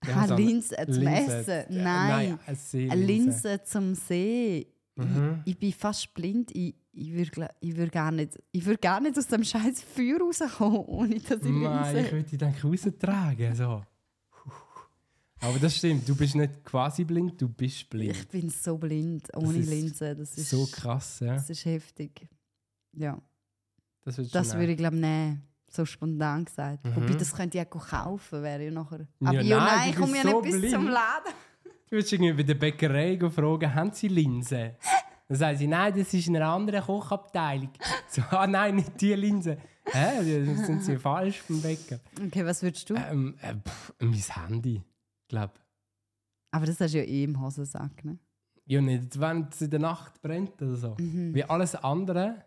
Ich 0.09 0.31
an- 0.31 0.37
Linse 0.37 0.75
zum. 0.75 1.07
Essen. 1.07 1.49
Äh, 1.49 1.65
Nein. 1.83 2.39
eine 2.45 2.55
Seelinse. 2.55 2.93
eine 2.93 3.05
Linse 3.05 3.63
zum 3.63 3.95
Sehen. 3.95 4.65
Mhm. 4.95 5.41
Ich, 5.45 5.53
ich 5.53 5.59
bin 5.59 5.73
fast 5.73 6.13
blind. 6.13 6.51
Ich, 6.55 6.75
ich 6.91 7.13
würde 7.13 7.49
ich 7.61 7.75
würd 7.77 7.91
gar, 7.91 8.11
nicht- 8.11 8.37
ich 8.51 8.65
würd 8.65 8.81
gar 8.81 8.99
nicht 8.99 9.17
aus 9.17 9.27
dem 9.27 9.43
scheiß 9.43 9.81
Feuer 9.81 10.19
rauskommen, 10.19 10.77
ohne 10.87 11.19
dass 11.19 11.39
ich 11.41 11.49
Nein, 11.51 11.85
ich 11.87 11.93
Linse 12.01 12.11
würde 12.11 12.29
dich 12.29 12.37
dann 12.39 12.53
raustragen. 12.63 13.55
So. 13.55 13.83
Aber 15.41 15.57
das 15.57 15.77
stimmt, 15.77 16.07
du 16.09 16.15
bist 16.15 16.35
nicht 16.35 16.65
quasi 16.65 17.05
blind, 17.05 17.39
du 17.41 17.47
bist 17.47 17.89
blind. 17.89 18.11
Ich 18.13 18.27
bin 18.27 18.49
so 18.49 18.77
blind, 18.77 19.25
ohne 19.37 19.57
ist 19.59 19.69
Linse. 19.69 20.13
Das 20.15 20.37
ist, 20.37 20.49
so 20.49 20.65
krass, 20.69 21.21
ja. 21.21 21.35
das 21.35 21.49
ist 21.49 21.63
heftig. 21.63 22.27
Ja, 22.91 23.21
Das, 24.03 24.17
das 24.17 24.53
würde 24.55 24.73
ich 24.73 24.77
glaube 24.77 24.97
nehmen. 24.97 25.43
So 25.69 25.85
spontan 25.85 26.45
gesagt. 26.45 26.83
Mhm. 26.85 26.95
Wobei, 26.95 27.13
das 27.13 27.33
könnte 27.33 27.57
ich 27.57 27.67
auch 27.67 27.87
kaufen, 27.87 28.43
wäre 28.43 28.65
ja 28.65 28.71
nachher. 28.71 29.07
Aber 29.23 29.41
ja, 29.41 29.57
nein, 29.57 29.77
nein, 29.77 29.89
ich 29.89 29.95
komme 29.95 30.17
ja 30.17 30.23
so 30.23 30.41
nicht 30.41 30.61
bis 30.61 30.71
zum 30.71 30.81
blind. 30.81 30.93
Laden. 30.93 31.33
Du 31.89 31.91
würdest 31.95 32.13
irgendwie 32.13 32.33
bei 32.33 32.43
der 32.43 32.55
Bäckerei 32.55 33.19
fragen, 33.29 33.73
haben 33.73 33.91
sie 33.93 34.07
Linse? 34.07 34.75
Dann 35.27 35.37
sagen 35.37 35.57
sie, 35.57 35.67
nein, 35.67 35.93
das 35.95 36.13
ist 36.13 36.27
in 36.27 36.35
einer 36.35 36.47
anderen 36.47 36.83
Kochabteilung. 36.83 37.71
So, 38.09 38.23
ah 38.31 38.47
nein, 38.47 38.77
nicht 38.77 38.99
die 38.99 39.13
Linse. 39.13 39.57
Hä, 39.85 40.45
das 40.45 40.65
sind 40.65 40.83
sie 40.83 40.97
falsch 40.97 41.41
vom 41.41 41.61
Bäcker. 41.61 41.99
Okay, 42.25 42.43
was 42.43 42.63
würdest 42.63 42.89
du? 42.89 42.95
Ähm, 42.95 43.35
äh, 43.41 43.53
pff, 43.53 43.93
mein 43.99 44.13
Handy, 44.13 44.83
glaube 45.27 45.53
Aber 46.49 46.65
das 46.65 46.79
hast 46.79 46.95
du 46.95 46.97
ja 46.97 47.03
eh 47.03 47.23
im 47.23 47.39
Hosensack, 47.39 48.03
ne? 48.03 48.17
Ja, 48.65 48.81
nicht, 48.81 49.19
wenn 49.19 49.47
es 49.51 49.61
in 49.61 49.69
der 49.69 49.79
Nacht 49.79 50.19
brennt 50.21 50.59
oder 50.61 50.75
so. 50.75 50.95
Mhm. 50.99 51.33
Wie 51.35 51.43
alles 51.43 51.75
andere 51.75 52.45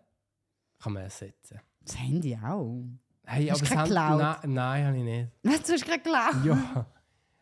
kann 0.80 0.92
man 0.94 1.04
ersetzen. 1.04 1.60
Das 1.84 1.98
Handy 1.98 2.36
auch. 2.36 2.84
Hey, 3.24 3.46
Hast 3.48 3.62
du 3.62 3.66
aber 3.66 3.76
Handy, 3.80 3.90
Cloud? 3.92 4.18
nein, 4.18 4.52
nein, 4.54 4.86
habe 4.86 4.96
ich 4.98 5.04
nicht. 5.04 5.28
Was, 5.42 5.62
du 5.62 5.72
hast 5.72 5.84
gerade 5.84 5.98
geklaut? 6.02 6.44
Ja. 6.44 6.86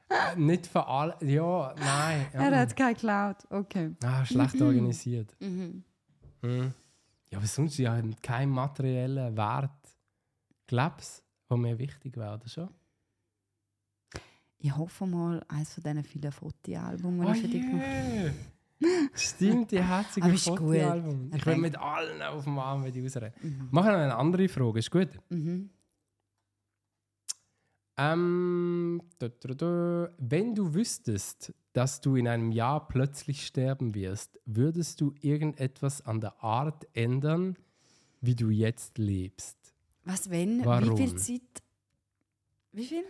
Äh, 0.09 0.37
nicht 0.37 0.67
für 0.67 0.87
alle. 0.87 1.17
Ja, 1.23 1.75
nein. 1.79 2.27
Er 2.33 2.51
Ja. 2.51 2.59
hat 2.59 2.77
kein 2.77 2.97
Cloud. 2.97 3.37
Okay. 3.49 3.95
Ah, 4.05 4.25
schlecht 4.25 4.61
organisiert. 4.61 5.35
Mhm. 5.41 5.85
Hm. 6.43 6.75
Ja, 7.31 7.39
aber 7.39 7.47
sonst 7.47 7.79
ja 7.79 8.01
kein 8.23 8.51
materiellen 8.51 9.37
Wert. 9.37 9.71
Glaubst 10.67 11.23
du, 11.49 11.55
der 11.55 11.57
mir 11.59 11.79
wichtig 11.79 12.17
wäre, 12.17 12.35
oder 12.35 12.49
schon? 12.49 12.69
Ich 14.59 14.77
hoffe 14.77 15.07
mal, 15.07 15.43
eines 15.49 15.73
von 15.73 15.83
diesen 15.85 16.05
vielen 16.05 16.33
Fotoalben, 16.33 17.21
die 17.21 17.27
Oh 17.27 17.31
ich 17.33 17.41
für 17.41 17.49
dich 17.49 17.63
gemacht 17.63 17.87
habe. 17.87 18.35
Stimmt, 19.15 19.73
die 19.73 19.83
herzige 19.83 20.27
Aber 20.27 20.35
ist 20.35 20.47
gut. 20.47 20.59
Fotoalbum. 20.59 21.31
Ich 21.35 21.45
will 21.45 21.57
mit 21.57 21.79
allen 21.79 22.23
auf 22.23 22.45
dem 22.45 22.59
Arm 22.59 22.83
mit 22.83 22.97
ausreden. 22.97 23.35
Mhm. 23.43 23.69
Machen 23.71 23.89
wir 23.89 23.97
eine 23.97 24.15
andere 24.15 24.49
Frage, 24.49 24.79
ist 24.79 24.91
gut? 24.91 25.09
Mhm. 25.29 25.71
Ähm. 27.97 29.03
Wenn 29.21 30.55
du 30.55 30.73
wüsstest, 30.75 31.53
dass 31.75 32.01
du 32.01 32.17
in 32.17 32.27
einem 32.27 32.53
Jahr 32.53 32.89
plötzlich 32.89 33.47
sterben 33.47 33.95
wirst, 33.95 34.41
würdest 34.47 35.01
du 35.01 35.15
irgendetwas 35.21 36.05
an 36.07 36.21
der 36.21 36.43
Art 36.43 36.87
ändern, 36.95 37.57
wie 38.23 38.35
du 38.35 38.49
jetzt 38.49 38.97
lebst? 38.99 39.75
Was, 40.05 40.31
wenn? 40.31 40.65
Warum? 40.65 40.99
Wie 40.99 41.07
viel 41.07 41.17
Zeit? 41.17 41.63
Wie 42.73 42.85
viel? 42.85 43.05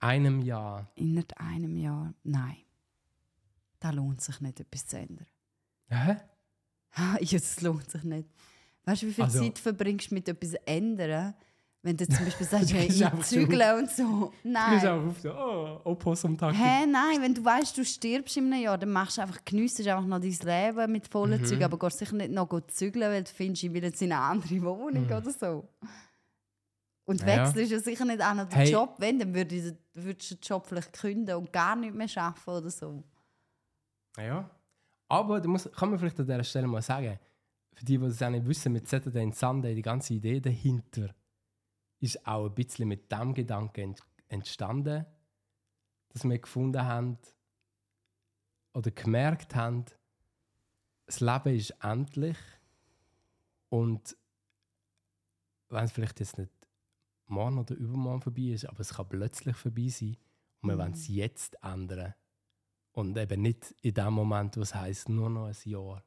Einem 0.00 0.42
Jahr. 0.42 0.90
Innerhalb 0.94 1.32
einem 1.40 1.76
Jahr? 1.76 2.14
Nein. 2.22 2.56
Da 3.84 3.90
lohnt 3.90 4.22
sich 4.22 4.40
nicht, 4.40 4.60
etwas 4.60 4.86
zu 4.86 4.96
ändern. 4.96 5.26
Hä? 5.90 6.16
Ja, 7.20 7.38
das 7.38 7.60
lohnt 7.60 7.90
sich 7.90 8.02
nicht. 8.04 8.28
Weißt 8.84 9.02
du, 9.02 9.06
wie 9.08 9.12
viel 9.12 9.24
Also- 9.24 9.40
Zeit 9.42 9.58
verbringst 9.58 10.10
du 10.10 10.14
mit 10.14 10.26
etwas 10.26 10.54
ändern, 10.64 11.34
wenn 11.82 11.96
du 11.98 12.06
zum 12.08 12.24
Beispiel 12.24 12.46
sagst, 12.46 12.70
Du 12.70 12.74
hey, 12.76 12.86
ich 12.86 13.04
einfach 13.04 13.22
zügle 13.26 13.76
und 13.76 13.90
so? 13.90 14.02
Du 14.02 14.30
gehst 14.30 14.44
Nein. 14.44 14.86
auch 14.88 15.06
auf 15.06 15.20
so, 15.20 15.34
oh, 15.34 15.80
Opossum-Taktik. 15.90 16.58
Hä, 16.62 16.86
nein, 16.86 17.20
wenn 17.20 17.34
du 17.34 17.44
weißt, 17.44 17.76
du 17.76 17.84
stirbst 17.84 18.38
in 18.38 18.50
einem 18.50 18.62
Jahr, 18.62 18.78
dann 18.78 18.90
machst 18.90 19.18
du 19.18 19.22
einfach, 19.22 19.44
geniessest 19.44 19.86
einfach 19.88 20.06
noch 20.06 20.18
dein 20.20 20.30
Leben 20.30 20.92
mit 20.92 21.08
vollen 21.08 21.42
Mhm. 21.42 21.44
Zügen, 21.46 21.64
aber 21.64 21.78
gehst 21.78 21.98
sicher 21.98 22.14
nicht 22.16 22.30
noch 22.32 22.48
gut 22.48 22.70
zügeln, 22.70 23.10
weil 23.10 23.24
du 23.24 23.30
findest, 23.30 23.64
ich 23.64 23.72
will 23.74 23.82
jetzt 23.82 24.00
in 24.00 24.12
eine 24.12 24.22
andere 24.22 24.62
Wohnung 24.62 25.04
oder 25.04 25.30
so. 25.30 25.68
Und 27.06 27.20
Mhm. 27.20 27.28
Ja. 27.28 27.46
wechselst 27.48 27.72
ja 27.72 27.80
sicher 27.80 28.04
nicht 28.06 28.22
auch 28.22 28.32
noch 28.34 28.48
den 28.48 28.56
Hey. 28.56 28.72
Job, 28.72 28.94
wenn, 28.98 29.18
dann 29.18 29.34
würdest 29.34 29.76
du, 29.94 30.00
du 30.00 30.14
den 30.14 30.38
Job 30.40 30.64
vielleicht 30.66 30.92
kündigen 30.94 31.36
und 31.38 31.52
gar 31.52 31.76
nicht 31.76 31.94
mehr 31.94 32.08
arbeiten 32.16 32.50
oder 32.50 32.70
so. 32.70 33.02
Ja. 34.16 34.50
Aber 35.08 35.40
du 35.40 35.48
musst, 35.48 35.72
kann 35.74 35.90
man 35.90 35.98
vielleicht 35.98 36.18
an 36.20 36.26
dieser 36.26 36.44
Stelle 36.44 36.66
mal 36.66 36.82
sagen, 36.82 37.18
für 37.74 37.84
die, 37.84 37.98
die 37.98 38.06
das 38.06 38.22
auch 38.22 38.30
nicht 38.30 38.46
wissen, 38.46 38.72
mit 38.72 38.88
Saturday 38.88 39.22
and 39.22 39.34
Sunday, 39.36 39.74
die 39.74 39.82
ganze 39.82 40.14
Idee 40.14 40.40
dahinter 40.40 41.14
ist 42.00 42.26
auch 42.26 42.46
ein 42.46 42.54
bisschen 42.54 42.88
mit 42.88 43.10
dem 43.10 43.34
Gedanken 43.34 43.80
ent- 43.80 44.02
entstanden, 44.28 45.06
dass 46.08 46.24
wir 46.24 46.38
gefunden 46.38 46.82
haben 46.84 47.18
oder 48.74 48.90
gemerkt 48.90 49.54
haben, 49.54 49.84
das 51.06 51.20
Leben 51.20 51.54
ist 51.56 51.70
endlich 51.82 52.36
und 53.68 54.16
wenn 55.68 55.84
es 55.84 55.92
vielleicht 55.92 56.20
jetzt 56.20 56.38
nicht 56.38 56.50
morgen 57.26 57.58
oder 57.58 57.74
übermorgen 57.74 58.22
vorbei 58.22 58.42
ist, 58.52 58.66
aber 58.66 58.80
es 58.80 58.94
kann 58.94 59.08
plötzlich 59.08 59.56
vorbei 59.56 59.88
sein 59.88 60.16
und 60.60 60.68
wir 60.68 60.76
Mhm. 60.76 60.80
wollen 60.80 60.92
es 60.92 61.08
jetzt 61.08 61.56
ändern. 61.62 62.14
Und 62.94 63.16
eben 63.18 63.42
nicht 63.42 63.74
in 63.82 63.92
dem 63.94 64.12
Moment, 64.14 64.56
wo 64.56 64.60
es 64.62 64.74
heisst, 64.74 65.08
nur 65.08 65.28
noch 65.28 65.46
ein 65.46 65.54
Jahr. 65.64 66.02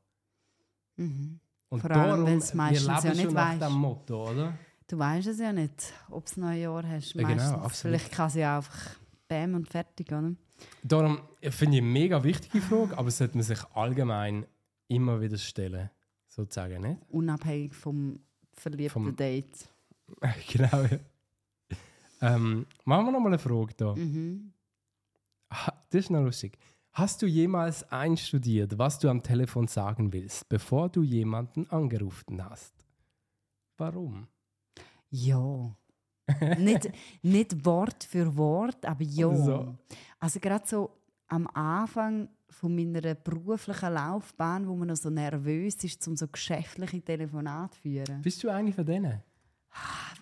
Mhm. 0.95 1.39
Und 1.69 1.81
Vor 1.81 1.91
allem, 1.91 2.25
wenn 2.25 2.38
es 2.38 2.53
meistens 2.53 3.03
ja 3.03 3.13
nicht 3.13 3.33
weisst. 3.33 3.61
dem 3.61 3.73
Motto, 3.73 4.31
oder? 4.31 4.57
Du 4.88 4.97
weißt 4.97 5.27
es 5.27 5.39
ja 5.39 5.51
nicht, 5.51 5.93
ob 6.09 6.25
noch 6.38 6.47
ein 6.47 6.61
Jahr 6.61 6.88
hast. 6.88 7.13
Ja, 7.13 7.27
genau, 7.27 7.43
absolut. 7.57 7.97
Vielleicht 7.99 8.11
kann 8.13 8.29
sie 8.29 8.39
ja 8.39 8.55
einfach 8.57 8.95
Bäm 9.27 9.55
und 9.55 9.67
fertig, 9.67 10.07
oder? 10.13 10.33
Darum 10.81 11.19
finde 11.41 11.77
ich 11.77 11.81
eine 11.83 11.91
mega 11.91 12.23
wichtige 12.23 12.61
Frage, 12.61 12.97
aber 12.97 13.11
sollte 13.11 13.35
man 13.35 13.43
sich 13.43 13.61
allgemein 13.73 14.45
immer 14.88 15.19
wieder 15.19 15.38
stellen. 15.38 15.89
Sozusagen, 16.27 16.81
nicht? 16.81 17.01
Unabhängig 17.09 17.73
vom 17.73 18.19
verliebten 18.53 18.93
Vom- 18.93 19.15
Date. 19.15 19.67
genau, 20.47 20.83
ja. 20.83 20.99
Ähm, 22.21 22.65
machen 22.85 23.05
wir 23.07 23.11
nochmal 23.11 23.33
eine 23.33 23.39
Frage 23.39 23.73
da. 23.75 23.93
Mhm. 23.93 24.53
Das 25.89 26.01
ist 26.01 26.09
noch 26.09 26.21
lustig. 26.23 26.57
Hast 26.97 27.21
du 27.21 27.27
jemals 27.27 27.83
einstudiert, 27.91 28.79
was 28.79 28.97
du 28.97 29.07
am 29.07 29.21
Telefon 29.21 29.67
sagen 29.67 30.11
willst, 30.11 30.49
bevor 30.49 30.89
du 30.89 31.03
jemanden 31.03 31.69
angerufen 31.69 32.43
hast? 32.43 32.73
Warum? 33.77 34.27
Ja. 35.11 35.77
nicht, 36.57 36.89
nicht 37.21 37.63
Wort 37.63 38.03
für 38.03 38.35
Wort, 38.35 38.83
aber 38.83 39.03
ja. 39.03 39.31
So. 39.35 39.77
Also 40.19 40.39
gerade 40.39 40.65
so 40.67 40.89
am 41.27 41.45
Anfang 41.49 42.29
von 42.49 42.75
meiner 42.75 43.13
beruflichen 43.13 43.93
Laufbahn, 43.93 44.67
wo 44.67 44.75
man 44.75 44.87
noch 44.87 44.95
so 44.95 45.11
nervös 45.11 45.75
ist, 45.83 46.07
um 46.07 46.17
so 46.17 46.27
geschäftliche 46.27 46.99
Telefonate 47.03 47.75
zu 47.75 47.81
führen. 47.81 48.21
Bist 48.23 48.43
du 48.43 48.49
eigentlich 48.49 48.75
von 48.75 48.87
denen? 48.87 49.21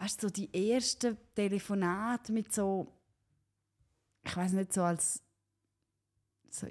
Weißt 0.01 0.21
du, 0.21 0.28
so 0.28 0.34
die 0.34 0.73
ersten 0.73 1.15
Telefonate 1.34 2.34
mit 2.34 2.53
so, 2.53 2.91
ich 4.26 4.36
weiß 4.36 4.51
nicht, 4.51 4.73
so 4.73 4.84
als, 4.84 5.23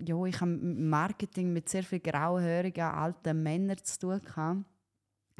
ja, 0.04 0.24
ich 0.24 0.40
habe 0.40 0.50
Marketing 0.50 1.52
mit 1.52 1.68
sehr 1.68 1.82
viel 1.82 2.00
grauhärigen 2.00 2.84
alten 2.84 3.42
Männern 3.42 3.78
zu 3.82 3.98
tun 3.98 4.20
gehabt, 4.22 4.64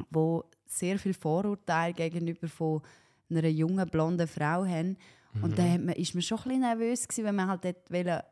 wo 0.09 0.43
sehr 0.65 0.99
viel 0.99 1.13
Vorurteile 1.13 1.93
gegenüber 1.93 2.47
von 2.47 2.81
einer 3.29 3.47
jungen 3.47 3.87
blonden 3.89 4.27
Frau 4.27 4.65
haben. 4.65 4.97
Und 5.41 5.57
da 5.57 5.63
man, 5.63 5.89
ist 5.95 6.13
man 6.13 6.21
schon 6.21 6.37
ein 6.37 6.43
bisschen 6.43 6.61
nervös 6.61 7.07
gewesen, 7.07 7.25
wenn 7.25 7.35
man 7.35 7.47
halt 7.47 7.65
dort 7.65 7.91
wollte, 7.91 8.23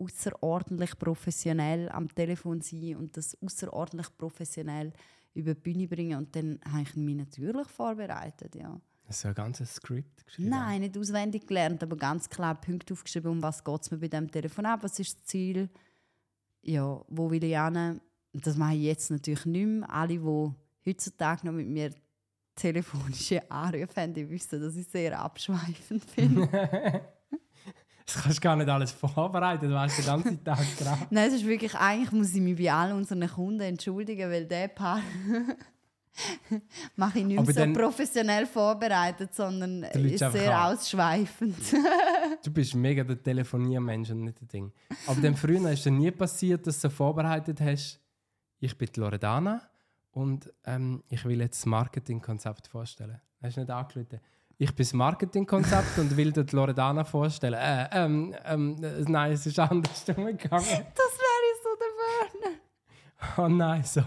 außerordentlich 0.00 0.98
professionell 0.98 1.88
am 1.88 2.12
Telefon 2.14 2.60
sein 2.60 2.96
und 2.96 3.16
das 3.16 3.36
außerordentlich 3.42 4.16
professionell 4.16 4.92
über 5.34 5.54
die 5.54 5.60
Bühne 5.60 5.88
bringen. 5.88 6.18
Und 6.18 6.34
dann 6.36 6.60
habe 6.70 6.82
ich 6.82 6.96
mich 6.96 7.16
natürlich 7.16 7.66
vorbereitet, 7.68 8.54
ja. 8.54 8.80
Hast 9.08 9.24
du 9.24 9.28
ein 9.28 9.34
ganzes 9.34 9.74
Skript 9.74 10.26
geschrieben? 10.26 10.50
Nein, 10.50 10.82
nicht 10.82 10.98
auswendig 10.98 11.46
gelernt, 11.46 11.82
aber 11.82 11.96
ganz 11.96 12.28
klar 12.28 12.54
Punkte 12.54 12.92
aufgeschrieben, 12.92 13.30
um 13.30 13.42
was 13.42 13.64
geht 13.64 13.80
es 13.80 13.90
mir 13.90 13.96
bei 13.96 14.08
diesem 14.08 14.30
Telefonat, 14.30 14.82
was 14.82 14.98
ist 14.98 15.16
das 15.16 15.24
Ziel, 15.24 15.70
ja, 16.60 17.02
wo 17.08 17.30
will 17.30 17.42
ich 17.42 17.56
hin. 17.56 18.00
Das 18.34 18.56
mache 18.56 18.74
ich 18.74 18.82
jetzt 18.82 19.10
natürlich 19.10 19.46
nicht 19.46 19.66
mehr. 19.66 19.90
Alle, 19.90 20.18
die 20.18 20.52
heutzutage 20.86 21.46
noch 21.46 21.54
mit 21.54 21.68
mir 21.68 21.90
telefonische 22.54 23.50
Anrufe 23.50 24.00
haben, 24.00 24.12
die 24.12 24.28
wissen, 24.28 24.60
dass 24.60 24.76
ich 24.76 24.86
sehr 24.86 25.18
abschweifend 25.18 26.04
bin. 26.16 26.46
Das 28.04 28.22
kannst 28.22 28.38
du 28.38 28.42
gar 28.42 28.56
nicht 28.56 28.68
alles 28.68 28.92
vorbereiten, 28.92 29.68
du 29.68 29.74
weißt 29.74 29.98
den 29.98 30.04
ganzen 30.04 30.44
Tag 30.44 30.66
dran. 30.78 31.06
Nein, 31.10 31.28
es 31.28 31.34
ist 31.34 31.46
wirklich, 31.46 31.74
eigentlich 31.74 32.12
muss 32.12 32.34
ich 32.34 32.42
mich 32.42 32.58
bei 32.58 32.72
allen 32.72 32.96
unseren 32.96 33.26
Kunden 33.26 33.60
entschuldigen, 33.60 34.30
weil 34.30 34.44
der 34.44 34.68
Paar 34.68 35.00
mache 36.96 37.20
ich 37.20 37.24
nicht 37.24 37.44
mehr 37.44 37.66
so 37.66 37.72
professionell 37.72 38.46
vorbereitet, 38.46 39.34
sondern 39.34 39.82
ist 39.84 40.18
sehr 40.18 40.66
ausschweifend. 40.66 41.56
Du 42.42 42.52
bist 42.52 42.74
mega 42.74 43.02
der 43.02 43.20
Telefoniermensch 43.20 44.10
und 44.10 44.24
nicht 44.24 44.40
der 44.40 44.48
Ding. 44.48 44.72
Aber 45.06 45.20
dann 45.20 45.34
früher 45.34 45.70
ist 45.70 45.86
es 45.86 45.92
nie 45.92 46.10
passiert, 46.10 46.66
dass 46.66 46.80
du 46.80 46.88
vorbereitet 46.88 47.60
hast, 47.60 48.00
ich 48.60 48.76
bin 48.76 48.88
Loredana 48.96 49.60
und 50.12 50.52
ähm, 50.64 51.02
ich 51.08 51.24
will 51.24 51.40
jetzt 51.40 51.60
das 51.60 51.66
Marketingkonzept 51.66 52.68
vorstellen. 52.68 53.20
Hast 53.42 53.56
du 53.56 53.60
nicht 53.60 53.70
angerufen? 53.70 54.20
Ich 54.56 54.74
bin 54.74 54.84
das 54.84 54.92
Marketingkonzept 54.92 55.98
und 55.98 56.16
will 56.16 56.32
dir 56.32 56.44
die 56.44 56.54
Loredana 56.54 57.04
vorstellen. 57.04 57.54
Äh, 57.54 57.88
ähm, 57.92 58.34
ähm, 58.44 58.76
äh, 58.82 59.04
nein, 59.06 59.32
es 59.32 59.46
ist 59.46 59.58
anders 59.58 60.04
umgegangen. 60.16 60.38
Das 60.48 61.14
wäre 61.18 61.48
so 61.62 61.70
der 61.78 62.48
Burner. 62.48 62.58
Oh 63.36 63.48
nein, 63.48 63.84
so. 63.84 64.02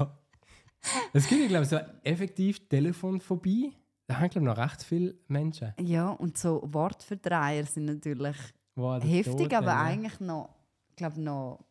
Es 1.14 1.28
gibt, 1.28 1.48
glaube 1.48 1.64
ich, 1.64 1.70
so 1.70 1.80
effektiv 2.04 2.68
Telefonphobie. 2.68 3.74
Da 4.08 4.20
haben, 4.20 4.30
glaube 4.30 4.50
ich, 4.50 4.56
noch 4.56 4.58
recht 4.58 4.84
viele 4.84 5.16
Menschen. 5.28 5.74
Ja, 5.80 6.10
und 6.10 6.38
so 6.38 6.62
Wortverdreier 6.66 7.66
sind 7.66 7.86
natürlich 7.86 8.36
Wow, 8.76 9.04
heftig, 9.04 9.38
Tod, 9.38 9.54
aber 9.54 9.68
ja. 9.68 9.82
eigentlich 9.82 10.20
noch, 10.20 10.50
glaube 10.96 11.22
noch 11.22 11.66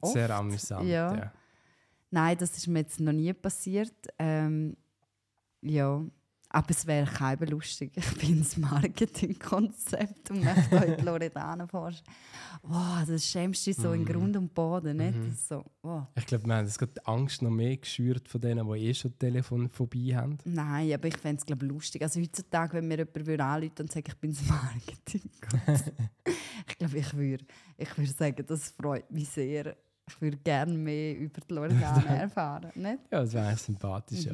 oft. 0.00 0.12
Sehr 0.12 0.30
amüsant. 0.30 0.88
Ja. 0.88 1.14
Ja. 1.14 1.32
Nein, 2.10 2.38
das 2.38 2.56
ist 2.56 2.66
mir 2.66 2.80
jetzt 2.80 3.00
noch 3.00 3.12
nie 3.12 3.32
passiert. 3.32 3.94
Ähm, 4.18 4.76
ja, 5.60 6.02
aber 6.50 6.70
es 6.70 6.86
wäre 6.86 7.06
kein 7.06 7.38
lustig. 7.40 7.92
Ich 7.94 8.14
bin 8.16 8.38
das 8.38 8.56
Marketingkonzept 8.56 10.30
und 10.30 10.44
möchte 10.44 10.80
heute 10.80 11.04
Loredana 11.04 11.66
vorstellen. 11.66 12.16
Wow, 12.62 13.04
das 13.06 13.24
schämst 13.24 13.66
du 13.66 13.70
dich 13.70 13.80
so 13.80 13.92
in 13.92 14.04
Grund 14.04 14.36
und 14.36 14.54
Boden, 14.54 14.96
nicht? 14.96 15.18
Das 15.18 15.34
ist 15.34 15.48
so, 15.48 15.64
wow. 15.82 16.06
Ich 16.14 16.26
glaube, 16.26 16.52
haben 16.52 16.64
das 16.64 16.78
gerade 16.78 16.92
die 16.92 17.06
Angst 17.06 17.42
noch 17.42 17.50
mehr 17.50 17.76
geschürt 17.76 18.28
von 18.28 18.40
denen, 18.40 18.66
die 18.66 18.78
eh 18.78 18.94
schon 18.94 19.18
Telefonphobie 19.18 20.16
haben. 20.16 20.38
Nein, 20.44 20.92
aber 20.92 21.08
ich 21.08 21.16
fände 21.18 21.42
es 21.46 21.60
lustig. 21.60 22.02
Also 22.02 22.20
heutzutage, 22.20 22.74
wenn 22.74 22.88
mir 22.88 22.98
jemand 22.98 23.40
anrufen 23.40 23.72
und 23.80 23.92
sagen, 23.92 24.06
ich 24.08 24.16
bin 24.16 24.30
das 24.30 24.46
Marketing. 24.46 25.30
ich 26.66 26.78
glaube, 26.78 26.98
ich 26.98 27.14
würde 27.14 27.44
ich 27.76 27.98
würd 27.98 28.16
sagen, 28.16 28.44
das 28.46 28.70
freut 28.70 29.10
mich 29.10 29.28
sehr. 29.28 29.76
Ich 30.08 30.20
würde 30.22 30.38
gerne 30.38 30.72
mehr 30.72 31.16
über 31.18 31.40
die 31.40 31.54
Loredana 31.54 32.02
erfahren. 32.16 32.70
Nicht? 32.74 33.00
Ja, 33.12 33.20
das 33.20 33.34
wäre 33.34 33.46
eigentlich 33.46 33.62
sympathisch. 33.62 34.24
Ja. 34.24 34.32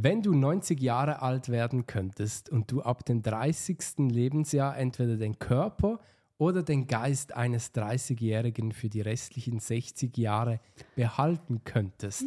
Wenn 0.00 0.22
du 0.22 0.32
90 0.32 0.80
Jahre 0.80 1.22
alt 1.22 1.48
werden 1.48 1.86
könntest 1.88 2.50
und 2.50 2.70
du 2.70 2.82
ab 2.82 3.04
dem 3.04 3.20
30. 3.20 3.98
Lebensjahr 4.10 4.76
entweder 4.78 5.16
den 5.16 5.40
Körper 5.40 5.98
oder 6.36 6.62
den 6.62 6.86
Geist 6.86 7.34
eines 7.34 7.74
30-Jährigen 7.74 8.70
für 8.70 8.88
die 8.88 9.00
restlichen 9.00 9.58
60 9.58 10.16
Jahre 10.16 10.60
behalten 10.94 11.64
könntest, 11.64 12.22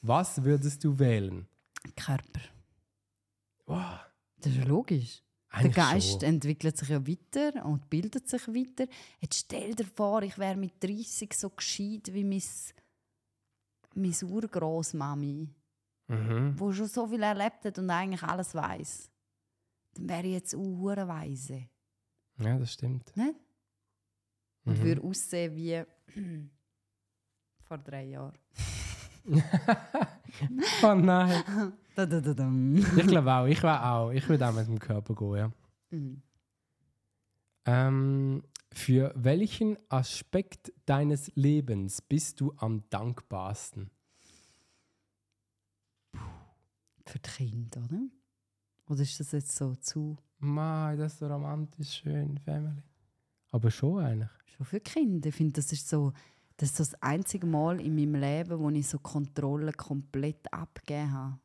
was 0.00 0.42
würdest 0.42 0.84
du 0.84 0.98
wählen? 0.98 1.46
Körper. 1.96 2.40
Wow, 3.66 4.00
Das 4.40 4.56
ist 4.56 4.66
logisch. 4.66 5.22
Der 5.52 5.58
eigentlich 5.60 5.74
Geist 5.74 6.10
schon. 6.12 6.22
entwickelt 6.22 6.78
sich 6.78 6.88
ja 6.88 7.06
weiter 7.06 7.66
und 7.66 7.90
bildet 7.90 8.26
sich 8.26 8.48
weiter. 8.48 8.90
Jetzt 9.20 9.40
stell 9.40 9.74
dir 9.74 9.84
vor, 9.84 10.22
ich 10.22 10.38
wäre 10.38 10.56
mit 10.56 10.82
30 10.82 11.34
so 11.34 11.50
gescheit 11.50 12.08
wie 12.14 12.24
meine, 12.24 12.40
meine 13.94 14.32
Urgroßmami, 14.32 15.50
Mhm. 16.12 16.56
die 16.56 16.72
schon 16.74 16.86
so 16.88 17.06
viel 17.06 17.22
erlebt 17.22 17.64
hat 17.64 17.78
und 17.78 17.90
eigentlich 17.90 18.22
alles 18.22 18.54
weiß. 18.54 19.10
Dann 19.94 20.08
wäre 20.08 20.26
ich 20.26 20.32
jetzt 20.34 20.54
auch 20.54 20.60
weise. 21.08 21.68
Ja, 22.38 22.58
das 22.58 22.72
stimmt. 22.72 23.14
Nicht? 23.16 23.34
Und 24.64 24.78
Mhm. 24.78 24.82
würde 24.84 25.02
aussehen 25.02 25.54
wie 25.56 25.82
vor 27.64 27.78
drei 27.78 28.04
Jahren. 28.04 28.38
oh 30.82 30.94
nein. 30.94 31.42
Da, 31.94 32.06
da, 32.06 32.20
da. 32.22 32.50
Ich 32.96 33.06
glaube 33.06 33.30
auch, 33.30 33.44
ich 33.44 33.62
wäre 33.62 33.84
auch. 33.84 34.10
Ich 34.12 34.26
würde 34.26 34.48
auch 34.48 34.54
mit 34.54 34.66
dem 34.66 34.78
Körper 34.78 35.14
gehen, 35.14 35.36
ja. 35.36 35.52
Mhm. 35.90 36.22
Ähm, 37.66 38.42
für 38.72 39.12
welchen 39.14 39.76
Aspekt 39.90 40.72
deines 40.86 41.30
Lebens 41.36 42.00
bist 42.00 42.40
du 42.40 42.54
am 42.56 42.88
dankbarsten? 42.88 43.90
Für 47.06 47.18
die 47.18 47.30
Kinder, 47.30 47.82
oder? 47.84 48.02
Oder 48.88 49.02
ist 49.02 49.18
das 49.20 49.32
jetzt 49.32 49.56
so 49.56 49.74
zu... 49.76 50.16
Mei, 50.38 50.96
das 50.96 51.14
ist 51.14 51.18
so 51.20 51.26
romantisch, 51.28 52.02
schön, 52.02 52.38
Family. 52.38 52.82
Aber 53.50 53.70
schon 53.70 54.04
eigentlich. 54.04 54.30
Schon 54.46 54.66
für 54.66 54.80
die 54.80 54.90
Kinder. 54.90 55.28
Ich 55.28 55.34
finde, 55.34 55.52
das 55.52 55.72
ist 55.72 55.88
so 55.88 56.12
das, 56.62 56.70
ist 56.70 56.76
so 56.76 56.84
das 56.84 57.02
einzige 57.02 57.46
Mal 57.46 57.80
in 57.80 57.96
meinem 57.96 58.14
Leben, 58.14 58.58
wo 58.58 58.70
ich 58.70 58.86
so 58.86 58.98
Kontrolle 58.98 59.72
komplett 59.72 60.52
abgegeben 60.52 61.12
habe. 61.12 61.38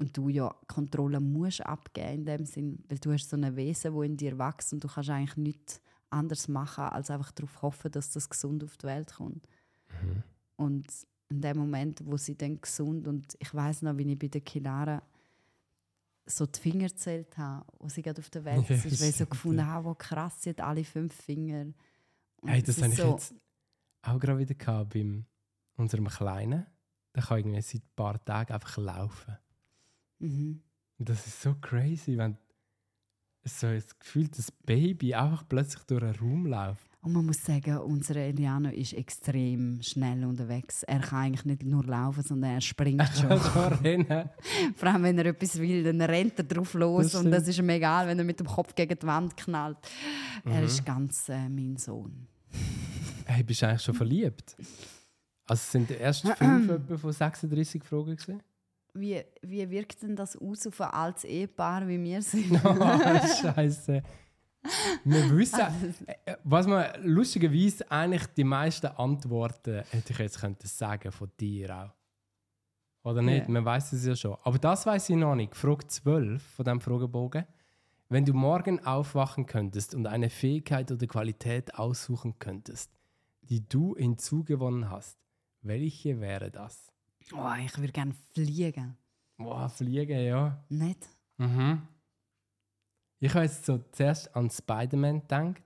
Und 0.00 0.16
du 0.16 0.28
ja 0.28 0.54
Kontrolle 0.66 1.20
musst 1.20 1.64
abgeben 1.64 2.14
in 2.14 2.24
dem 2.24 2.44
Sinn, 2.44 2.84
weil 2.88 2.98
du 2.98 3.12
hast 3.12 3.28
so 3.28 3.36
ein 3.36 3.56
Wesen, 3.56 3.94
wo 3.94 4.02
in 4.02 4.16
dir 4.16 4.38
wächst 4.38 4.72
und 4.72 4.82
du 4.82 4.88
kannst 4.88 5.10
eigentlich 5.10 5.36
nichts 5.36 5.80
anderes 6.10 6.48
machen, 6.48 6.84
als 6.84 7.10
einfach 7.10 7.32
darauf 7.32 7.62
hoffen, 7.62 7.90
dass 7.90 8.10
das 8.10 8.28
gesund 8.28 8.62
auf 8.64 8.76
die 8.76 8.86
Welt 8.86 9.14
kommt. 9.14 9.46
Mhm. 10.02 10.22
Und 10.56 10.86
in 11.30 11.40
dem 11.40 11.58
Moment, 11.58 12.00
wo 12.04 12.16
sie 12.16 12.36
dann 12.36 12.60
gesund 12.60 13.06
und 13.06 13.36
ich 13.38 13.52
weiß 13.54 13.82
noch, 13.82 13.96
wie 13.98 14.10
ich 14.12 14.18
bei 14.18 14.28
der 14.28 14.40
Kinara 14.40 15.02
so 16.26 16.46
die 16.46 16.60
Finger 16.60 16.88
gezählt 16.88 17.36
habe, 17.38 17.64
wo 17.78 17.88
sie 17.88 18.02
gerade 18.02 18.20
auf 18.20 18.30
der 18.30 18.44
Welt 18.44 18.68
Ja, 18.68 18.76
ist, 18.76 19.00
weil 19.00 19.08
ich 19.10 19.16
so 19.16 19.26
gefunden 19.26 19.58
ja. 19.60 19.66
habe, 19.66 19.86
wo 19.88 19.94
krass, 19.94 20.42
sie 20.42 20.50
hat 20.50 20.60
alle 20.60 20.84
fünf 20.84 21.14
Finger. 21.14 21.66
Und 22.40 22.48
Hey, 22.48 22.62
das 22.62 22.80
habe 22.82 22.92
ich 22.92 22.98
so- 22.98 23.12
jetzt 23.12 23.34
auch 24.02 24.18
gerade 24.18 24.38
wieder 24.38 24.54
gehabt 24.54 24.94
bei 24.94 25.24
unserem 25.76 26.08
Kleinen. 26.08 26.66
Der 27.14 27.22
kann 27.22 27.38
irgendwie 27.38 27.60
seit 27.62 27.82
ein 27.82 27.88
paar 27.96 28.24
Tagen 28.24 28.52
einfach 28.52 28.76
laufen. 28.76 29.38
Mhm. 30.18 30.62
Und 30.98 31.08
das 31.08 31.26
ist 31.26 31.42
so 31.42 31.54
crazy, 31.60 32.16
wenn 32.18 32.36
so 33.44 33.66
das 33.72 33.98
Gefühl, 33.98 34.28
das 34.28 34.50
Baby 34.52 35.14
einfach 35.14 35.48
plötzlich 35.48 35.82
durch 35.84 36.02
einen 36.02 36.14
Raum 36.16 36.46
läuft. 36.46 36.87
Und 37.08 37.14
man 37.14 37.24
muss 37.24 37.42
sagen, 37.42 37.78
unser 37.78 38.16
Eliano 38.16 38.68
ist 38.68 38.92
extrem 38.92 39.80
schnell 39.80 40.26
unterwegs. 40.26 40.82
Er 40.82 40.98
kann 41.00 41.20
eigentlich 41.20 41.46
nicht 41.46 41.62
nur 41.64 41.82
laufen, 41.86 42.22
sondern 42.22 42.50
er 42.50 42.60
springt 42.60 43.02
schon. 43.18 43.32
Also. 43.32 43.48
Vor 44.76 44.88
allem, 44.88 45.02
wenn 45.04 45.16
er 45.18 45.24
etwas 45.24 45.58
will, 45.58 45.82
dann 45.84 46.02
rennt 46.02 46.36
er 46.38 46.44
drauf 46.44 46.74
los. 46.74 47.12
Das 47.12 47.24
und 47.24 47.30
das 47.30 47.48
ist 47.48 47.58
ihm 47.58 47.68
egal, 47.70 48.06
wenn 48.08 48.18
er 48.18 48.26
mit 48.26 48.38
dem 48.40 48.46
Kopf 48.46 48.74
gegen 48.74 48.98
die 48.98 49.06
Wand 49.06 49.34
knallt. 49.38 49.78
Er 50.44 50.58
Mhm. 50.60 50.66
ist 50.66 50.84
ganz 50.84 51.30
äh, 51.30 51.48
mein 51.48 51.78
Sohn. 51.78 52.26
Hey, 53.24 53.42
bist 53.42 53.62
du 53.62 53.68
eigentlich 53.68 53.82
schon 53.82 53.94
verliebt? 53.94 54.54
Also 55.46 55.60
es 55.62 55.72
sind 55.72 55.88
die 55.88 55.96
ersten 55.96 56.28
fünf 56.34 56.82
von 57.00 57.10
36 57.12 57.84
Fragen 57.84 58.16
gewesen? 58.16 58.42
Wie, 58.92 59.18
wie 59.40 59.70
wirkt 59.70 60.02
denn 60.02 60.14
das 60.14 60.36
aus 60.36 60.66
auf 60.66 60.78
ein 60.82 60.90
altes 60.90 61.24
Ehepaar, 61.24 61.88
wie 61.88 62.02
wir 62.02 62.20
sind? 62.22 62.52
Oh, 62.62 62.74
Scheiße. 63.40 64.02
Wir 65.04 65.36
wissen, 65.36 65.60
äh, 66.06 66.36
was 66.44 66.66
man 66.66 66.86
lustigerweise 67.02 67.90
eigentlich 67.90 68.26
die 68.36 68.44
meisten 68.44 68.88
Antworten 68.88 69.82
hätte 69.90 70.12
ich 70.12 70.18
jetzt 70.18 70.40
könnte 70.40 70.66
sagen 70.66 71.12
von 71.12 71.30
dir 71.38 71.74
auch. 71.76 71.98
Oder 73.08 73.22
nicht? 73.22 73.46
Ja. 73.46 73.50
Man 73.50 73.64
weiß 73.64 73.92
es 73.92 74.04
ja 74.04 74.16
schon. 74.16 74.36
Aber 74.42 74.58
das 74.58 74.84
weiß 74.84 75.10
ich 75.10 75.16
noch 75.16 75.34
nicht. 75.34 75.56
Frage 75.56 75.86
12 75.86 76.42
von 76.42 76.64
diesem 76.64 76.80
Fragebogen. 76.80 77.46
Wenn 78.10 78.24
du 78.24 78.32
morgen 78.34 78.84
aufwachen 78.84 79.46
könntest 79.46 79.94
und 79.94 80.06
eine 80.06 80.30
Fähigkeit 80.30 80.90
oder 80.90 81.06
Qualität 81.06 81.74
aussuchen 81.74 82.38
könntest, 82.38 82.90
die 83.42 83.66
du 83.66 83.96
hinzugewonnen 83.96 84.90
hast, 84.90 85.18
welche 85.62 86.20
wäre 86.20 86.50
das? 86.50 86.92
Oh, 87.32 87.52
ich 87.64 87.76
würde 87.78 87.92
gerne 87.92 88.14
fliegen. 88.32 88.96
Boah, 89.36 89.68
fliegen, 89.68 90.20
ja. 90.20 90.64
Nicht? 90.68 91.06
Mhm. 91.36 91.82
Ich 93.20 93.34
habe 93.34 93.44
jetzt 93.44 93.64
so 93.66 93.78
zuerst 93.92 94.34
an 94.36 94.50
Spider-Man 94.50 95.20
gedacht. 95.22 95.62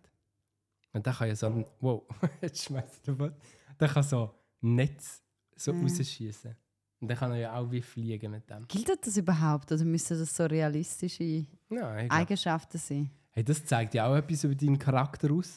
Und 0.92 1.06
der 1.06 1.12
kann 1.12 1.28
ja 1.28 1.34
so 1.34 1.46
ein. 1.46 1.64
Wow, 1.80 2.02
jetzt 2.42 2.64
schmeißt 2.64 3.06
du 3.08 3.18
was. 3.18 3.32
Der 3.78 3.88
kann 3.88 4.02
so 4.02 4.34
Netz 4.60 5.22
so 5.56 5.72
Mhm. 5.72 5.82
rausschießen. 5.82 6.56
Und 7.00 7.08
dann 7.08 7.16
kann 7.18 7.32
er 7.32 7.38
ja 7.38 7.54
auch 7.56 7.70
wie 7.70 7.82
fliegen 7.82 8.30
mit 8.30 8.48
dem. 8.48 8.66
Gilt 8.68 9.06
das 9.06 9.16
überhaupt 9.16 9.72
oder 9.72 9.84
müssen 9.84 10.18
das 10.18 10.34
so 10.36 10.44
realistische 10.46 11.46
glaub, 11.68 11.84
Eigenschaften 12.10 12.78
sein? 12.78 13.10
hey, 13.30 13.42
das 13.42 13.64
zeigt 13.64 13.94
ja 13.94 14.06
auch 14.06 14.14
etwas 14.14 14.44
über 14.44 14.54
deinen 14.54 14.78
Charakter 14.78 15.30
aus. 15.32 15.56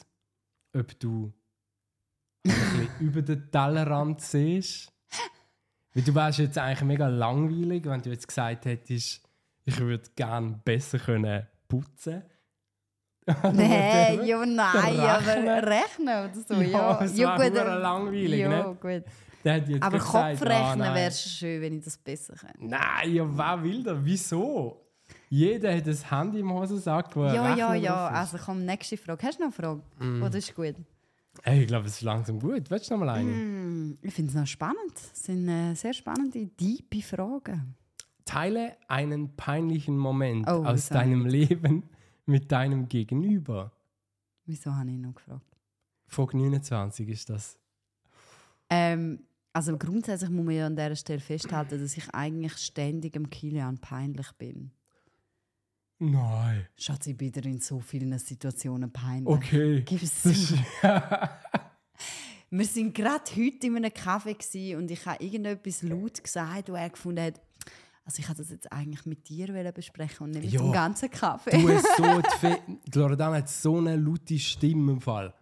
Ob 0.74 0.98
du 0.98 1.32
ein 2.44 2.50
bisschen 2.52 2.88
über 3.00 3.22
den 3.22 3.50
Tellerrand 3.50 4.20
siehst. 4.20 4.92
Weil 5.94 6.02
du 6.02 6.14
wärst 6.14 6.38
jetzt 6.40 6.58
eigentlich 6.58 6.82
mega 6.82 7.06
langweilig, 7.08 7.84
wenn 7.86 8.02
du 8.02 8.10
jetzt 8.10 8.26
gesagt 8.28 8.64
hättest, 8.66 9.22
ich 9.64 9.78
würde 9.78 10.10
gerne 10.16 10.60
besser 10.64 10.98
können 10.98 11.46
putzen. 11.68 12.22
Nein, 13.42 14.24
ja, 14.24 14.46
nein, 14.46 15.00
Rechnen. 15.00 15.48
aber 15.48 15.66
rechnen 15.66 16.30
oder 16.30 16.32
so, 16.46 16.54
Ja, 16.54 16.68
ja. 16.68 17.04
es 17.04 17.18
ja, 17.18 17.36
gut, 17.36 17.54
langweilig, 17.54 18.38
ja, 18.38 18.48
ne? 18.48 18.76
gut. 18.80 19.02
Der 19.44 19.54
hat 19.54 19.68
jetzt 19.68 19.82
Aber 19.82 19.98
gesagt, 19.98 20.38
Kopfrechnen 20.38 20.82
ah, 20.82 20.94
wäre 20.94 21.10
schön, 21.10 21.60
wenn 21.60 21.78
ich 21.78 21.84
das 21.84 21.98
besser 21.98 22.34
könnte. 22.34 22.64
Nein, 22.64 23.14
ja, 23.14 23.24
wer 23.36 23.62
will 23.64 23.82
das? 23.82 23.98
Wieso? 24.00 24.86
Jeder 25.28 25.74
hat 25.76 25.86
ein 25.86 25.96
Handy 26.10 26.40
im 26.40 26.52
Hosensack, 26.52 27.14
wo 27.16 27.24
Ja, 27.24 27.56
ja, 27.56 27.74
ja. 27.74 28.08
Also 28.08 28.38
komm, 28.38 28.64
nächste 28.64 28.96
Frage. 28.96 29.26
Hast 29.26 29.38
du 29.38 29.44
noch 29.44 29.58
eine 29.58 29.66
Frage? 29.66 29.82
Mm. 29.98 30.22
Oder 30.22 30.38
ist 30.38 30.54
gut? 30.54 30.74
Hey, 31.42 31.62
ich 31.62 31.66
glaube, 31.66 31.86
es 31.86 31.94
ist 31.94 32.02
langsam 32.02 32.40
gut. 32.40 32.70
Willst 32.70 32.90
du 32.90 32.94
noch 32.94 33.00
mal 33.04 33.10
eine? 33.10 33.30
Hm, 33.30 33.98
ich 34.02 34.14
finde 34.14 34.30
es 34.30 34.36
noch 34.36 34.46
spannend. 34.46 34.94
Das 34.94 35.24
sind 35.24 35.48
äh, 35.48 35.74
sehr 35.74 35.92
spannende, 35.92 36.48
tiefe 36.56 37.16
Fragen. 37.16 37.74
Teile 38.26 38.76
einen 38.88 39.34
peinlichen 39.36 39.96
Moment 39.96 40.46
Oh, 40.48 40.64
aus 40.64 40.88
deinem 40.90 41.24
Leben 41.24 41.84
mit 42.26 42.52
deinem 42.52 42.88
Gegenüber. 42.88 43.72
Wieso 44.44 44.74
habe 44.74 44.90
ich 44.90 44.98
noch 44.98 45.14
gefragt? 45.14 45.56
Folge 46.06 46.36
29 46.36 47.08
ist 47.08 47.30
das. 47.30 47.58
Ähm, 48.68 49.20
also 49.52 49.78
grundsätzlich 49.78 50.28
muss 50.28 50.44
man 50.44 50.54
ja 50.54 50.66
an 50.66 50.76
dieser 50.76 50.96
Stelle 50.96 51.20
festhalten, 51.20 51.80
dass 51.80 51.96
ich 51.96 52.12
eigentlich 52.12 52.56
ständig 52.58 53.16
am 53.16 53.30
Kilian 53.30 53.78
peinlich 53.78 54.30
bin. 54.32 54.70
Nein. 55.98 56.66
Schatz, 56.76 57.06
ich 57.06 57.16
bin 57.16 57.32
dir 57.32 57.44
in 57.46 57.58
so 57.60 57.80
vielen 57.80 58.18
Situationen 58.18 58.92
peinlich. 58.92 59.28
Okay. 59.34 59.82
Gib 59.82 60.02
es 60.02 60.22
Das 60.22 60.22
zu. 60.22 60.54
ist, 60.54 60.54
Wir 62.50 62.64
sind 62.66 62.94
gerade 62.94 63.24
heute 63.34 63.66
in 63.66 63.76
einem 63.76 63.90
Café 63.90 64.34
gsi 64.34 64.76
und 64.76 64.90
ich 64.90 65.04
habe 65.06 65.24
irgendetwas 65.24 65.82
laut 65.82 66.22
gesagt, 66.22 66.68
wo 66.68 66.74
er 66.74 66.90
gefunden 66.90 67.22
hat, 67.24 67.40
also 68.06 68.20
ich 68.20 68.28
wollte 68.28 68.42
das 68.42 68.50
jetzt 68.50 68.72
eigentlich 68.72 69.04
mit 69.04 69.28
dir 69.28 69.48
wollen 69.48 69.72
besprechen 69.74 70.24
und 70.24 70.30
nicht 70.30 70.44
mit 70.44 70.52
Ja. 70.52 70.62
dem 70.62 70.72
ganzen 70.72 71.10
Kaffee. 71.10 71.50
du 71.50 71.68
hast 71.68 71.86
so 71.96 72.48
die 72.86 72.98
Loredana 72.98 73.36
hat 73.38 73.48
so 73.50 73.76
eine 73.78 73.96
laute 73.96 74.38
Stimme 74.38 74.92
im 74.92 75.00
Fall. 75.00 75.34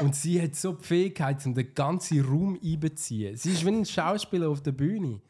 Und 0.00 0.14
sie 0.14 0.40
hat 0.42 0.54
so 0.54 0.72
die 0.74 0.84
Fähigkeit, 0.84 1.44
um 1.46 1.54
den 1.54 1.72
ganzen 1.72 2.20
Raum 2.24 2.58
einbeziehen. 2.62 3.36
Sie 3.36 3.52
ist 3.52 3.64
wie 3.64 3.70
ein 3.70 3.84
Schauspieler 3.86 4.48
auf 4.48 4.60
der 4.60 4.72
Bühne. 4.72 5.20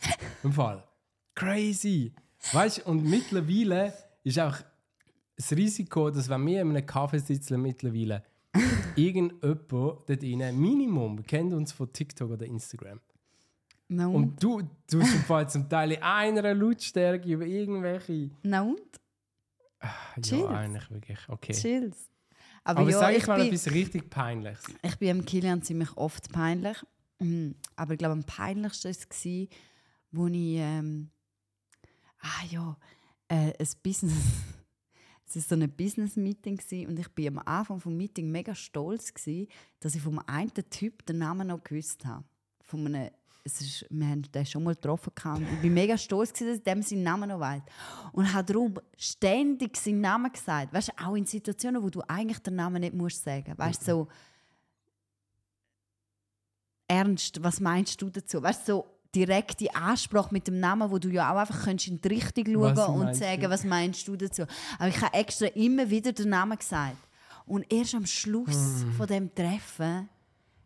Im 0.43 0.53
Fall. 0.53 0.83
Crazy. 1.35 2.13
Weißt 2.53 2.79
du, 2.79 2.91
und 2.91 3.05
mittlerweile 3.05 3.93
ist 4.25 4.39
auch 4.41 4.57
das 5.37 5.53
Risiko, 5.53 6.11
dass 6.11 6.29
wenn 6.29 6.45
wir 6.47 6.63
in 6.63 6.71
einem 6.71 6.85
Kaffee 6.87 7.19
sitzen 7.21 7.61
mittlerweile, 7.63 8.25
irgendjemand 8.97 9.71
dort 9.71 10.11
rein, 10.11 10.59
Minimum, 10.59 11.23
kennt 11.25 11.53
uns 11.53 11.73
von 11.73 11.93
TikTok 11.93 12.31
oder 12.31 12.47
Instagram. 12.47 13.01
Na 13.89 14.07
und? 14.07 14.15
Und 14.15 14.43
du 14.43 14.61
tust 14.87 15.15
im 15.15 15.23
Fall 15.23 15.49
zum 15.49 15.69
Teil 15.69 15.93
in 15.93 16.03
einer 16.03 16.55
Lautstärke 16.55 17.29
über 17.29 17.47
irgendwelche. 17.47 18.31
Na 18.43 18.63
und? 18.63 19.01
Chills. 20.21 20.43
Ja, 20.43 20.49
eigentlich 20.49 20.91
wirklich. 20.91 21.19
Okay. 21.29 21.53
Chills. 21.53 22.09
Aber, 22.65 22.81
Aber 22.81 22.91
ja, 22.91 22.99
sag 22.99 23.13
ich 23.13 23.19
ich, 23.19 23.27
mal 23.27 23.39
bin, 23.39 23.49
etwas 23.49 23.73
richtig 23.73 24.11
Peinliches. 24.11 24.65
ich 24.83 24.97
bin 24.97 25.11
am 25.11 25.25
Kilian 25.25 25.63
ziemlich 25.63 25.97
oft 25.97 26.31
peinlich. 26.33 26.77
Mhm. 27.19 27.55
Aber 27.77 27.93
ich 27.95 27.99
glaube, 27.99 28.13
am 28.13 28.25
peinlichsten 28.25 28.89
war 28.89 28.91
es, 28.91 29.49
wo 30.13 30.27
ich... 30.27 30.57
Ähm, 30.57 31.11
ah 32.21 32.45
ja, 32.51 32.77
äh, 33.29 33.53
ein 33.59 33.69
Business... 33.83 34.15
Es 35.31 35.37
war 35.37 35.59
so 35.59 35.63
ein 35.63 35.71
Business-Meeting 35.71 36.59
und 36.89 36.99
ich 36.99 37.09
bin 37.11 37.37
am 37.37 37.39
Anfang 37.45 37.77
des 37.77 37.87
Meeting 37.87 38.31
mega 38.31 38.55
stolz, 38.55 39.13
gewesen, 39.13 39.49
dass 39.79 39.95
ich 39.95 40.01
vom 40.01 40.19
einen 40.21 40.51
Typ 40.71 41.05
den 41.05 41.19
Namen 41.19 41.49
noch 41.49 41.63
gewusst 41.63 42.07
habe. 42.07 42.25
Von 42.63 42.87
einem, 42.87 43.11
es 43.49 43.61
ist, 43.61 43.87
wir 43.91 44.07
haben 44.07 44.23
den 44.23 44.47
schon 44.47 44.63
mal 44.63 44.75
getroffen. 44.75 45.13
gehabt 45.15 45.41
Ich 45.41 45.61
bin 45.61 45.73
mega 45.75 45.97
stolz, 45.97 46.33
gewesen, 46.33 46.49
dass 46.49 46.59
ich 46.59 46.65
dem 46.65 46.83
seinen 46.83 47.03
Namen 47.03 47.29
noch 47.29 47.41
weiß. 47.41 47.63
Und 48.13 48.33
habe 48.33 48.45
darum 48.53 48.75
ständig 48.97 49.77
seinen 49.77 50.01
Namen 50.03 50.31
gesagt. 50.33 50.73
Weißt 50.73 50.89
du, 50.89 51.07
auch 51.07 51.15
in 51.17 51.25
Situationen, 51.27 51.83
wo 51.83 51.89
du 51.91 52.03
eigentlich 52.07 52.39
den 52.41 52.57
Namen 52.57 52.81
nicht 52.81 52.95
musst 52.95 53.25
sagen. 53.25 53.55
Weißt 53.57 53.83
du, 53.83 53.87
so 53.87 54.09
ernst, 56.87 57.43
was 57.43 57.61
meinst 57.61 58.01
du 58.01 58.11
dazu? 58.11 58.43
Weißt 58.43 58.69
du, 58.69 58.73
so 58.73 58.87
direkte 59.15 59.75
Ansprache 59.75 60.29
mit 60.33 60.47
dem 60.47 60.61
Namen, 60.61 60.91
wo 60.91 60.99
du 60.99 61.09
ja 61.09 61.33
auch 61.33 61.39
einfach 61.39 61.65
könntest 61.65 61.89
in 61.89 62.01
die 62.01 62.09
Richtung 62.09 62.45
schauen 62.47 63.01
und 63.01 63.15
sagen, 63.17 63.43
du? 63.43 63.51
was 63.51 63.65
meinst 63.65 64.07
du 64.07 64.17
dazu? 64.17 64.43
Aber 64.79 64.89
ich 64.89 65.01
habe 65.01 65.15
extra 65.15 65.47
immer 65.47 65.89
wieder 65.89 66.13
den 66.13 66.29
Namen 66.29 66.59
gesagt. 66.59 66.97
Und 67.47 67.65
erst 67.73 67.95
am 67.95 68.05
Schluss 68.05 68.83
Hm. 68.83 68.93
von 68.93 69.07
dem 69.07 69.35
Treffen 69.35 70.09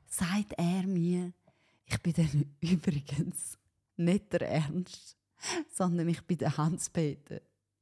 sagt 0.09 0.53
er 0.57 0.83
mir, 0.87 1.33
ich 1.85 2.01
bin 2.03 2.13
dann 2.15 2.55
übrigens 2.61 3.59
nicht 3.97 4.33
der 4.33 4.49
Ernst, 4.49 5.17
sondern 5.75 6.09
ich 6.09 6.23
bin 6.23 6.39
der 6.39 6.57
Hans-Peter. 6.57 7.41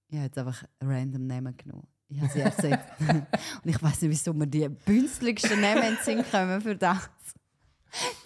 Ich 0.08 0.16
habe 0.16 0.26
jetzt 0.26 0.38
einfach 0.38 0.64
random 0.80 1.26
Namen 1.26 1.56
genommen. 1.56 1.86
Ich 2.08 2.20
habe 2.20 2.32
sie 2.32 2.40
ersetzt. 2.40 2.88
und 3.00 3.26
ich 3.64 3.80
weiß 3.80 4.02
nicht, 4.02 4.10
wieso 4.10 4.32
mir 4.32 4.46
die 4.46 4.68
bünzligsten 4.68 5.60
Namen 5.60 5.82
in 5.82 5.94
den 5.94 5.98
Sinn 6.02 6.24
kommen 6.28 6.60
für 6.60 6.74
das. 6.74 7.08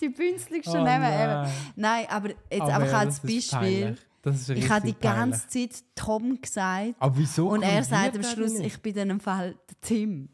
Die 0.00 0.08
bünzligsten 0.08 0.80
Oh 0.80 0.84
Namen 0.84 1.02
nein. 1.02 1.52
Nein, 1.76 2.06
aber 2.08 2.28
jetzt 2.30 2.62
Aber 2.62 2.74
einfach 2.74 2.92
ja, 2.92 2.98
als 2.98 3.20
Beispiel. 3.20 3.96
Ich 4.24 4.30
habe 4.30 4.36
die 4.46 4.52
richtig 4.52 4.70
peinlich. 4.70 5.00
ganze 5.00 5.48
Zeit 5.48 5.84
Tom 5.94 6.40
gesagt. 6.40 6.94
Aber 6.98 7.16
wieso? 7.16 7.48
und 7.48 7.62
er 7.62 7.84
sagt 7.84 8.16
am 8.16 8.22
Schluss, 8.22 8.58
ich 8.58 8.80
bin 8.80 8.96
in 8.96 9.08
dem 9.08 9.20
Fall 9.20 9.54
der 9.68 9.80
Tim. 9.82 10.30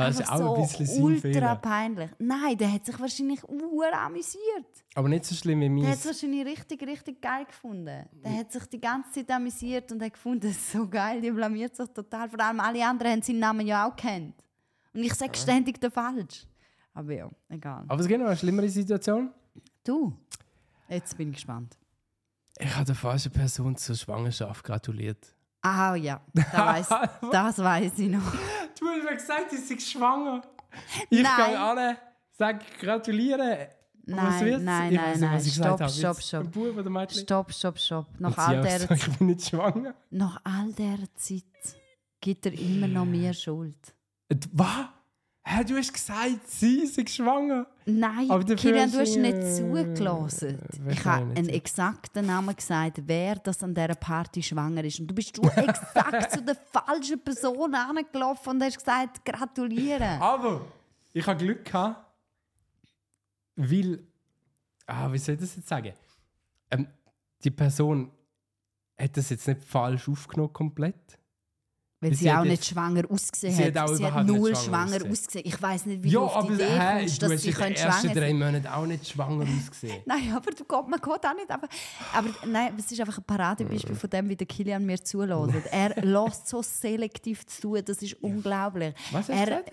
Ja, 0.00 0.06
das 0.08 0.20
ist 0.20 0.28
auch 0.28 0.34
ein 0.34 0.38
so 0.38 0.54
bisschen 0.54 0.86
sein 0.86 1.02
ultra 1.02 1.20
Fehler. 1.20 1.56
peinlich. 1.56 2.10
Nein, 2.18 2.56
der 2.56 2.72
hat 2.72 2.86
sich 2.86 2.98
wahrscheinlich 2.98 3.48
ur 3.48 3.92
amüsiert. 3.92 4.66
Aber 4.94 5.08
nicht 5.08 5.24
so 5.24 5.34
schlimm 5.34 5.60
wie 5.60 5.80
Der 5.82 5.90
hat 5.90 5.98
es 5.98 6.06
wahrscheinlich 6.06 6.46
richtig, 6.46 6.82
richtig 6.82 7.20
geil 7.20 7.44
gefunden. 7.44 8.06
Der 8.12 8.38
hat 8.38 8.52
sich 8.52 8.64
die 8.66 8.80
ganze 8.80 9.12
Zeit 9.12 9.30
amüsiert 9.30 9.90
und 9.92 10.02
hat 10.02 10.12
gefunden, 10.12 10.40
das 10.48 10.50
ist 10.52 10.72
so 10.72 10.88
geil, 10.88 11.20
die 11.20 11.30
blamiert 11.30 11.76
sich 11.76 11.88
total. 11.90 12.28
Vor 12.28 12.40
allem 12.40 12.60
alle 12.60 12.84
anderen 12.86 13.12
haben 13.12 13.22
seinen 13.22 13.38
Namen 13.40 13.66
ja 13.66 13.88
auch 13.88 13.96
kennt. 13.96 14.34
Und 14.92 15.02
ich 15.02 15.14
sage 15.14 15.36
ständig 15.36 15.80
den 15.80 15.90
falsch. 15.90 16.46
Aber 16.94 17.12
ja, 17.12 17.30
egal. 17.48 17.84
Aber 17.86 18.00
es 18.00 18.08
gibt 18.08 18.20
noch 18.20 18.26
eine 18.26 18.36
schlimmere 18.36 18.68
Situation. 18.68 19.30
Du, 19.84 20.12
jetzt 20.88 21.16
bin 21.16 21.28
ich 21.28 21.36
gespannt. 21.36 21.76
Ich 22.58 22.74
habe 22.74 22.84
der 22.84 22.96
falschen 22.96 23.30
Person 23.30 23.76
zur 23.76 23.94
Schwangerschaft 23.94 24.64
gratuliert. 24.64 25.34
Ah 25.62 25.94
ja, 25.96 26.20
das 26.34 26.52
weiss, 26.52 26.88
das 27.32 27.58
weiß 27.58 27.98
ich 27.98 28.08
noch. 28.08 28.22
Du 28.78 28.86
hast 28.86 29.04
mir 29.04 29.14
gesagt, 29.14 29.52
ich 29.52 29.66
sei 29.66 29.78
schwanger. 29.78 30.42
Ich 31.10 31.22
Nein. 31.22 31.36
gehe 31.36 31.58
an, 31.58 31.96
sage 32.38 32.60
gratulieren. 32.80 33.66
Was 34.06 34.16
Nein, 34.16 34.44
wird's? 34.46 34.64
nein, 34.64 34.92
ich 34.92 34.98
nein, 34.98 35.10
nicht, 35.10 35.22
was 35.22 35.58
nein. 35.58 35.76
Stopp, 35.76 35.90
stopp, 35.90 36.22
stopp. 36.22 36.52
Bub 36.52 36.76
oder 36.78 36.88
Mädchen? 36.90 37.22
Stopp, 37.22 37.52
stopp, 37.52 37.78
stopp. 37.78 38.06
Nach 38.18 38.38
all, 38.38 38.62
der, 38.62 38.80
so, 38.80 38.94
ich 38.94 39.18
bin 39.18 39.26
nicht 39.26 39.48
schwanger. 39.48 39.94
nach 40.10 40.40
all 40.44 40.72
dieser 40.72 41.14
Zeit 41.16 41.42
gibt 42.20 42.46
er 42.46 42.52
immer 42.52 42.88
noch 42.88 43.04
mehr 43.04 43.34
Schuld. 43.34 43.94
Und 44.30 44.48
Was? 44.52 44.86
Hä, 45.50 45.64
du 45.64 45.78
hast 45.78 45.94
gesagt, 45.94 46.46
sie 46.46 46.82
ist 46.82 47.08
schwanger. 47.08 47.66
Nein, 47.86 48.30
Aber 48.30 48.44
Kilian, 48.54 48.92
du 48.92 48.98
hast 48.98 49.16
nicht 49.16 49.34
äh, 49.34 49.54
zugelassen. 49.54 50.58
wer 50.80 50.92
Ich 50.92 51.02
habe 51.06 51.22
einen 51.34 51.48
exakten 51.48 52.26
Namen 52.26 52.54
gesagt, 52.54 53.00
wer 53.06 53.36
das 53.36 53.62
an 53.62 53.74
dieser 53.74 53.94
Party 53.94 54.42
schwanger 54.42 54.84
ist. 54.84 55.00
Und 55.00 55.06
du 55.06 55.14
bist 55.14 55.34
du 55.38 55.42
exakt 55.44 56.32
zu 56.32 56.42
der 56.42 56.54
falschen 56.54 57.18
Person 57.24 57.74
angelaufen 57.74 58.50
und 58.50 58.62
hast 58.62 58.76
gesagt, 58.76 59.24
gratulieren. 59.24 60.20
Aber 60.20 60.66
ich 61.14 61.26
habe 61.26 61.42
Glück 61.42 61.64
gehabt, 61.64 62.04
weil. 63.56 64.06
Ah, 64.86 65.10
wie 65.10 65.18
soll 65.18 65.36
ich 65.36 65.40
das 65.40 65.56
jetzt 65.56 65.68
sagen? 65.68 65.94
Ähm, 66.70 66.88
die 67.42 67.50
Person 67.50 68.10
hat 68.98 69.16
das 69.16 69.30
jetzt 69.30 69.48
nicht 69.48 69.64
falsch 69.64 70.10
aufgenommen 70.10 70.52
komplett. 70.52 71.17
Weil 72.00 72.14
sie 72.14 72.24
sie, 72.24 72.32
auch 72.32 72.44
nicht 72.44 72.64
schwanger 72.64 73.02
ausgesehen 73.10 73.54
sie 73.56 73.64
hat. 73.64 73.76
hat 73.76 73.90
auch 73.90 73.94
sie 73.94 74.06
hat 74.06 74.24
null 74.24 74.54
schwanger 74.54 75.04
ausgesehen. 75.04 75.44
Ich 75.44 75.60
weiß 75.60 75.86
nicht, 75.86 76.04
wie 76.04 76.10
ja, 76.10 76.20
du 76.20 76.26
auf 76.26 76.46
die 76.46 76.52
aber 76.52 76.54
Idee 76.54 76.78
hä, 76.78 76.98
kommst, 77.00 77.22
dass 77.22 77.42
sie 77.42 77.50
können 77.50 77.74
ersten 77.74 78.00
schwanger 78.02 78.14
drei 78.14 78.28
sein 78.28 78.38
Monaten 78.38 78.66
auch 78.68 78.86
nicht 78.86 79.08
schwanger 79.08 79.46
ausgesehen. 79.58 80.02
Nein, 80.06 80.32
aber 80.32 80.50
du 80.52 80.64
man 80.88 81.00
geht 81.00 81.08
auch 81.08 81.34
nicht. 81.34 81.50
Aber, 81.50 81.68
aber 82.14 82.28
nein, 82.46 82.74
es 82.78 82.92
ist 82.92 83.00
einfach 83.00 83.18
ein 83.18 83.24
Paradebeispiel 83.24 83.96
von 83.96 84.10
dem, 84.10 84.28
wie 84.28 84.36
der 84.36 84.46
Kilian 84.46 84.86
mir 84.86 85.02
zulässt. 85.02 85.66
Er 85.72 86.00
lässt 86.04 86.48
so 86.48 86.62
selektiv 86.62 87.44
zu, 87.46 87.74
das 87.82 88.00
ist 88.00 88.14
unglaublich. 88.22 88.94
Was 89.10 89.28
hast 89.28 89.48
er, 89.48 89.64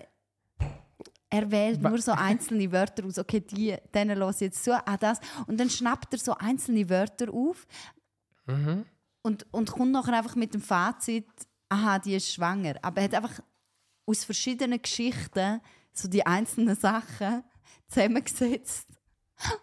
er 1.30 1.50
wählt 1.50 1.82
nur 1.82 1.98
so 2.00 2.12
einzelne 2.12 2.70
Wörter 2.72 3.04
aus. 3.04 3.18
Okay, 3.18 3.40
die, 3.40 3.76
denen 3.94 4.18
lasse 4.18 4.44
ich 4.46 4.52
jetzt 4.52 4.64
zu, 4.64 4.72
auch 4.74 4.96
das. 4.96 5.20
Und 5.46 5.58
dann 5.60 5.70
schnappt 5.70 6.12
er 6.12 6.18
so 6.18 6.34
einzelne 6.34 6.88
Wörter 6.88 7.32
auf 7.32 7.66
Mhm. 8.48 8.84
und, 9.22 9.44
und 9.52 9.70
kommt 9.72 9.90
nachher 9.92 10.18
einfach 10.18 10.36
mit 10.36 10.54
dem 10.54 10.60
Fazit, 10.60 11.26
aha, 11.68 11.98
die 11.98 12.14
ist 12.14 12.32
schwanger. 12.32 12.74
Aber 12.82 12.98
er 13.00 13.04
hat 13.04 13.14
einfach 13.14 13.40
aus 14.06 14.24
verschiedenen 14.24 14.80
Geschichten 14.80 15.60
so 15.92 16.08
die 16.08 16.24
einzelnen 16.24 16.76
Sachen 16.76 17.42
zusammengesetzt. 17.88 18.86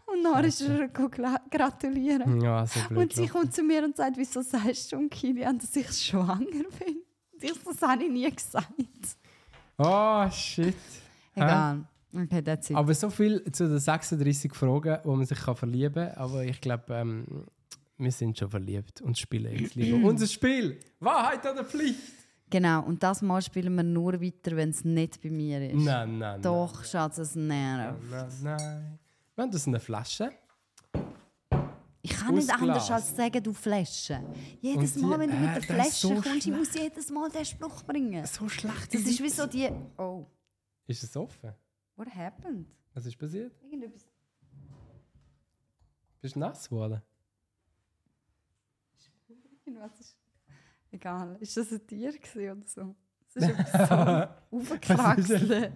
Und 0.06 0.24
dann 0.24 0.46
ist 0.46 0.62
er 0.62 0.88
gratulieren. 0.88 2.42
Ja, 2.42 2.66
so 2.66 2.80
blöd. 2.88 3.00
Und 3.00 3.14
sie 3.14 3.28
kommt 3.28 3.54
zu 3.54 3.64
mir 3.64 3.84
und 3.84 3.96
sagt, 3.96 4.18
wieso 4.18 4.42
sagst 4.42 4.92
du, 4.92 5.08
Kilian, 5.10 5.58
dass 5.58 5.76
ich 5.76 5.90
schwanger 5.92 6.46
bin? 6.80 7.02
Ich, 7.42 7.54
das 7.64 7.82
habe 7.82 8.04
ich 8.04 8.12
nie 8.12 8.30
gesagt. 8.30 8.68
Oh, 9.78 10.30
shit. 10.30 10.76
Egal. 11.36 11.86
Okay, 12.16 12.44
that's 12.44 12.70
it. 12.70 12.76
Aber 12.76 12.94
so 12.94 13.10
viel 13.10 13.44
zu 13.52 13.68
den 13.68 13.80
36 13.80 14.54
Fragen, 14.54 15.00
wo 15.04 15.16
man 15.16 15.26
sich 15.26 15.40
kann 15.40 15.56
verlieben 15.56 16.10
kann. 16.10 16.18
Aber 16.18 16.44
ich 16.44 16.62
glaube, 16.62 16.94
ähm, 16.94 17.26
wir 17.98 18.12
sind 18.12 18.38
schon 18.38 18.50
verliebt 18.50 19.02
und 19.02 19.18
spielen 19.18 19.58
jetzt 19.58 19.76
lieber 19.76 20.08
unser 20.08 20.28
Spiel. 20.28 20.80
Wahrheit 21.00 21.46
oder 21.46 21.64
Pflicht? 21.64 22.00
Genau, 22.50 22.84
und 22.84 23.02
das 23.02 23.22
Mal 23.22 23.42
spielen 23.42 23.74
wir 23.76 23.84
nur 23.84 24.22
weiter, 24.22 24.56
wenn 24.56 24.70
es 24.70 24.84
nicht 24.84 25.22
bei 25.22 25.30
mir 25.30 25.72
ist. 25.72 25.84
Nein, 25.84 26.20
nein, 26.20 26.42
Doch, 26.42 26.84
Schatz, 26.84 27.18
es 27.18 27.36
nervt. 27.36 28.00
nein. 28.10 28.28
Nein, 28.44 28.58
nein. 28.58 29.00
Wir 29.36 29.42
haben 29.44 29.52
das 29.52 29.66
in 29.66 29.74
einer 29.74 29.80
Flasche. 29.80 30.32
Ich 32.06 32.12
kann 32.12 32.36
nicht 32.36 32.54
anders 32.54 32.92
als 32.92 33.16
sagen, 33.16 33.42
du 33.42 33.54
Flasche. 33.54 34.22
Jedes 34.62 34.94
die- 34.94 35.00
Mal, 35.00 35.18
wenn 35.20 35.30
du 35.32 35.38
äh, 35.38 35.40
mit 35.40 35.50
der 35.52 35.58
ist 35.58 35.66
Flasche 35.66 36.08
so 36.08 36.22
kommst, 36.22 36.46
ich 36.48 36.54
muss 36.54 36.74
jedes 36.76 37.10
Mal 37.10 37.30
den 37.32 37.46
Spruch 37.46 37.82
bringen. 37.84 38.26
So 38.28 38.48
schlecht. 38.50 38.94
Das 38.94 39.02
ist 39.02 39.24
wie 39.24 39.30
so 39.30 39.48
die... 39.48 39.70
Oh, 39.98 40.26
Ist 40.86 41.04
es 41.04 41.16
offen? 41.16 41.54
what 41.96 42.14
happened? 42.14 42.68
Was 42.94 43.06
ist 43.06 43.18
passiert? 43.18 43.54
Irgendetwas... 43.64 44.06
Bist 46.22 46.36
du 46.36 46.40
nass 46.40 46.70
geworden? 46.70 47.02
Irgendwas 49.66 50.00
ist... 50.00 50.18
Egal, 50.92 51.38
ist 51.40 51.58
das 51.58 51.72
ein 51.72 51.88
Tier 51.88 52.14
oder 52.52 52.62
so? 52.66 52.96
Es 53.28 53.36
ist 53.36 53.50
etwas 53.60 53.90
so 54.52 54.58
aufgekraxelt. 54.58 55.72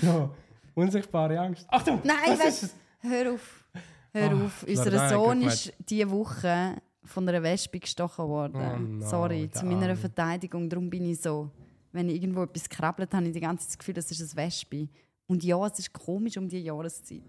So, 0.00 0.34
unsichtbare 0.74 1.38
Angst. 1.38 1.66
Achtung! 1.68 2.00
Nein, 2.02 2.16
was 2.26 2.40
weißt? 2.40 2.74
Hör 3.00 3.32
auf. 3.34 3.64
Hör 4.12 4.30
Ah, 4.32 4.44
auf. 4.44 4.64
Unser 4.66 5.08
Sohn 5.08 5.42
ist 5.42 5.72
diese 5.88 6.10
Woche 6.10 6.76
von 7.04 7.28
einer 7.28 7.42
Wespe 7.42 7.78
gestochen 7.78 8.26
worden. 8.26 8.56
Oh 8.60 8.78
no, 8.78 9.06
Sorry, 9.06 9.48
zu 9.52 9.64
meiner. 9.66 9.94
Verteidigung. 9.96 10.68
Darum 10.68 10.90
bin 10.90 11.04
ich 11.04 11.20
so. 11.20 11.50
Wenn 11.92 12.08
ich 12.08 12.16
irgendwo 12.16 12.42
etwas 12.42 12.68
krabbelt, 12.68 13.12
habe 13.14 13.26
ich 13.26 13.32
die 13.32 13.40
ganze 13.40 13.64
Zeit 13.64 13.70
das 13.72 13.78
Gefühl, 13.78 13.94
das 13.94 14.10
ist 14.10 14.20
ein 14.20 14.36
Wespe. 14.36 14.88
Und 15.28 15.44
ja, 15.44 15.64
es 15.66 15.78
ist 15.78 15.92
komisch 15.92 16.36
um 16.36 16.48
die 16.48 16.60
Jahreszeit. 16.60 17.22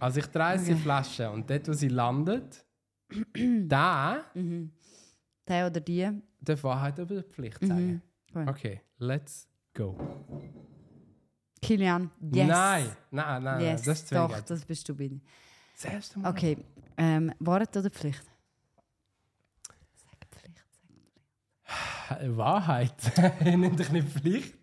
Also 0.00 0.18
ich 0.18 0.26
drehe 0.26 0.58
sie 0.58 0.74
Flasche 0.74 1.30
und 1.30 1.48
dort, 1.48 1.68
wo 1.68 1.72
sie 1.72 1.88
landet, 1.88 2.64
da 3.68 4.24
Der 5.48 5.66
oder 5.66 5.80
die. 5.80 6.10
darf 6.40 6.62
Wahrheit 6.64 6.98
oder 7.00 7.22
Pflicht 7.22 7.58
sagen. 7.64 8.02
Gut. 8.32 8.48
Okay, 8.48 8.80
let's 8.98 9.48
go. 9.74 9.96
Kilian, 11.60 12.10
yes. 12.20 12.48
Nein, 12.48 12.86
nein, 13.10 13.42
nein, 13.42 13.60
Yes, 13.60 13.82
das 13.82 14.02
ist 14.02 14.12
doch, 14.12 14.28
zwingend. 14.28 14.50
das 14.50 14.64
bist 14.64 14.88
du 14.88 14.94
bitte. 14.96 15.20
Das 15.74 15.84
erste 15.92 16.18
Mal. 16.18 16.30
Okay, 16.30 16.58
ähm, 16.96 17.32
Wahrheit 17.38 17.76
oder 17.76 17.90
Pflicht? 17.90 18.24
Sag 19.94 20.16
Pflicht, 20.30 20.64
sag 22.08 22.18
Pflicht. 22.18 22.36
Wahrheit. 22.36 23.12
Nimm 23.44 23.76
dich 23.76 23.90
nicht 23.92 24.08
Pflicht. 24.08 24.54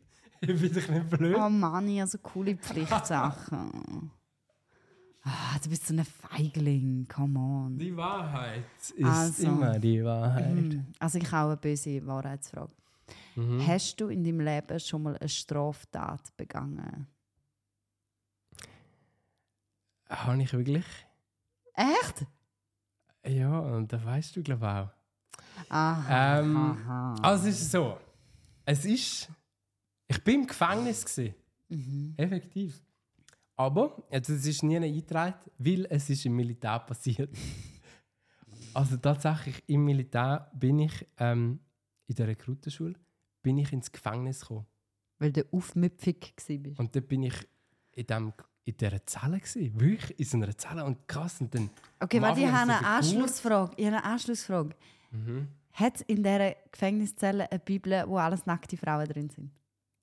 Ich 0.41 0.59
bin 0.61 0.73
dich 0.73 0.89
nicht 0.89 1.09
blöd. 1.09 1.36
Oh 1.38 1.49
Mann, 1.49 1.88
ich 1.89 1.99
habe 1.99 2.09
so 2.09 2.17
coole 2.17 2.55
Pflichtsachen. 2.55 4.11
Ah, 5.24 5.57
du 5.61 5.70
bist 5.70 5.86
so 5.86 5.93
ein 5.93 6.05
Feigling, 6.05 7.05
come 7.07 7.38
on. 7.38 7.78
Die 7.78 7.95
Wahrheit 7.95 8.63
ist 8.95 9.03
Also. 9.03 9.47
immer 9.47 9.78
die 9.78 10.03
Wahrheit. 10.03 10.47
Hm, 10.51 10.86
Also 10.97 11.17
ich 11.20 11.32
habe 11.32 11.49
eine 11.51 11.57
böse 11.57 12.05
Wahrheitsfrage. 12.07 12.72
Mhm. 13.36 13.65
Hast 13.67 13.99
du 13.99 14.07
in 14.07 14.24
deinem 14.24 14.39
Leben 14.41 14.80
schon 14.80 15.03
mal 15.03 15.17
eine 15.17 15.28
Straftat 15.30 16.36
begangen? 16.38 17.07
Habe 20.09 20.41
ich 20.41 20.53
wirklich? 20.53 20.86
Echt? 21.76 22.26
Ja, 23.26 23.59
und 23.59 23.91
das 23.91 24.03
weißt 24.03 24.36
du, 24.36 24.43
glaube 24.43 24.65
ich, 24.65 24.72
auch. 24.72 25.70
Aha. 25.72 26.39
Ähm, 26.39 26.55
aha. 26.57 27.15
Also 27.22 27.47
es 27.49 27.61
ist 27.61 27.72
so. 27.72 27.97
Es 28.65 28.86
ist. 28.86 29.30
Ich 30.07 30.24
bin 30.24 30.41
im 30.41 30.47
Gefängnis 30.47 31.05
gewesen. 31.05 31.36
Mhm. 31.70 32.13
Effektiv. 32.17 32.82
Aber 33.60 34.01
jetzt, 34.10 34.30
es 34.30 34.45
ist 34.45 34.64
nie 34.64 34.78
eingetragen, 34.78 35.38
weil 35.57 35.86
es 35.89 36.10
ist 36.10 36.26
im 36.26 36.34
Militär 36.34 36.80
passiert. 36.80 37.30
also 38.74 38.95
tatsächlich 38.95 39.62
im 39.68 39.84
Militär 39.84 40.49
bin 40.53 40.80
ich 40.80 41.05
ähm, 41.18 41.60
in 42.07 42.16
der 42.16 42.30
Rekrutenschule 42.30 42.95
bin 43.41 43.57
ich 43.57 43.74
ins 43.74 43.91
Gefängnis 43.91 44.41
gekommen. 44.41 44.66
Weil 45.18 45.34
du 45.34 45.43
aufmüpfig 45.51 46.34
warst. 46.38 46.80
Und 46.80 46.95
dort 46.95 47.07
bin 47.10 47.24
ich 47.24 47.36
in, 47.91 48.07
dem, 48.07 48.34
in 48.64 48.78
dieser 48.78 49.05
Zelle 49.05 49.39
gewesen. 49.39 49.80
Wirklich 49.80 50.20
in 50.20 50.26
so 50.26 50.38
einer 50.38 50.57
Zelle 50.57 50.86
und 50.86 51.05
krass. 51.07 51.41
Und 51.41 51.53
dann, 51.53 51.70
Okay, 51.99 52.22
warte, 52.22 52.39
ich 52.39 52.47
habe 52.47 52.72
eine 52.72 52.86
Anschlussfrage. 52.86 53.74
Ich 53.76 53.86
habe 53.86 53.97
eine 53.97 54.05
Anschlussfrage. 54.05 54.76
Mhm. 55.12 55.47
Hat 55.74 55.95
es 55.97 56.01
in 56.03 56.24
dieser 56.24 56.55
Gefängniszelle 56.72 57.51
eine 57.51 57.60
Bibel, 57.60 58.05
wo 58.07 58.18
alles 58.18 58.45
nackte 58.45 58.78
Frauen 58.78 59.07
drin 59.07 59.30
sind? 59.30 59.51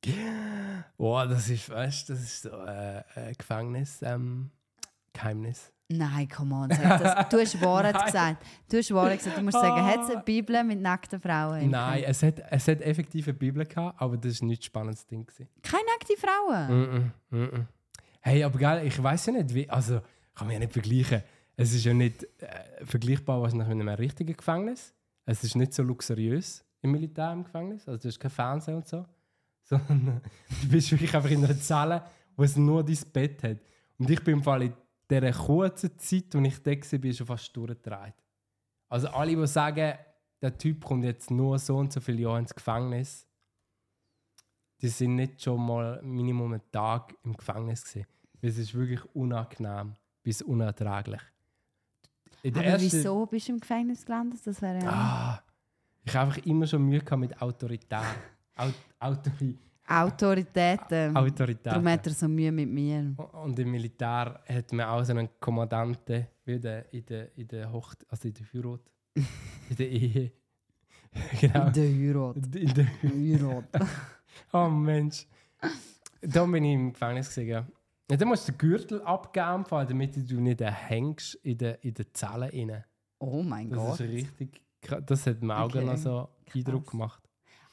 Boah, 0.96 1.26
das 1.26 1.48
ist, 1.48 1.68
weißt, 1.70 2.10
das 2.10 2.20
ist 2.20 2.42
so 2.42 2.50
äh, 2.50 3.02
ein 3.14 3.34
Gefängnis, 3.36 4.02
ähm, 4.02 4.50
Geheimnis. 5.12 5.72
Nein, 5.88 6.28
come 6.28 6.54
on. 6.54 6.70
Sag 6.70 7.00
das. 7.00 7.28
Du 7.28 7.38
hast 7.38 7.60
Wahrheit 7.62 8.04
gesagt. 8.06 8.44
Du 8.68 8.76
hast 8.78 8.92
Wahrheit 8.92 9.18
gesagt. 9.18 9.38
Du 9.38 9.42
musst 9.42 9.58
sagen, 9.58 9.86
hat 9.86 10.00
es 10.02 10.10
eine 10.10 10.22
Bibel 10.22 10.64
mit 10.64 10.80
nackten 10.80 11.20
Frauen? 11.20 11.70
Nein, 11.70 12.04
es 12.04 12.22
hat, 12.22 12.42
es 12.50 12.66
hat 12.66 12.80
effektiv 12.80 13.28
eine 13.28 13.34
Bibel 13.34 13.64
gehabt, 13.64 14.00
aber 14.00 14.16
das 14.16 14.40
war 14.40 14.48
nicht 14.48 14.62
ein 14.62 14.64
spannendes 14.64 15.06
Ding. 15.06 15.24
Gewesen. 15.24 15.48
Keine 15.62 15.84
nackte 15.84 16.14
Frauen? 16.16 16.66
Mm 16.68 17.12
-mm, 17.32 17.36
mm 17.36 17.44
-mm. 17.44 17.64
Hey, 18.20 18.42
aber 18.42 18.58
geil, 18.58 18.86
ich 18.86 19.00
weiß 19.00 19.26
ja 19.26 19.32
nicht, 19.34 19.54
wie. 19.54 19.70
Also, 19.70 20.00
kann 20.34 20.48
man 20.48 20.54
ja 20.54 20.58
nicht 20.58 20.72
vergleichen. 20.72 21.22
Es 21.56 21.72
ist 21.72 21.84
ja 21.84 21.94
nicht 21.94 22.24
äh, 22.42 22.84
vergleichbar 22.84 23.40
was 23.40 23.54
nach 23.54 23.68
einem 23.68 23.88
richtigen 23.88 24.36
Gefängnis. 24.36 24.92
Es 25.24 25.44
ist 25.44 25.54
nicht 25.54 25.72
so 25.72 25.84
luxuriös 25.84 26.64
im 26.82 26.90
Militär 26.90 27.32
im 27.32 27.44
Gefängnis. 27.44 27.86
Also, 27.86 28.02
du 28.02 28.08
hast 28.08 28.18
kein 28.18 28.30
Fernsehen 28.30 28.74
und 28.74 28.88
so. 28.88 29.06
Sondern 29.68 30.20
du 30.62 30.68
bist 30.68 30.92
wirklich 30.92 31.12
einfach 31.14 31.30
in 31.30 31.44
einer 31.44 31.58
Zelle, 31.58 32.04
wo 32.36 32.44
es 32.44 32.56
nur 32.56 32.84
dein 32.84 32.98
Bett 33.12 33.42
hat. 33.42 33.58
Und 33.98 34.08
ich 34.08 34.22
bin 34.22 34.34
im 34.34 34.42
Fall 34.42 34.62
in 34.62 34.74
dieser 35.10 35.32
kurzen 35.32 35.98
Zeit, 35.98 36.34
als 36.34 36.46
ich 36.46 36.62
da 36.62 36.70
war, 36.70 36.98
bin 37.00 37.14
schon 37.14 37.26
fast 37.26 37.56
durchgedreht. 37.56 38.14
Also, 38.88 39.08
alle, 39.08 39.34
die 39.34 39.46
sagen, 39.46 39.94
der 40.40 40.56
Typ 40.56 40.84
kommt 40.84 41.04
jetzt 41.04 41.30
nur 41.30 41.58
so 41.58 41.78
und 41.78 41.92
so 41.92 42.00
viele 42.00 42.22
Jahre 42.22 42.38
ins 42.38 42.54
Gefängnis, 42.54 43.26
die 44.80 44.88
sind 44.88 45.16
nicht 45.16 45.42
schon 45.42 45.64
mal 45.66 46.00
Minimum 46.02 46.52
einen 46.52 46.70
Tag 46.70 47.14
im 47.24 47.36
Gefängnis 47.36 47.82
gewesen. 47.84 48.06
Es 48.42 48.58
ist 48.58 48.74
wirklich 48.74 49.04
unangenehm 49.14 49.96
bis 50.22 50.42
unerträglich. 50.42 51.22
Aber 52.44 52.62
ersten- 52.64 52.92
wieso 52.98 53.26
bist 53.26 53.48
du 53.48 53.52
im 53.52 53.60
Gefängnis 53.60 54.04
gelandet? 54.04 54.40
Das 54.46 54.62
wäre 54.62 54.78
ja... 54.84 54.88
Ah, 54.88 55.42
ich 56.04 56.14
habe 56.14 56.28
einfach 56.30 56.46
immer 56.46 56.66
schon 56.66 56.82
Mühe 56.82 57.00
gehabt 57.00 57.18
mit 57.20 57.42
Autorität. 57.42 57.98
Aut 58.56 58.74
Autori 58.98 59.56
Autoritäten. 59.88 61.16
Autorität. 61.16 61.66
Darum 61.66 61.86
hat 61.88 62.06
er 62.06 62.12
so 62.12 62.26
Mühe 62.28 62.50
mit 62.50 62.68
mir. 62.68 63.14
Und 63.32 63.56
im 63.58 63.70
Militär 63.70 64.40
hat 64.48 64.72
man 64.72 64.86
auch 64.86 65.04
so 65.04 65.12
einen 65.12 65.28
Kommandanten 65.38 66.26
wie 66.44 66.58
der, 66.58 66.92
in 66.92 67.06
der, 67.06 67.36
in 67.38 67.46
der 67.46 67.72
Hocht 67.72 68.04
also 68.08 68.26
in 68.28 68.34
der 68.34 68.46
Heirat. 68.52 68.80
in 69.70 69.76
der 69.76 69.88
Ehe. 69.88 70.32
genau. 71.40 71.66
In 71.68 71.72
der 71.72 71.84
Heirat. 71.84 72.56
In 72.56 72.74
der 72.74 72.86
Heirat. 73.02 73.68
Oh 74.52 74.68
Mensch. 74.68 75.26
Da 76.20 76.44
bin 76.44 76.62
ich 76.64 76.74
im 76.74 76.92
Gefängnis 76.92 77.28
gesehen. 77.28 77.48
Ja. 77.48 77.66
Dann 78.08 78.28
musst 78.28 78.46
du 78.48 78.52
den 78.52 78.58
Gürtel 78.58 79.00
abgeben, 79.02 79.64
damit 79.70 80.30
du 80.30 80.40
nicht 80.40 80.60
hängst 80.60 81.36
in 81.36 81.56
den, 81.56 81.76
in 81.80 81.94
den 81.94 82.06
Zellen 82.12 82.70
rein. 82.70 82.84
Oh 83.18 83.42
mein 83.42 83.70
Das 83.70 83.78
Gott. 83.78 84.00
ist 84.00 84.08
richtig. 84.10 84.60
Das 85.06 85.26
hat 85.26 85.42
mir 85.42 85.56
auch 85.56 85.64
Okay. 85.66 85.84
noch 85.84 85.96
so 85.96 86.28
Eindruck 86.54 86.90
gemacht. 86.90 87.25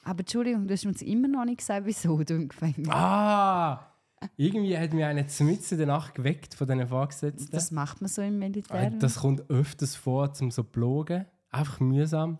Aber 0.04 0.20
Entschuldigung, 0.20 0.68
du 0.68 0.74
hast 0.74 0.86
uns 0.86 1.02
immer 1.02 1.28
noch 1.28 1.46
nicht 1.46 1.60
gesagt, 1.60 1.86
wieso 1.86 2.22
du 2.24 2.36
im 2.36 2.48
Gefängnis 2.50 2.90
Ah! 2.90 3.90
Irgendwie 4.38 4.78
hat 4.78 4.94
mich 4.94 5.04
einer 5.04 5.24
mitten 5.40 5.66
in 5.72 5.78
der 5.78 5.88
Nacht 5.88 6.16
geweckt 6.16 6.54
von 6.54 6.68
diesen 6.68 6.88
Vorgesetzten. 6.88 7.52
Das 7.52 7.72
macht 7.72 8.00
man 8.02 8.08
so 8.10 8.22
im 8.22 8.40
Militär. 8.40 8.84
Äh, 8.94 8.98
Das 8.98 9.16
kommt 9.16 9.50
öfters 9.50 9.96
vor, 9.96 10.34
zum 10.34 10.50
so 10.50 10.64
blogen. 10.64 11.26
Einfach 11.50 11.80
mühsam. 11.82 12.40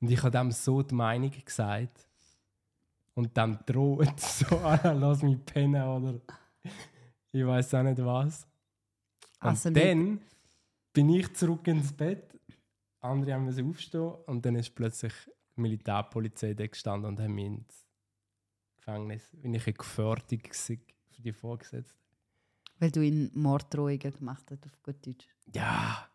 Und 0.00 0.10
ich 0.10 0.20
habe 0.22 0.30
dem 0.32 0.50
so 0.50 0.82
die 0.82 0.94
Meinung 0.94 1.30
gesagt. 1.44 2.08
Und 3.14 3.36
dann 3.36 3.60
droht 3.66 4.18
so, 4.20 4.46
lass 4.82 5.22
mich 5.22 5.44
pennen 5.44 5.82
oder 5.82 6.20
ich 7.32 7.46
weiß 7.46 7.74
auch 7.74 7.82
nicht 7.82 8.04
was. 8.04 8.46
Und 9.40 9.48
Also 9.48 9.70
dann 9.70 10.20
bin 10.92 11.08
ich 11.10 11.32
zurück 11.34 11.66
ins 11.68 11.92
Bett. 11.92 12.38
Andere 13.00 13.34
haben 13.34 13.46
aufstehen 13.70 14.12
und 14.26 14.44
dann 14.44 14.56
ist 14.56 14.74
plötzlich 14.74 15.12
Militärpolizei 15.56 16.54
da 16.54 16.66
gestanden 16.66 17.08
und 17.10 17.20
haben 17.20 17.34
mich 17.34 17.46
ins 17.46 17.86
Gefängnis, 18.76 19.30
bin 19.32 19.54
ich 19.54 19.64
gewesen 19.64 20.80
für 21.10 21.22
die 21.22 21.32
Vorgesetzten. 21.32 21.98
Weil 22.78 22.90
du 22.90 23.02
ihn 23.02 23.30
Morddrohungen 23.34 23.98
gemacht 23.98 24.46
hast, 24.50 24.64
auf 24.64 24.82
gut 24.82 25.06
Deutsch. 25.06 25.26
Ja, 25.54 26.08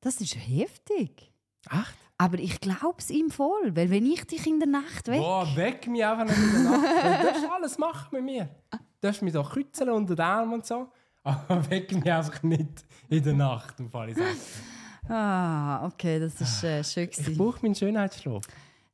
Das 0.00 0.20
ist 0.20 0.34
heftig. 0.36 1.32
echt? 1.70 1.94
Aber 2.18 2.38
ich 2.38 2.60
glaube 2.60 2.96
es 2.98 3.08
ihm 3.10 3.30
voll, 3.30 3.74
weil 3.76 3.88
wenn 3.90 4.04
ich 4.04 4.24
dich 4.26 4.46
in 4.46 4.58
der 4.58 4.68
Nacht 4.68 5.06
weg... 5.08 5.20
Boah, 5.20 5.46
weck 5.56 5.86
mich 5.86 6.04
einfach 6.04 6.24
nicht 6.26 6.36
in 6.38 6.52
der 6.52 6.70
Nacht. 6.70 6.82
Du 7.22 7.26
darfst 7.26 7.50
alles 7.50 7.78
machen 7.78 8.08
mit 8.12 8.24
mir. 8.24 8.44
Du 8.70 8.78
darfst 9.00 9.22
mich 9.22 9.32
so 9.32 9.42
kreuzeln 9.42 9.90
unter 9.90 10.14
den 10.16 10.24
Arm 10.24 10.52
und 10.52 10.66
so. 10.66 10.90
Aber 11.22 11.70
weck 11.70 11.92
mich 11.92 12.10
einfach 12.10 12.42
nicht 12.42 12.84
in 13.08 13.22
der 13.22 13.34
Nacht, 13.34 13.78
im 13.80 13.88
Fall 13.90 14.10
ich 14.10 14.16
sage. 14.16 14.36
Ah, 15.10 15.86
okay, 15.86 16.20
das 16.20 16.40
ist 16.40 16.62
äh, 16.62 16.84
schön. 16.84 17.08
Ich 17.10 17.16
gewesen. 17.18 17.36
brauche 17.36 17.60
meinen 17.62 17.74
Schönheitsschlaf. 17.74 18.44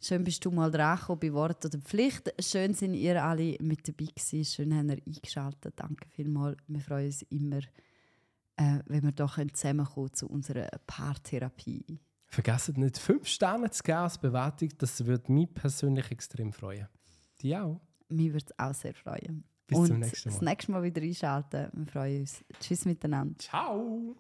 Schön 0.01 0.25
bist 0.25 0.45
du 0.45 0.51
mal 0.51 0.71
dran 0.71 0.99
bei 1.21 1.33
Wort 1.33 1.65
oder 1.65 1.79
Pflicht. 1.79 2.33
Schön 2.39 2.75
sind 2.75 2.95
ihr 2.95 3.23
alle 3.23 3.57
mit 3.61 3.87
dabei 3.87 4.07
gewesen. 4.07 4.45
Schön 4.45 4.75
haben 4.75 4.89
ihr 4.91 5.03
eingeschaltet. 5.07 5.75
Danke 5.77 6.09
vielmals. 6.09 6.57
Wir 6.69 6.81
freuen 6.81 7.07
uns 7.07 7.23
immer, 7.23 7.59
äh, 8.57 8.79
wenn 8.87 9.03
wir 9.03 9.13
doch 9.13 9.39
zusammenkommen 9.53 10.13
zu 10.15 10.29
unserer 10.29 10.69
Paartherapie. 10.87 11.99
Vergesst 12.29 12.77
nicht, 12.77 12.99
5 12.99 13.27
Sterne 13.27 13.71
zu 13.71 13.83
geben 13.83 13.99
als 13.99 14.19
Bewertung. 14.19 14.71
Das 14.79 15.05
würde 15.05 15.31
mich 15.33 15.53
persönlich 15.53 16.11
extrem 16.11 16.53
freuen. 16.53 16.89
Die 17.43 17.57
auch. 17.57 17.81
Mich 18.09 18.33
würde 18.33 18.47
es 18.47 18.59
auch 18.59 18.75
sehr 18.75 18.95
freuen. 18.95 19.45
Bis 19.67 19.79
Und 19.79 19.87
zum 19.89 19.99
nächsten 20.01 20.31
das 20.31 20.41
Mal. 20.41 20.51
nächste 20.51 20.73
Mal 20.73 20.83
wieder 20.83 21.03
einschalten. 21.03 21.69
Wir 21.73 21.87
freuen 21.87 22.21
uns. 22.21 22.45
Tschüss 22.61 22.85
miteinander. 22.85 23.39
Ciao. 23.39 24.17